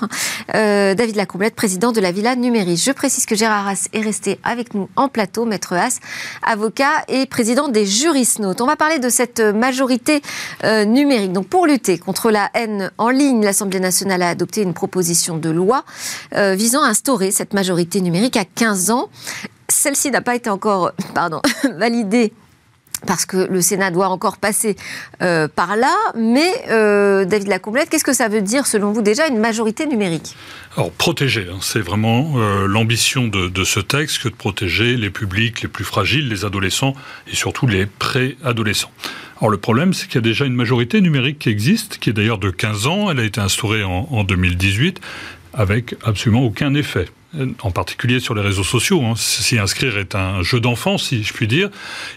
Euh, 0.56 0.96
David 0.96 1.18
Lacomblède, 1.18 1.56
président 1.56 1.92
de 1.92 2.00
la 2.00 2.14
Villa 2.14 2.38
Numérique. 2.38 2.82
Je 2.82 2.94
précise 2.94 3.26
que 3.26 3.36
Gérard 3.36 3.68
Haas 3.68 3.90
est 3.92 4.00
resté 4.00 4.40
avec 4.46 4.74
nous 4.74 4.88
en 4.96 5.10
plateau, 5.10 5.44
maître 5.44 5.74
Haas, 5.74 6.00
avocat 6.42 7.04
et 7.10 7.26
président 7.26 7.68
des 7.68 7.86
Jurisnotes. 7.86 8.62
On 8.62 8.66
va 8.66 8.78
parler 8.78 9.00
de 9.00 9.10
cette 9.10 9.42
majorité 9.42 10.22
numérique. 10.64 11.34
Donc 11.34 11.48
pour 11.50 11.68
lutter 11.68 11.98
contre 11.98 12.32
la 12.32 12.50
haine 12.54 12.92
en 12.98 13.10
ligne, 13.10 13.44
l'Assemblée 13.44 13.82
nationale 13.82 14.22
a 14.22 14.30
adopté 14.30 14.62
une 14.62 14.74
proposition 14.74 15.36
de 15.36 15.50
loi 15.50 15.84
visant 16.32 16.82
à 16.82 16.88
instaurer 16.88 17.09
cette 17.32 17.54
majorité 17.54 18.02
numérique 18.02 18.38
à 18.38 18.45
15 18.45 18.91
ans. 18.91 19.10
Celle-ci 19.67 20.12
n'a 20.12 20.22
pas 20.22 20.36
été 20.36 20.50
encore 20.50 20.91
validée 21.78 22.34
parce 23.08 23.26
que 23.26 23.38
le 23.50 23.62
Sénat 23.62 23.91
doit 23.91 24.10
encore 24.10 24.38
passer 24.38 24.76
euh, 25.22 25.48
par 25.48 25.76
là. 25.76 25.95
Mais 26.17 26.52
euh, 26.69 27.26
David 27.26 27.48
Lacomblette, 27.48 27.89
qu'est-ce 27.89 28.04
que 28.04 28.13
ça 28.13 28.28
veut 28.28 28.41
dire, 28.41 28.67
selon 28.67 28.91
vous, 28.91 29.02
déjà, 29.02 29.28
une 29.28 29.39
majorité 29.39 29.86
numérique? 29.86 30.36
Alors, 30.76 30.91
protéger, 30.91 31.48
hein, 31.50 31.60
c'est 31.62 31.80
vraiment 31.80 32.34
euh, 32.36 32.67
l'ambition 32.67 33.28
de, 33.28 33.63
ce 33.63 33.80
texte 33.80 34.24
que 34.24 34.30
de 34.30 34.36
protéger 34.36 34.98
les 34.98 35.10
publics 35.10 35.62
les 35.62 35.67
plus 35.67 35.86
fragiles, 35.86 36.28
les 36.28 36.45
adolescents 36.45 36.93
et 37.32 37.36
surtout 37.36 37.67
les 37.67 37.86
pré-adolescents. 37.86 38.91
Alors, 39.39 39.50
le 39.50 39.58
problème, 39.58 39.93
c'est 39.93 40.08
qu'il 40.08 40.15
y 40.15 40.19
a 40.19 40.22
déjà 40.22 40.43
une 40.43 40.56
majorité 40.56 41.00
numérique 41.00 41.39
qui 41.39 41.50
existe, 41.50 41.98
qui 42.00 42.10
est 42.10 42.13
d'ailleurs 42.13 42.39
de 42.39 42.50
15 42.50 42.88
ans. 42.88 43.10
Elle 43.10 43.22
a 43.22 43.24
été 43.24 43.39
instaurée 43.39 43.84
en 43.86 44.24
2018 44.26 45.00
avec 45.54 45.96
absolument 46.04 46.44
aucun 46.44 46.74
effet 46.74 47.08
en 47.62 47.72
particulier 47.72 48.20
sur 48.20 48.34
les 48.34 48.42
réseaux 48.42 48.64
sociaux. 48.64 49.04
Hein. 49.04 49.14
S'y 49.16 49.60
inscrire 49.60 49.98
est 49.98 50.16
un 50.16 50.42
jeu 50.42 50.60
d'enfant, 50.60 50.98
si 50.98 51.24
je 51.24 51.32
puis 51.34 51.48
dire. 51.48 51.70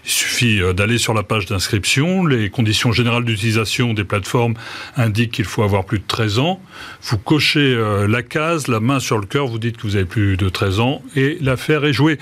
Il 0.05 0.11
suffit 0.11 0.59
euh, 0.59 0.73
d'aller 0.73 0.97
sur 0.97 1.13
la 1.13 1.23
page 1.23 1.45
d'inscription. 1.45 2.25
Les 2.25 2.49
conditions 2.49 2.91
générales 2.91 3.23
d'utilisation 3.23 3.93
des 3.93 4.03
plateformes 4.03 4.55
indiquent 4.97 5.31
qu'il 5.31 5.45
faut 5.45 5.61
avoir 5.61 5.85
plus 5.85 5.99
de 5.99 6.05
13 6.07 6.39
ans. 6.39 6.59
Vous 7.03 7.19
cochez 7.19 7.59
euh, 7.59 8.07
la 8.07 8.23
case, 8.23 8.67
la 8.67 8.79
main 8.79 8.99
sur 8.99 9.19
le 9.19 9.25
cœur, 9.25 9.45
vous 9.45 9.59
dites 9.59 9.77
que 9.77 9.83
vous 9.83 9.95
avez 9.95 10.05
plus 10.05 10.35
de 10.35 10.49
13 10.49 10.79
ans 10.79 11.01
et 11.15 11.37
l'affaire 11.41 11.85
est 11.85 11.93
jouée. 11.93 12.17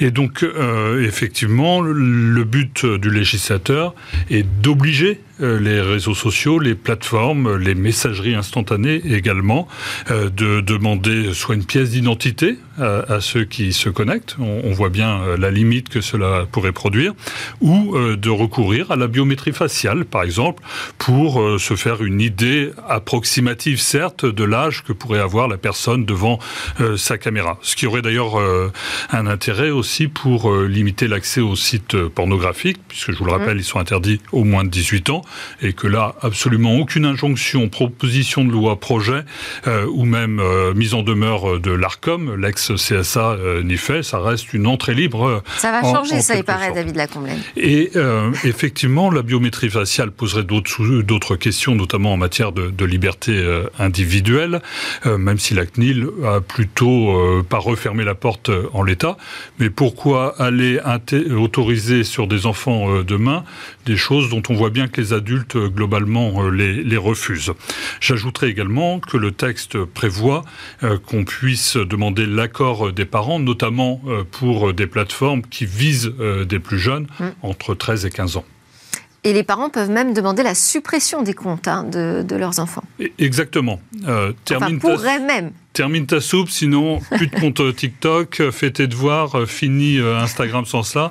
Et 0.00 0.10
donc, 0.10 0.42
euh, 0.42 1.06
effectivement, 1.06 1.80
le 1.80 2.44
but 2.44 2.84
du 2.84 3.10
législateur 3.10 3.94
est 4.30 4.42
d'obliger 4.42 5.20
les 5.42 5.80
réseaux 5.80 6.14
sociaux, 6.14 6.58
les 6.58 6.74
plateformes, 6.74 7.56
les 7.56 7.74
messageries 7.74 8.34
instantanées 8.34 9.02
également, 9.04 9.68
euh, 10.10 10.30
de 10.30 10.60
demander 10.60 11.34
soit 11.34 11.54
une 11.54 11.64
pièce 11.64 11.90
d'identité 11.90 12.58
à, 12.78 13.14
à, 13.14 13.20
ceux 13.20 13.44
qui 13.44 13.72
se 13.72 13.88
connectent, 13.88 14.36
on, 14.38 14.62
on, 14.64 14.72
voit 14.72 14.88
bien 14.88 15.20
euh, 15.22 15.36
la 15.36 15.50
limite 15.50 15.88
que 15.88 16.00
cela 16.00 16.46
pourrait 16.50 16.72
produire, 16.72 17.12
ou 17.60 17.96
de 17.96 18.30
recourir 18.30 18.90
à 18.90 18.96
la 18.96 19.06
biométrie 19.06 19.52
faciale, 19.52 20.04
par 20.04 20.22
exemple, 20.22 20.62
pour 20.98 21.42
se 21.58 21.74
faire 21.74 22.02
une 22.02 22.20
idée 22.20 22.70
approximative, 22.88 23.80
certes, 23.80 24.24
de 24.24 24.44
l'âge 24.44 24.82
que 24.82 24.92
pourrait 24.92 25.20
avoir 25.20 25.48
la 25.48 25.56
personne 25.56 26.04
devant 26.04 26.38
sa 26.96 27.18
caméra. 27.18 27.58
Ce 27.62 27.76
qui 27.76 27.86
aurait 27.86 28.02
d'ailleurs 28.02 28.36
un 29.10 29.26
intérêt 29.26 29.70
aussi 29.70 30.08
pour 30.08 30.52
limiter 30.54 31.08
l'accès 31.08 31.40
aux 31.40 31.56
sites 31.56 31.96
pornographiques, 32.08 32.78
puisque 32.88 33.12
je 33.12 33.18
vous 33.18 33.24
le 33.24 33.32
rappelle, 33.32 33.58
ils 33.58 33.64
sont 33.64 33.78
interdits 33.78 34.20
au 34.32 34.44
moins 34.44 34.64
de 34.64 34.70
18 34.70 35.10
ans, 35.10 35.22
et 35.60 35.72
que 35.72 35.86
là, 35.86 36.14
absolument 36.22 36.76
aucune 36.76 37.04
injonction, 37.04 37.68
proposition 37.68 38.44
de 38.44 38.50
loi, 38.50 38.78
projet 38.78 39.24
euh, 39.66 39.86
ou 39.86 40.04
même 40.04 40.40
euh, 40.40 40.74
mise 40.74 40.94
en 40.94 41.02
demeure 41.02 41.60
de 41.60 41.70
l'ARCOM, 41.70 42.34
l'ex-CSA, 42.40 43.36
n'y 43.62 43.76
fait. 43.76 44.02
Ça 44.02 44.20
reste 44.20 44.52
une 44.52 44.66
entrée 44.66 44.94
libre. 44.94 45.42
Ça 45.58 45.72
va 45.72 45.82
changer, 45.82 46.20
ça 46.20 46.36
y 46.36 46.42
paraît, 46.42 46.72
David 46.72 46.96
Lacombe. 46.96 47.28
Et 47.56 47.90
effectivement, 48.44 49.10
la 49.10 49.22
biométrie 49.22 49.70
faciale 49.70 50.10
poserait 50.10 50.44
d'autres 50.44 51.36
questions, 51.36 51.74
notamment 51.74 52.12
en 52.12 52.16
matière 52.16 52.52
de, 52.52 52.70
de 52.70 52.84
liberté 52.84 53.32
individuelle, 53.78 54.60
même 55.04 55.38
si 55.38 55.54
la 55.54 55.66
CNIL 55.66 56.06
a 56.24 56.40
plutôt 56.40 57.42
pas 57.48 57.58
refermé 57.58 58.04
la 58.04 58.14
porte 58.14 58.50
en 58.72 58.82
l'état. 58.82 59.16
Mais 59.58 59.70
pourquoi 59.70 60.40
aller 60.40 60.80
autoriser 61.30 62.04
sur 62.04 62.26
des 62.26 62.46
enfants 62.46 63.02
demain 63.02 63.44
des 63.86 63.96
choses 63.96 64.28
dont 64.30 64.42
on 64.48 64.54
voit 64.54 64.70
bien 64.70 64.88
que 64.88 65.00
les 65.00 65.11
adultes, 65.12 65.56
euh, 65.56 65.68
globalement, 65.68 66.44
euh, 66.44 66.50
les, 66.50 66.96
refusent. 66.96 67.52
J'ajouterai 68.00 68.48
également 68.48 69.00
que 69.00 69.16
le 69.16 69.32
texte 69.32 69.84
prévoit 69.84 70.44
euh, 70.82 70.98
qu'on 70.98 71.24
puisse 71.24 71.76
demander 71.76 72.26
l'accord 72.26 72.92
des 72.92 73.04
parents, 73.04 73.40
notamment 73.40 74.00
pour 74.30 74.72
des 74.72 74.86
plateformes 74.86 75.42
qui 75.42 75.66
visent 75.66 76.12
des 76.46 76.58
plus 76.58 76.78
jeunes, 76.78 77.06
mm. 77.18 77.26
entre 77.42 77.74
13 77.74 78.06
et 78.06 78.10
15 78.10 78.36
ans. 78.36 78.44
Et 79.24 79.32
les 79.32 79.44
parents 79.44 79.70
peuvent 79.70 79.90
même 79.90 80.14
demander 80.14 80.42
la 80.42 80.54
suppression 80.54 81.22
des 81.22 81.32
comptes 81.32 81.68
hein, 81.68 81.84
de, 81.84 82.34
leurs 82.34 82.58
enfants. 82.58 82.82
Exactement. 83.18 83.80
Euh, 84.08 84.32
termine 84.44 84.78
enfin, 84.78 84.96
pourrait 84.96 85.20
même. 85.20 85.52
Termine 85.72 86.06
ta 86.06 86.20
soupe, 86.20 86.50
sinon 86.50 86.98
plus 86.98 87.28
de 87.28 87.38
compte 87.38 87.60
euh, 87.60 87.72
TikTok, 87.72 88.40
euh, 88.40 88.50
fais 88.50 88.72
tes 88.72 88.88
devoirs, 88.88 89.46
fini 89.46 89.98
Instagram 89.98 90.64
sans 90.66 90.82
ça. 90.82 91.10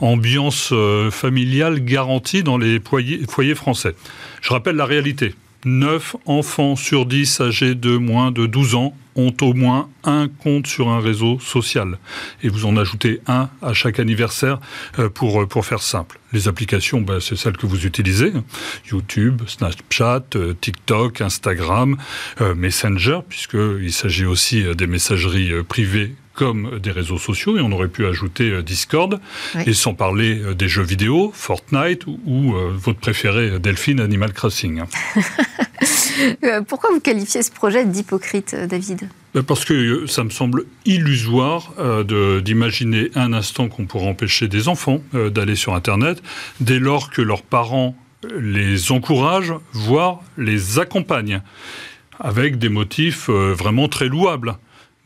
Ambiance 0.00 0.72
familiale 1.10 1.84
garantie 1.84 2.44
dans 2.44 2.58
les 2.58 2.80
foyers, 2.80 3.22
foyers 3.28 3.56
français. 3.56 3.94
Je 4.40 4.52
rappelle 4.52 4.76
la 4.76 4.86
réalité. 4.86 5.34
9 5.64 6.16
enfants 6.26 6.76
sur 6.76 7.06
10 7.06 7.40
âgés 7.40 7.74
de 7.74 7.96
moins 7.96 8.30
de 8.30 8.46
12 8.46 8.74
ans 8.74 8.94
ont 9.16 9.34
au 9.40 9.52
moins 9.52 9.90
un 10.04 10.28
compte 10.28 10.68
sur 10.68 10.88
un 10.88 11.00
réseau 11.00 11.40
social. 11.40 11.98
Et 12.42 12.48
vous 12.48 12.64
en 12.64 12.76
ajoutez 12.76 13.20
un 13.26 13.50
à 13.60 13.72
chaque 13.72 13.98
anniversaire 13.98 14.60
euh, 14.98 15.08
pour, 15.08 15.42
euh, 15.42 15.46
pour 15.46 15.66
faire 15.66 15.82
simple. 15.82 16.20
Les 16.32 16.46
applications, 16.46 17.00
ben, 17.00 17.18
c'est 17.18 17.36
celles 17.36 17.56
que 17.56 17.66
vous 17.66 17.84
utilisez. 17.84 18.32
YouTube, 18.90 19.42
Snapchat, 19.46 20.24
euh, 20.36 20.54
TikTok, 20.60 21.20
Instagram, 21.20 21.96
Messenger, 22.56 23.20
puisqu'il 23.28 23.92
s'agit 23.92 24.26
aussi 24.26 24.62
des 24.76 24.86
messageries 24.86 25.64
privées 25.64 26.14
comme 26.38 26.78
des 26.78 26.92
réseaux 26.92 27.18
sociaux, 27.18 27.58
et 27.58 27.60
on 27.60 27.72
aurait 27.72 27.88
pu 27.88 28.06
ajouter 28.06 28.62
Discord, 28.62 29.20
et 29.66 29.72
sans 29.74 29.94
parler 29.94 30.54
des 30.54 30.68
jeux 30.68 30.84
vidéo, 30.84 31.32
Fortnite 31.34 32.06
ou, 32.06 32.54
votre 32.74 33.00
préféré 33.00 33.58
Delphine 33.58 33.98
Animal 33.98 34.32
Crossing. 34.32 34.82
Euh, 36.44 36.62
pourquoi 36.62 36.90
vous 36.90 37.00
qualifiez 37.00 37.42
ce 37.42 37.50
projet 37.50 37.84
d'hypocrite, 37.84 38.54
euh, 38.54 38.66
David? 38.66 39.08
Ben, 39.34 39.42
parce 39.42 39.64
que 39.64 39.74
euh, 39.74 40.06
ça 40.06 40.24
me 40.24 40.30
semble 40.30 40.64
illusoire 40.84 41.72
d'imaginer 42.42 43.10
un 43.14 43.32
instant 43.32 43.68
qu'on 43.68 43.86
pourrait 43.86 44.08
empêcher 44.08 44.48
des 44.48 44.68
enfants 44.68 45.00
d'aller 45.12 45.54
sur 45.54 45.74
Internet 45.74 46.22
dès 46.60 46.78
lors 46.78 47.10
que 47.10 47.22
leurs 47.22 47.42
parents 47.42 47.96
les 48.38 48.90
encouragent, 48.90 49.54
voire 49.72 50.20
les 50.36 50.78
accompagnent, 50.78 51.42
avec 52.18 52.58
des 52.58 52.68
motifs 52.68 53.28
vraiment 53.28 53.88
très 53.88 54.08
louables 54.08 54.56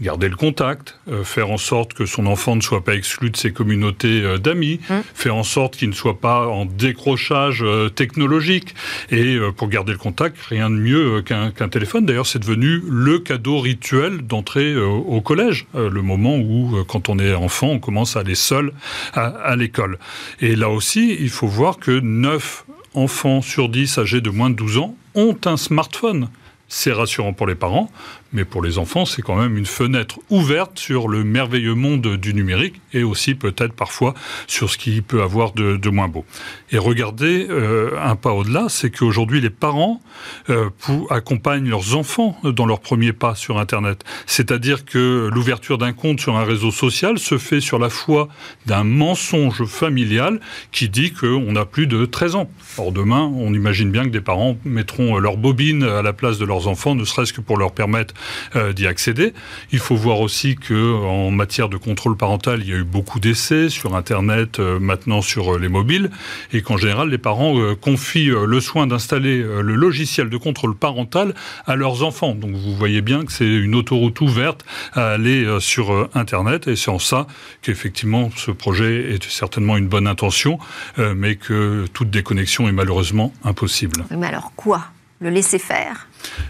garder 0.02 0.28
le 0.28 0.36
contact, 0.36 0.98
euh, 1.08 1.24
faire 1.24 1.50
en 1.50 1.56
sorte 1.56 1.94
que 1.94 2.04
son 2.06 2.26
enfant 2.26 2.56
ne 2.56 2.60
soit 2.60 2.84
pas 2.84 2.94
exclu 2.94 3.30
de 3.30 3.36
ses 3.36 3.52
communautés 3.52 4.22
euh, 4.22 4.36
d'amis, 4.36 4.80
mmh. 4.90 4.94
faire 5.14 5.36
en 5.36 5.44
sorte 5.44 5.76
qu'il 5.76 5.88
ne 5.88 5.94
soit 5.94 6.20
pas 6.20 6.48
en 6.48 6.66
décrochage 6.66 7.62
euh, 7.62 7.88
technologique. 7.88 8.74
Et 9.10 9.38
pour 9.56 9.68
garder 9.68 9.92
le 9.92 9.98
contact, 9.98 10.36
rien 10.48 10.68
de 10.68 10.74
mieux 10.74 11.22
qu'un 11.22 11.68
téléphone. 11.68 12.04
D'ailleurs, 12.04 12.26
c'est 12.26 12.40
devenu 12.40 12.82
le 12.88 13.18
cadeau 13.20 13.60
rituel 13.60 14.22
d'entrée 14.22 14.76
au 14.76 15.20
collège, 15.20 15.66
le 15.74 16.02
moment 16.02 16.36
où, 16.36 16.82
quand 16.88 17.08
on 17.08 17.18
est 17.18 17.34
enfant, 17.34 17.68
on 17.68 17.78
commence 17.78 18.16
à 18.16 18.20
aller 18.20 18.34
seul 18.34 18.72
à, 19.12 19.26
à 19.26 19.54
l'école. 19.54 19.98
Et 20.40 20.56
là 20.56 20.70
aussi, 20.70 21.16
il 21.20 21.30
faut 21.30 21.46
voir 21.46 21.78
que 21.78 22.00
9 22.00 22.64
enfants 22.94 23.42
sur 23.42 23.68
10 23.68 23.98
âgés 23.98 24.20
de 24.20 24.30
moins 24.30 24.50
de 24.50 24.56
12 24.56 24.78
ans 24.78 24.96
ont 25.14 25.36
un 25.44 25.56
smartphone. 25.56 26.28
C'est 26.68 26.92
rassurant 26.92 27.34
pour 27.34 27.46
les 27.46 27.54
parents, 27.54 27.90
mais 28.32 28.44
pour 28.44 28.62
les 28.62 28.78
enfants, 28.78 29.04
c'est 29.04 29.22
quand 29.22 29.36
même 29.36 29.56
une 29.56 29.66
fenêtre 29.66 30.18
ouverte 30.30 30.78
sur 30.78 31.08
le 31.08 31.24
merveilleux 31.24 31.74
monde 31.74 32.16
du 32.16 32.34
numérique 32.34 32.80
et 32.92 33.02
aussi 33.02 33.34
peut-être 33.34 33.72
parfois 33.72 34.14
sur 34.46 34.70
ce 34.70 34.78
qui 34.78 35.02
peut 35.02 35.22
avoir 35.22 35.52
de, 35.52 35.88
moins 35.90 36.08
beau. 36.08 36.24
Et 36.70 36.78
regardez 36.78 37.46
euh, 37.50 37.90
un 38.02 38.16
pas 38.16 38.32
au-delà, 38.32 38.66
c'est 38.68 38.90
qu'aujourd'hui 38.90 39.40
les 39.40 39.50
parents 39.50 40.00
euh, 40.48 40.70
accompagnent 41.10 41.68
leurs 41.68 41.96
enfants 41.96 42.38
dans 42.42 42.66
leur 42.66 42.80
premier 42.80 43.12
pas 43.12 43.34
sur 43.34 43.58
Internet. 43.58 44.04
C'est-à-dire 44.26 44.84
que 44.84 45.28
l'ouverture 45.32 45.76
d'un 45.76 45.92
compte 45.92 46.20
sur 46.20 46.36
un 46.36 46.44
réseau 46.44 46.70
social 46.70 47.18
se 47.18 47.36
fait 47.36 47.60
sur 47.60 47.78
la 47.78 47.90
foi 47.90 48.28
d'un 48.66 48.84
mensonge 48.84 49.64
familial 49.64 50.40
qui 50.70 50.88
dit 50.88 51.12
qu'on 51.12 51.54
a 51.56 51.66
plus 51.66 51.86
de 51.86 52.06
13 52.06 52.36
ans. 52.36 52.50
Or 52.78 52.92
demain, 52.92 53.30
on 53.36 53.52
imagine 53.52 53.90
bien 53.90 54.04
que 54.04 54.08
des 54.08 54.20
parents 54.20 54.56
mettront 54.64 55.18
leur 55.18 55.36
bobine 55.36 55.82
à 55.82 56.02
la 56.02 56.12
place 56.12 56.38
de 56.38 56.46
leurs 56.46 56.68
enfants, 56.68 56.94
ne 56.94 57.04
serait-ce 57.04 57.32
que 57.32 57.40
pour 57.40 57.58
leur 57.58 57.72
permettre 57.72 58.14
euh, 58.56 58.72
d'y 58.72 58.86
accéder. 58.86 59.32
Il 59.72 59.78
faut 59.78 59.96
voir 59.96 60.20
aussi 60.20 60.56
que 60.56 60.94
en 60.94 61.30
matière 61.30 61.68
de 61.68 61.76
contrôle 61.76 62.16
parental, 62.16 62.60
il 62.62 62.68
y 62.68 62.72
a 62.72 62.76
eu 62.76 62.84
beaucoup 62.84 63.20
d'essais 63.20 63.68
sur 63.68 63.94
Internet, 63.94 64.58
euh, 64.58 64.78
maintenant 64.78 65.22
sur 65.22 65.54
euh, 65.54 65.58
les 65.58 65.68
mobiles, 65.68 66.10
et 66.52 66.62
qu'en 66.62 66.76
général, 66.76 67.08
les 67.08 67.18
parents 67.18 67.56
confient 67.80 68.32
le 68.46 68.60
soin 68.60 68.86
d'installer 68.86 69.42
le 69.42 69.74
logiciel 69.74 70.28
de 70.28 70.36
contrôle 70.36 70.74
parental 70.74 71.34
à 71.66 71.76
leurs 71.76 72.02
enfants. 72.02 72.34
Donc 72.34 72.52
vous 72.52 72.74
voyez 72.74 73.00
bien 73.00 73.24
que 73.24 73.32
c'est 73.32 73.46
une 73.46 73.74
autoroute 73.74 74.20
ouverte 74.20 74.64
à 74.92 75.10
aller 75.10 75.46
sur 75.60 76.08
Internet, 76.14 76.68
et 76.68 76.76
c'est 76.76 76.90
en 76.90 76.98
ça 76.98 77.26
qu'effectivement 77.62 78.30
ce 78.36 78.50
projet 78.50 79.12
est 79.12 79.24
certainement 79.24 79.76
une 79.76 79.88
bonne 79.88 80.06
intention, 80.06 80.58
mais 80.98 81.36
que 81.36 81.86
toute 81.92 82.10
déconnexion 82.10 82.68
est 82.68 82.72
malheureusement 82.72 83.32
impossible. 83.44 84.04
Mais 84.10 84.26
alors 84.26 84.52
quoi? 84.56 84.84
Le 85.22 85.30
laisser 85.30 85.60
faire? 85.60 86.08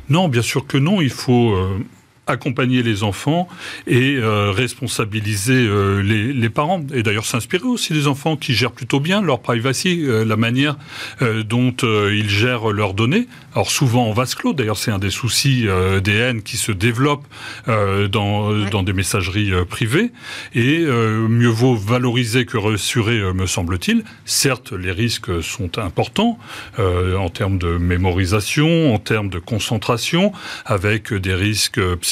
Non, 0.08 0.28
bien 0.28 0.40
sûr 0.40 0.66
que 0.66 0.78
non. 0.78 1.02
Il 1.02 1.10
faut 1.10 1.52
euh, 1.52 1.78
accompagner 2.26 2.82
les 2.82 3.02
enfants 3.02 3.48
et 3.86 4.16
euh, 4.16 4.52
responsabiliser 4.52 5.66
euh, 5.66 6.00
les, 6.02 6.48
parents. 6.50 6.84
Et 6.94 7.02
d'ailleurs 7.02 7.26
s'inspirer 7.26 7.64
aussi 7.64 7.92
des 7.92 8.06
enfants 8.06 8.36
qui 8.36 8.54
gèrent 8.54 8.72
plutôt 8.72 9.00
bien 9.00 9.22
leur 9.22 9.40
privacy, 9.40 10.04
la 10.04 10.36
manière 10.36 10.76
dont 11.20 11.74
ils 11.80 12.28
gèrent 12.28 12.68
leurs 12.68 12.94
données. 12.94 13.26
Alors 13.54 13.70
souvent 13.70 14.06
en 14.06 14.12
vase 14.12 14.34
clos, 14.34 14.52
d'ailleurs 14.52 14.76
c'est 14.76 14.90
un 14.90 14.98
des 14.98 15.10
soucis 15.10 15.66
des 16.04 16.12
haines 16.12 16.42
qui 16.42 16.58
se 16.58 16.72
développent 16.72 17.26
dans, 17.66 18.52
dans, 18.66 18.82
des 18.82 18.92
messageries 18.92 19.52
privées. 19.64 20.10
Et 20.54 20.80
mieux 20.80 21.48
vaut 21.48 21.74
valoriser 21.74 22.44
que 22.44 22.58
rassurer, 22.58 23.32
me 23.32 23.46
semble-t-il. 23.46 24.04
Certes, 24.26 24.72
les 24.72 24.92
risques 24.92 25.42
sont 25.42 25.78
importants 25.78 26.38
en 26.78 27.28
termes 27.30 27.58
de 27.58 27.78
mémorisation, 27.78 28.94
en 28.94 28.98
termes 28.98 29.30
de 29.30 29.38
concentration, 29.38 30.32
avec 30.66 31.14
des 31.14 31.34
risques 31.34 31.80
psychologiques, 31.96 32.11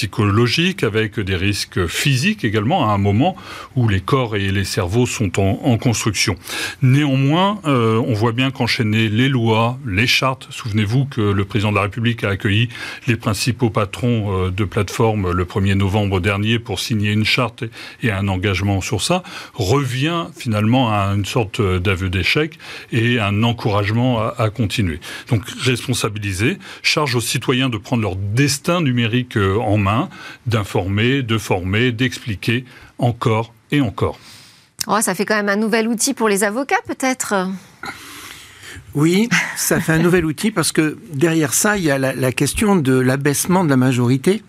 avec 0.83 1.21
des 1.21 1.37
risques 1.37 1.87
physiques 1.87 2.45
également, 2.45 2.89
à 2.89 2.93
un 2.93 2.99
moment 2.99 3.37
où 3.77 3.89
les 3.89 4.01
corps 4.01 4.37
et 4.37 4.51
les 4.51 4.65
cerveaux 4.65 5.07
sont 5.07 5.41
en, 5.41 5.79
construction. 5.79 6.37
Néanmoins, 6.83 7.61
euh, 7.65 8.03
on 8.07 8.13
voit 8.13 8.33
bien 8.33 8.51
qu'enchaîner 8.51 9.09
les 9.09 9.29
lois, 9.29 9.79
les 9.87 10.07
chartes, 10.07 10.47
souvenez-vous 10.51 11.07
que 11.07 11.21
le 11.21 11.45
président 11.45 11.71
de 11.71 11.77
la 11.77 11.83
République 11.83 12.25
a 12.25 12.31
accueilli 12.31 12.69
les 13.07 13.17
principaux 13.17 13.71
patrons 13.71 14.47
euh, 14.47 14.51
de 14.51 14.65
plateformes 14.65 15.31
le 15.31 15.45
1er 15.45 15.75
novembre 15.75 16.21
dernier 16.21 16.59
pour 16.59 16.81
signer 16.81 17.13
une 17.13 17.25
charte 17.25 17.65
et 18.03 18.11
un 18.11 18.29
engagement 18.29 18.81
sur 18.81 19.01
ça, 19.01 19.23
revient 19.55 20.27
finalement 20.37 20.93
à 20.93 21.13
une 21.15 21.25
sorte 21.25 21.61
d'aveu 21.63 22.11
d'échec 22.11 22.59
et 22.93 23.19
un 23.21 23.43
encouragement 23.43 24.21
à, 24.21 24.35
à 24.39 24.51
continuer. 24.51 25.01
Donc 25.29 25.49
responsabiliser, 25.63 26.59
charge 26.83 27.15
aux 27.15 27.21
citoyens 27.21 27.69
de 27.69 27.79
prendre 27.79 28.03
leur 28.03 28.17
destin 28.17 28.81
numérique 28.81 29.37
euh, 29.37 29.59
en 29.59 29.77
main, 29.77 29.90
d'informer, 30.47 31.23
de 31.23 31.39
former, 31.39 31.93
d'expliquer 31.93 32.65
encore 32.99 33.53
et 33.71 33.81
encore. 33.81 34.19
Oh, 34.87 35.01
ça 35.01 35.15
fait 35.15 35.25
quand 35.25 35.37
même 35.37 35.49
un 35.49 35.57
nouvel 35.57 35.89
outil 35.89 36.15
pour 36.15 36.29
les 36.29 36.43
avocats, 36.45 36.81
peut-être? 36.87 37.35
Oui, 38.95 39.29
ça 39.57 39.81
fait 39.81 39.93
un 39.93 39.99
nouvel 39.99 40.25
outil 40.25 40.51
parce 40.51 40.73
que 40.73 40.99
derrière 41.13 41.55
ça, 41.55 41.77
il 41.77 41.85
y 41.85 41.91
a 41.91 41.99
la, 41.99 42.33
question 42.33 42.77
de 42.77 42.99
l'abaissement 42.99 43.65
de 43.65 43.71
la 43.71 43.77
majorité. 43.77 44.43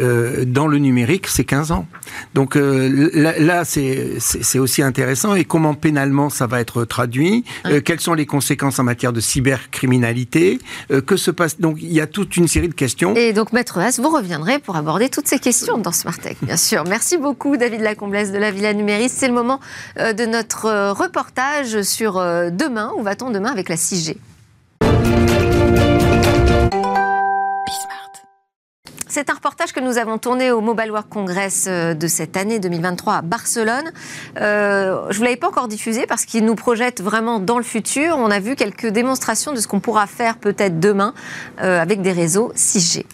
Euh, 0.00 0.44
dans 0.46 0.68
le 0.68 0.78
numérique, 0.78 1.26
c'est 1.26 1.44
15 1.44 1.72
ans. 1.72 1.86
Donc 2.34 2.56
euh, 2.56 3.10
là, 3.14 3.64
c'est 3.64 4.58
aussi 4.58 4.82
intéressant. 4.82 5.34
Et 5.34 5.44
comment 5.44 5.74
pénalement 5.74 6.30
ça 6.30 6.46
va 6.46 6.60
être 6.60 6.84
traduit 6.84 7.44
euh, 7.66 7.80
Quelles 7.80 8.00
sont 8.00 8.14
les 8.14 8.26
conséquences 8.26 8.78
en 8.78 8.84
matière 8.84 9.12
de 9.12 9.20
cybercriminalité 9.20 10.58
Que 11.06 11.16
se 11.16 11.30
passe 11.30 11.58
Donc 11.58 11.78
il 11.80 11.92
y 11.92 12.00
a 12.00 12.06
toute 12.06 12.36
une 12.36 12.48
série 12.48 12.68
de 12.68 12.74
questions. 12.74 13.14
Et 13.14 13.32
donc, 13.32 13.52
Maître 13.52 13.78
Haas, 13.78 13.98
vous 14.00 14.10
reviendrez 14.10 14.58
pour 14.58 14.76
aborder 14.76 15.08
toutes 15.08 15.28
ces 15.28 15.38
questions 15.38 15.78
dans 15.78 15.92
Smart 15.92 16.18
Tech, 16.18 16.36
bien 16.42 16.56
sûr. 16.56 16.84
Merci 16.84 17.16
beaucoup, 17.16 17.56
David 17.56 17.80
Lacomblesse 17.80 18.32
de 18.32 18.38
la 18.38 18.50
Villa 18.50 18.72
Numériste. 18.74 19.16
C'est 19.18 19.28
le 19.28 19.34
moment 19.34 19.60
de 19.96 20.26
notre 20.26 20.90
reportage 20.90 21.82
sur 21.82 22.14
demain. 22.14 22.92
Où 22.96 23.02
va-t-on 23.02 23.30
demain 23.30 23.50
avec 23.50 23.68
la 23.68 23.76
6G. 23.86 24.16
C'est 29.08 29.30
un 29.30 29.34
reportage 29.34 29.72
que 29.72 29.80
nous 29.80 29.96
avons 29.96 30.18
tourné 30.18 30.50
au 30.50 30.60
Mobile 30.60 30.90
World 30.90 31.08
Congress 31.08 31.64
euh, 31.68 31.94
de 31.94 32.06
cette 32.06 32.36
année 32.36 32.58
2023 32.58 33.14
à 33.14 33.22
Barcelone. 33.22 33.90
Euh, 34.38 35.04
je 35.08 35.14
ne 35.14 35.16
vous 35.16 35.22
l'avais 35.22 35.36
pas 35.36 35.48
encore 35.48 35.68
diffusé 35.68 36.04
parce 36.06 36.26
qu'il 36.26 36.44
nous 36.44 36.54
projette 36.54 37.00
vraiment 37.00 37.40
dans 37.40 37.56
le 37.56 37.64
futur. 37.64 38.16
On 38.18 38.30
a 38.30 38.40
vu 38.40 38.56
quelques 38.56 38.88
démonstrations 38.88 39.52
de 39.52 39.56
ce 39.60 39.68
qu'on 39.68 39.80
pourra 39.80 40.06
faire 40.06 40.36
peut-être 40.36 40.80
demain 40.80 41.14
euh, 41.62 41.80
avec 41.80 42.02
des 42.02 42.12
réseaux 42.12 42.52
6G. 42.56 43.06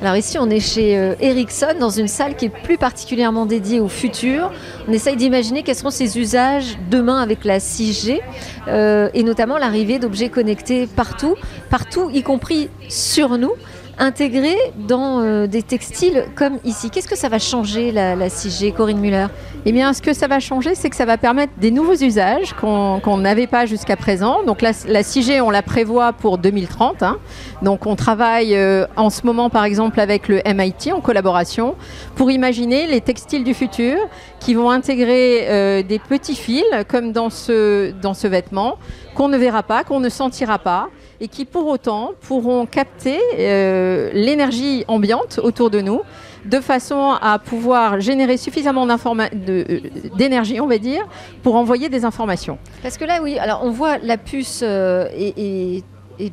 Alors 0.00 0.14
ici, 0.14 0.38
on 0.38 0.48
est 0.48 0.60
chez 0.60 0.96
euh, 0.96 1.16
Ericsson, 1.18 1.74
dans 1.80 1.90
une 1.90 2.06
salle 2.06 2.36
qui 2.36 2.44
est 2.44 2.62
plus 2.62 2.78
particulièrement 2.78 3.46
dédiée 3.46 3.80
au 3.80 3.88
futur. 3.88 4.52
On 4.86 4.92
essaye 4.92 5.16
d'imaginer 5.16 5.64
quels 5.64 5.74
seront 5.74 5.90
ses 5.90 6.18
usages 6.18 6.78
demain 6.88 7.20
avec 7.20 7.44
la 7.44 7.58
6G, 7.58 8.20
euh, 8.68 9.08
et 9.12 9.24
notamment 9.24 9.58
l'arrivée 9.58 9.98
d'objets 9.98 10.28
connectés 10.28 10.86
partout, 10.86 11.34
partout, 11.68 12.10
y 12.10 12.22
compris 12.22 12.70
sur 12.88 13.38
nous 13.38 13.54
intégrés 13.98 14.56
dans 14.76 15.20
euh, 15.20 15.46
des 15.46 15.62
textiles 15.62 16.24
comme 16.34 16.58
ici. 16.64 16.90
Qu'est-ce 16.90 17.08
que 17.08 17.16
ça 17.16 17.28
va 17.28 17.38
changer 17.38 17.92
la, 17.92 18.14
la 18.14 18.28
6G, 18.28 18.72
Corinne 18.72 18.98
Muller? 19.00 19.26
Eh 19.64 19.72
bien, 19.72 19.92
ce 19.92 20.00
que 20.00 20.12
ça 20.12 20.28
va 20.28 20.40
changer, 20.40 20.74
c'est 20.74 20.88
que 20.88 20.96
ça 20.96 21.04
va 21.04 21.18
permettre 21.18 21.52
des 21.58 21.70
nouveaux 21.70 21.96
usages 21.96 22.54
qu'on 22.54 23.16
n'avait 23.18 23.46
pas 23.46 23.66
jusqu'à 23.66 23.96
présent. 23.96 24.44
Donc 24.44 24.62
la, 24.62 24.70
la 24.86 25.02
6G, 25.02 25.40
on 25.40 25.50
la 25.50 25.62
prévoit 25.62 26.12
pour 26.12 26.38
2030. 26.38 27.02
Hein. 27.02 27.18
Donc 27.62 27.86
on 27.86 27.96
travaille 27.96 28.54
euh, 28.54 28.86
en 28.96 29.10
ce 29.10 29.26
moment, 29.26 29.50
par 29.50 29.64
exemple, 29.64 30.00
avec 30.00 30.28
le 30.28 30.40
MIT 30.46 30.92
en 30.92 31.00
collaboration 31.00 31.74
pour 32.14 32.30
imaginer 32.30 32.86
les 32.86 33.00
textiles 33.00 33.44
du 33.44 33.54
futur 33.54 33.98
qui 34.40 34.54
vont 34.54 34.70
intégrer 34.70 35.46
euh, 35.48 35.82
des 35.82 35.98
petits 35.98 36.36
fils 36.36 36.64
comme 36.88 37.12
dans 37.12 37.30
ce, 37.30 37.90
dans 38.00 38.14
ce 38.14 38.26
vêtement 38.26 38.78
qu'on 39.14 39.28
ne 39.28 39.36
verra 39.36 39.62
pas, 39.62 39.82
qu'on 39.82 40.00
ne 40.00 40.08
sentira 40.08 40.58
pas 40.58 40.88
et 41.20 41.28
qui 41.28 41.44
pour 41.44 41.66
autant 41.66 42.12
pourront 42.20 42.66
capter 42.66 43.18
euh, 43.38 44.10
l'énergie 44.12 44.84
ambiante 44.88 45.40
autour 45.42 45.70
de 45.70 45.80
nous 45.80 46.00
de 46.44 46.60
façon 46.60 47.16
à 47.20 47.38
pouvoir 47.38 48.00
générer 48.00 48.36
suffisamment 48.36 48.86
euh, 48.88 49.80
d'énergie, 50.16 50.60
on 50.60 50.66
va 50.66 50.78
dire, 50.78 51.06
pour 51.42 51.56
envoyer 51.56 51.88
des 51.88 52.04
informations. 52.04 52.58
Parce 52.82 52.96
que 52.96 53.04
là, 53.04 53.20
oui, 53.22 53.38
alors 53.38 53.60
on 53.64 53.70
voit 53.70 53.98
la 53.98 54.16
puce 54.16 54.60
euh, 54.62 55.08
est, 55.14 55.82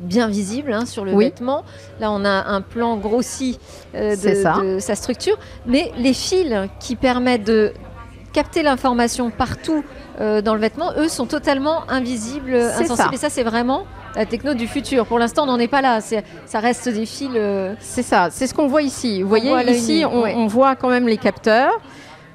bien 0.00 0.26
visible 0.28 0.72
hein, 0.72 0.84
sur 0.84 1.04
le 1.04 1.12
Oui. 1.12 1.26
vêtement. 1.26 1.62
Là, 2.00 2.10
on 2.10 2.24
a 2.24 2.46
un 2.48 2.60
plan 2.60 2.96
grossi 2.96 3.58
euh, 3.94 4.10
de, 4.10 4.16
C'est 4.16 4.42
ça. 4.42 4.58
de 4.60 4.78
sa 4.80 4.96
structure. 4.96 5.38
Mais 5.66 5.92
les 5.96 6.12
fils 6.12 6.52
qui 6.80 6.96
permettent 6.96 7.46
de 7.46 7.72
capter 8.32 8.62
l'information 8.62 9.30
partout 9.30 9.84
euh, 10.20 10.42
dans 10.42 10.54
le 10.54 10.60
vêtement, 10.60 10.92
eux, 10.98 11.08
sont 11.08 11.26
totalement 11.26 11.88
invisibles, 11.88 12.54
insensibles. 12.54 12.96
ça. 12.96 13.10
Et 13.12 13.16
ça, 13.16 13.30
c'est 13.30 13.44
vraiment 13.44 13.86
la 14.16 14.26
techno 14.26 14.54
du 14.54 14.66
futur. 14.66 15.06
Pour 15.06 15.18
l'instant, 15.18 15.44
on 15.44 15.46
n'en 15.46 15.58
est 15.58 15.68
pas 15.68 15.82
là. 15.82 16.00
C'est- 16.00 16.24
Ça 16.46 16.58
reste 16.60 16.88
des 16.88 17.06
fils. 17.06 17.28
euh, 17.34 17.74
C'est 17.80 18.02
ça, 18.02 18.28
c'est 18.30 18.46
ce 18.46 18.54
qu'on 18.54 18.66
voit 18.66 18.82
ici. 18.82 19.22
Vous 19.22 19.28
voyez, 19.28 19.52
ici, 19.70 20.04
on, 20.10 20.22
ouais. 20.22 20.34
on 20.36 20.46
voit 20.46 20.74
quand 20.74 20.88
même 20.88 21.06
les 21.06 21.18
capteurs. 21.18 21.78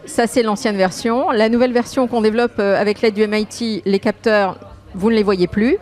Ça, 0.06 0.26
c'est 0.28 0.42
l'ancienne 0.44 0.78
version. 0.78 1.30
La 1.32 1.50
nouvelle 1.50 1.74
version 1.74 2.08
qu'on 2.08 2.22
développe 2.22 2.54
euh, 2.60 2.80
avec 2.80 3.02
l'aide 3.02 3.14
du 3.14 3.26
MIT, 3.28 3.82
les 3.86 4.00
capteurs, 4.00 4.58
vous 4.96 5.10
ne 5.10 5.16
les 5.16 5.24
voyez 5.24 5.48
plus. 5.48 5.78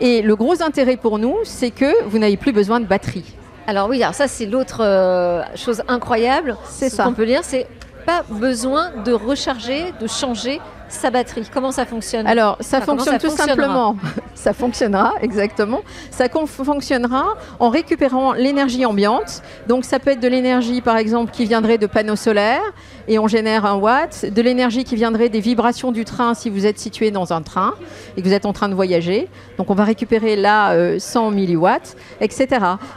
Et 0.00 0.22
le 0.22 0.36
gros 0.36 0.62
intérêt 0.62 0.96
pour 0.96 1.18
nous, 1.18 1.36
c'est 1.44 1.70
que 1.70 2.04
vous 2.06 2.18
n'avez 2.18 2.36
plus 2.36 2.52
besoin 2.52 2.78
de 2.80 2.86
batterie. 2.86 3.24
Alors 3.66 3.88
oui, 3.88 4.02
alors 4.02 4.14
ça 4.14 4.28
c'est 4.28 4.46
l'autre 4.46 4.80
euh, 4.82 5.42
chose 5.54 5.82
incroyable. 5.88 6.56
C'est 6.64 6.88
Ce 6.88 6.96
ça. 6.96 7.04
qu'on 7.04 7.12
peut 7.12 7.26
dire, 7.26 7.40
c'est 7.42 7.66
pas 8.06 8.22
besoin 8.30 8.90
de 9.04 9.12
recharger, 9.12 9.92
de 10.00 10.06
changer 10.06 10.60
sa 10.92 11.10
batterie. 11.10 11.48
Comment 11.52 11.72
ça 11.72 11.86
fonctionne? 11.86 12.26
Alors, 12.26 12.56
ça 12.60 12.78
Enfin, 12.78 12.86
fonctionne 12.96 13.20
ça 13.20 13.28
tout 13.28 13.34
simplement. 13.34 13.96
ça 14.34 14.52
fonctionnera, 14.52 15.14
exactement. 15.20 15.80
Ça 16.10 16.28
fonctionnera 16.28 17.34
en 17.58 17.68
récupérant 17.68 18.32
l'énergie 18.32 18.84
ambiante. 18.86 19.42
Donc, 19.66 19.84
ça 19.84 19.98
peut 19.98 20.10
être 20.10 20.20
de 20.20 20.28
l'énergie, 20.28 20.80
par 20.80 20.96
exemple, 20.96 21.32
qui 21.32 21.44
viendrait 21.44 21.78
de 21.78 21.86
panneaux 21.86 22.16
solaires 22.16 22.62
et 23.08 23.18
on 23.18 23.26
génère 23.28 23.66
un 23.66 23.76
watt. 23.76 24.26
De 24.26 24.42
l'énergie 24.42 24.84
qui 24.84 24.96
viendrait 24.96 25.28
des 25.28 25.40
vibrations 25.40 25.92
du 25.92 26.04
train 26.04 26.34
si 26.34 26.50
vous 26.50 26.66
êtes 26.66 26.78
situé 26.78 27.10
dans 27.10 27.32
un 27.32 27.42
train 27.42 27.74
et 28.16 28.22
que 28.22 28.26
vous 28.26 28.34
êtes 28.34 28.46
en 28.46 28.52
train 28.52 28.68
de 28.68 28.74
voyager. 28.74 29.28
Donc, 29.56 29.70
on 29.70 29.74
va 29.74 29.84
récupérer 29.84 30.36
là 30.36 30.72
euh, 30.72 30.98
100 30.98 31.30
milliwatts, 31.30 31.96
etc. 32.20 32.48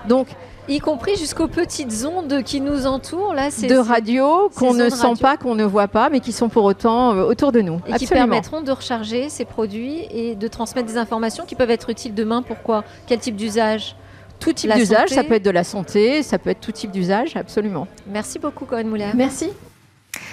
Donc, 0.08 0.28
Y 0.68 0.80
compris 0.80 1.16
jusqu'aux 1.16 1.48
petites 1.48 2.06
ondes 2.06 2.44
qui 2.44 2.62
nous 2.62 2.86
entourent 2.86 3.34
là, 3.34 3.50
c'est 3.50 3.68
de 3.68 3.78
radio 3.78 4.50
qu'on 4.56 4.74
ne 4.74 4.90
sent 4.90 5.02
radio. 5.02 5.22
pas, 5.22 5.38
qu'on 5.38 5.56
ne 5.56 5.66
voit 5.66 5.88
pas, 5.88 6.10
mais 6.10 6.20
qui 6.20 6.32
sont 6.32 6.50
pour 6.50 6.66
autant 6.66 7.14
euh, 7.14 7.24
autour 7.24 7.52
de 7.52 7.62
nous. 7.62 7.82
et 7.88 7.94
qui 7.94 8.08
permettront 8.08 8.62
de 8.62 8.72
recharger 8.72 9.30
ces 9.30 9.46
produits 9.46 10.06
et 10.12 10.36
de 10.36 10.48
transmettre 10.48 10.88
des 10.88 10.98
informations 10.98 11.46
qui 11.46 11.56
peuvent 11.56 11.72
être 11.72 11.90
utiles 11.90 12.14
demain. 12.14 12.42
Pourquoi? 12.42 12.84
Quel 13.08 13.20
type 13.20 13.36
d'usage? 13.36 13.96
Tout 14.40 14.54
type 14.54 14.74
d'usage, 14.74 15.10
ça 15.10 15.24
peut 15.24 15.36
être 15.36 15.46
de 15.46 15.52
la 15.52 15.64
santé, 15.64 16.24
ça 16.24 16.40
peut 16.40 16.50
être 16.50 16.62
tout 16.62 16.72
type 16.72 16.92
d'usage, 16.92 17.36
absolument. 17.36 17.88
Merci 18.08 18.40
beaucoup, 18.40 18.66
Corinne 18.66 18.88
Mouler. 18.88 19.12
Merci. 19.14 19.50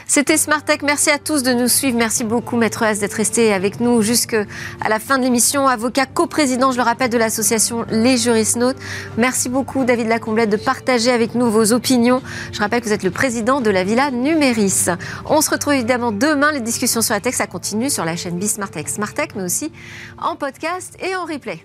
C'était 0.06 0.36
Smart 0.36 0.64
Tech. 0.64 0.78
Merci 0.82 1.10
à 1.10 1.18
tous 1.18 1.42
de 1.42 1.52
nous 1.52 1.68
suivre. 1.68 1.96
Merci 1.98 2.24
beaucoup, 2.24 2.56
Maître 2.56 2.82
S, 2.82 2.98
d'être 3.00 3.14
resté 3.14 3.52
avec 3.52 3.80
nous 3.80 4.02
jusqu'à 4.02 4.44
la 4.88 4.98
fin 4.98 5.18
de 5.18 5.24
l'émission. 5.24 5.68
Avocat 5.68 6.06
coprésident, 6.06 6.72
je 6.72 6.78
le 6.78 6.82
rappelle, 6.82 7.10
de 7.10 7.18
l'association 7.18 7.84
Les 7.90 8.16
Juristes 8.16 8.56
Nautes. 8.56 8.78
Merci 9.16 9.48
beaucoup, 9.48 9.84
David 9.84 10.08
Lacomblette, 10.08 10.50
de 10.50 10.56
partager 10.56 11.10
avec 11.10 11.34
nous 11.34 11.50
vos 11.50 11.72
opinions. 11.72 12.22
Je 12.52 12.58
rappelle 12.60 12.80
que 12.80 12.86
vous 12.86 12.92
êtes 12.92 13.04
le 13.04 13.10
président 13.10 13.60
de 13.60 13.70
la 13.70 13.84
Villa 13.84 14.10
Numéris. 14.10 14.86
On 15.26 15.40
se 15.40 15.50
retrouve 15.50 15.74
évidemment 15.74 16.12
demain. 16.12 16.52
Les 16.52 16.60
discussions 16.60 17.02
sur 17.02 17.14
la 17.14 17.20
tech, 17.20 17.34
ça 17.34 17.46
continue 17.46 17.90
sur 17.90 18.04
la 18.04 18.16
chaîne 18.16 18.38
Tech, 18.38 18.88
Smart 18.88 19.12
Tech, 19.12 19.28
mais 19.36 19.42
aussi 19.42 19.72
en 20.18 20.36
podcast 20.36 20.96
et 21.00 21.14
en 21.14 21.24
replay. 21.24 21.62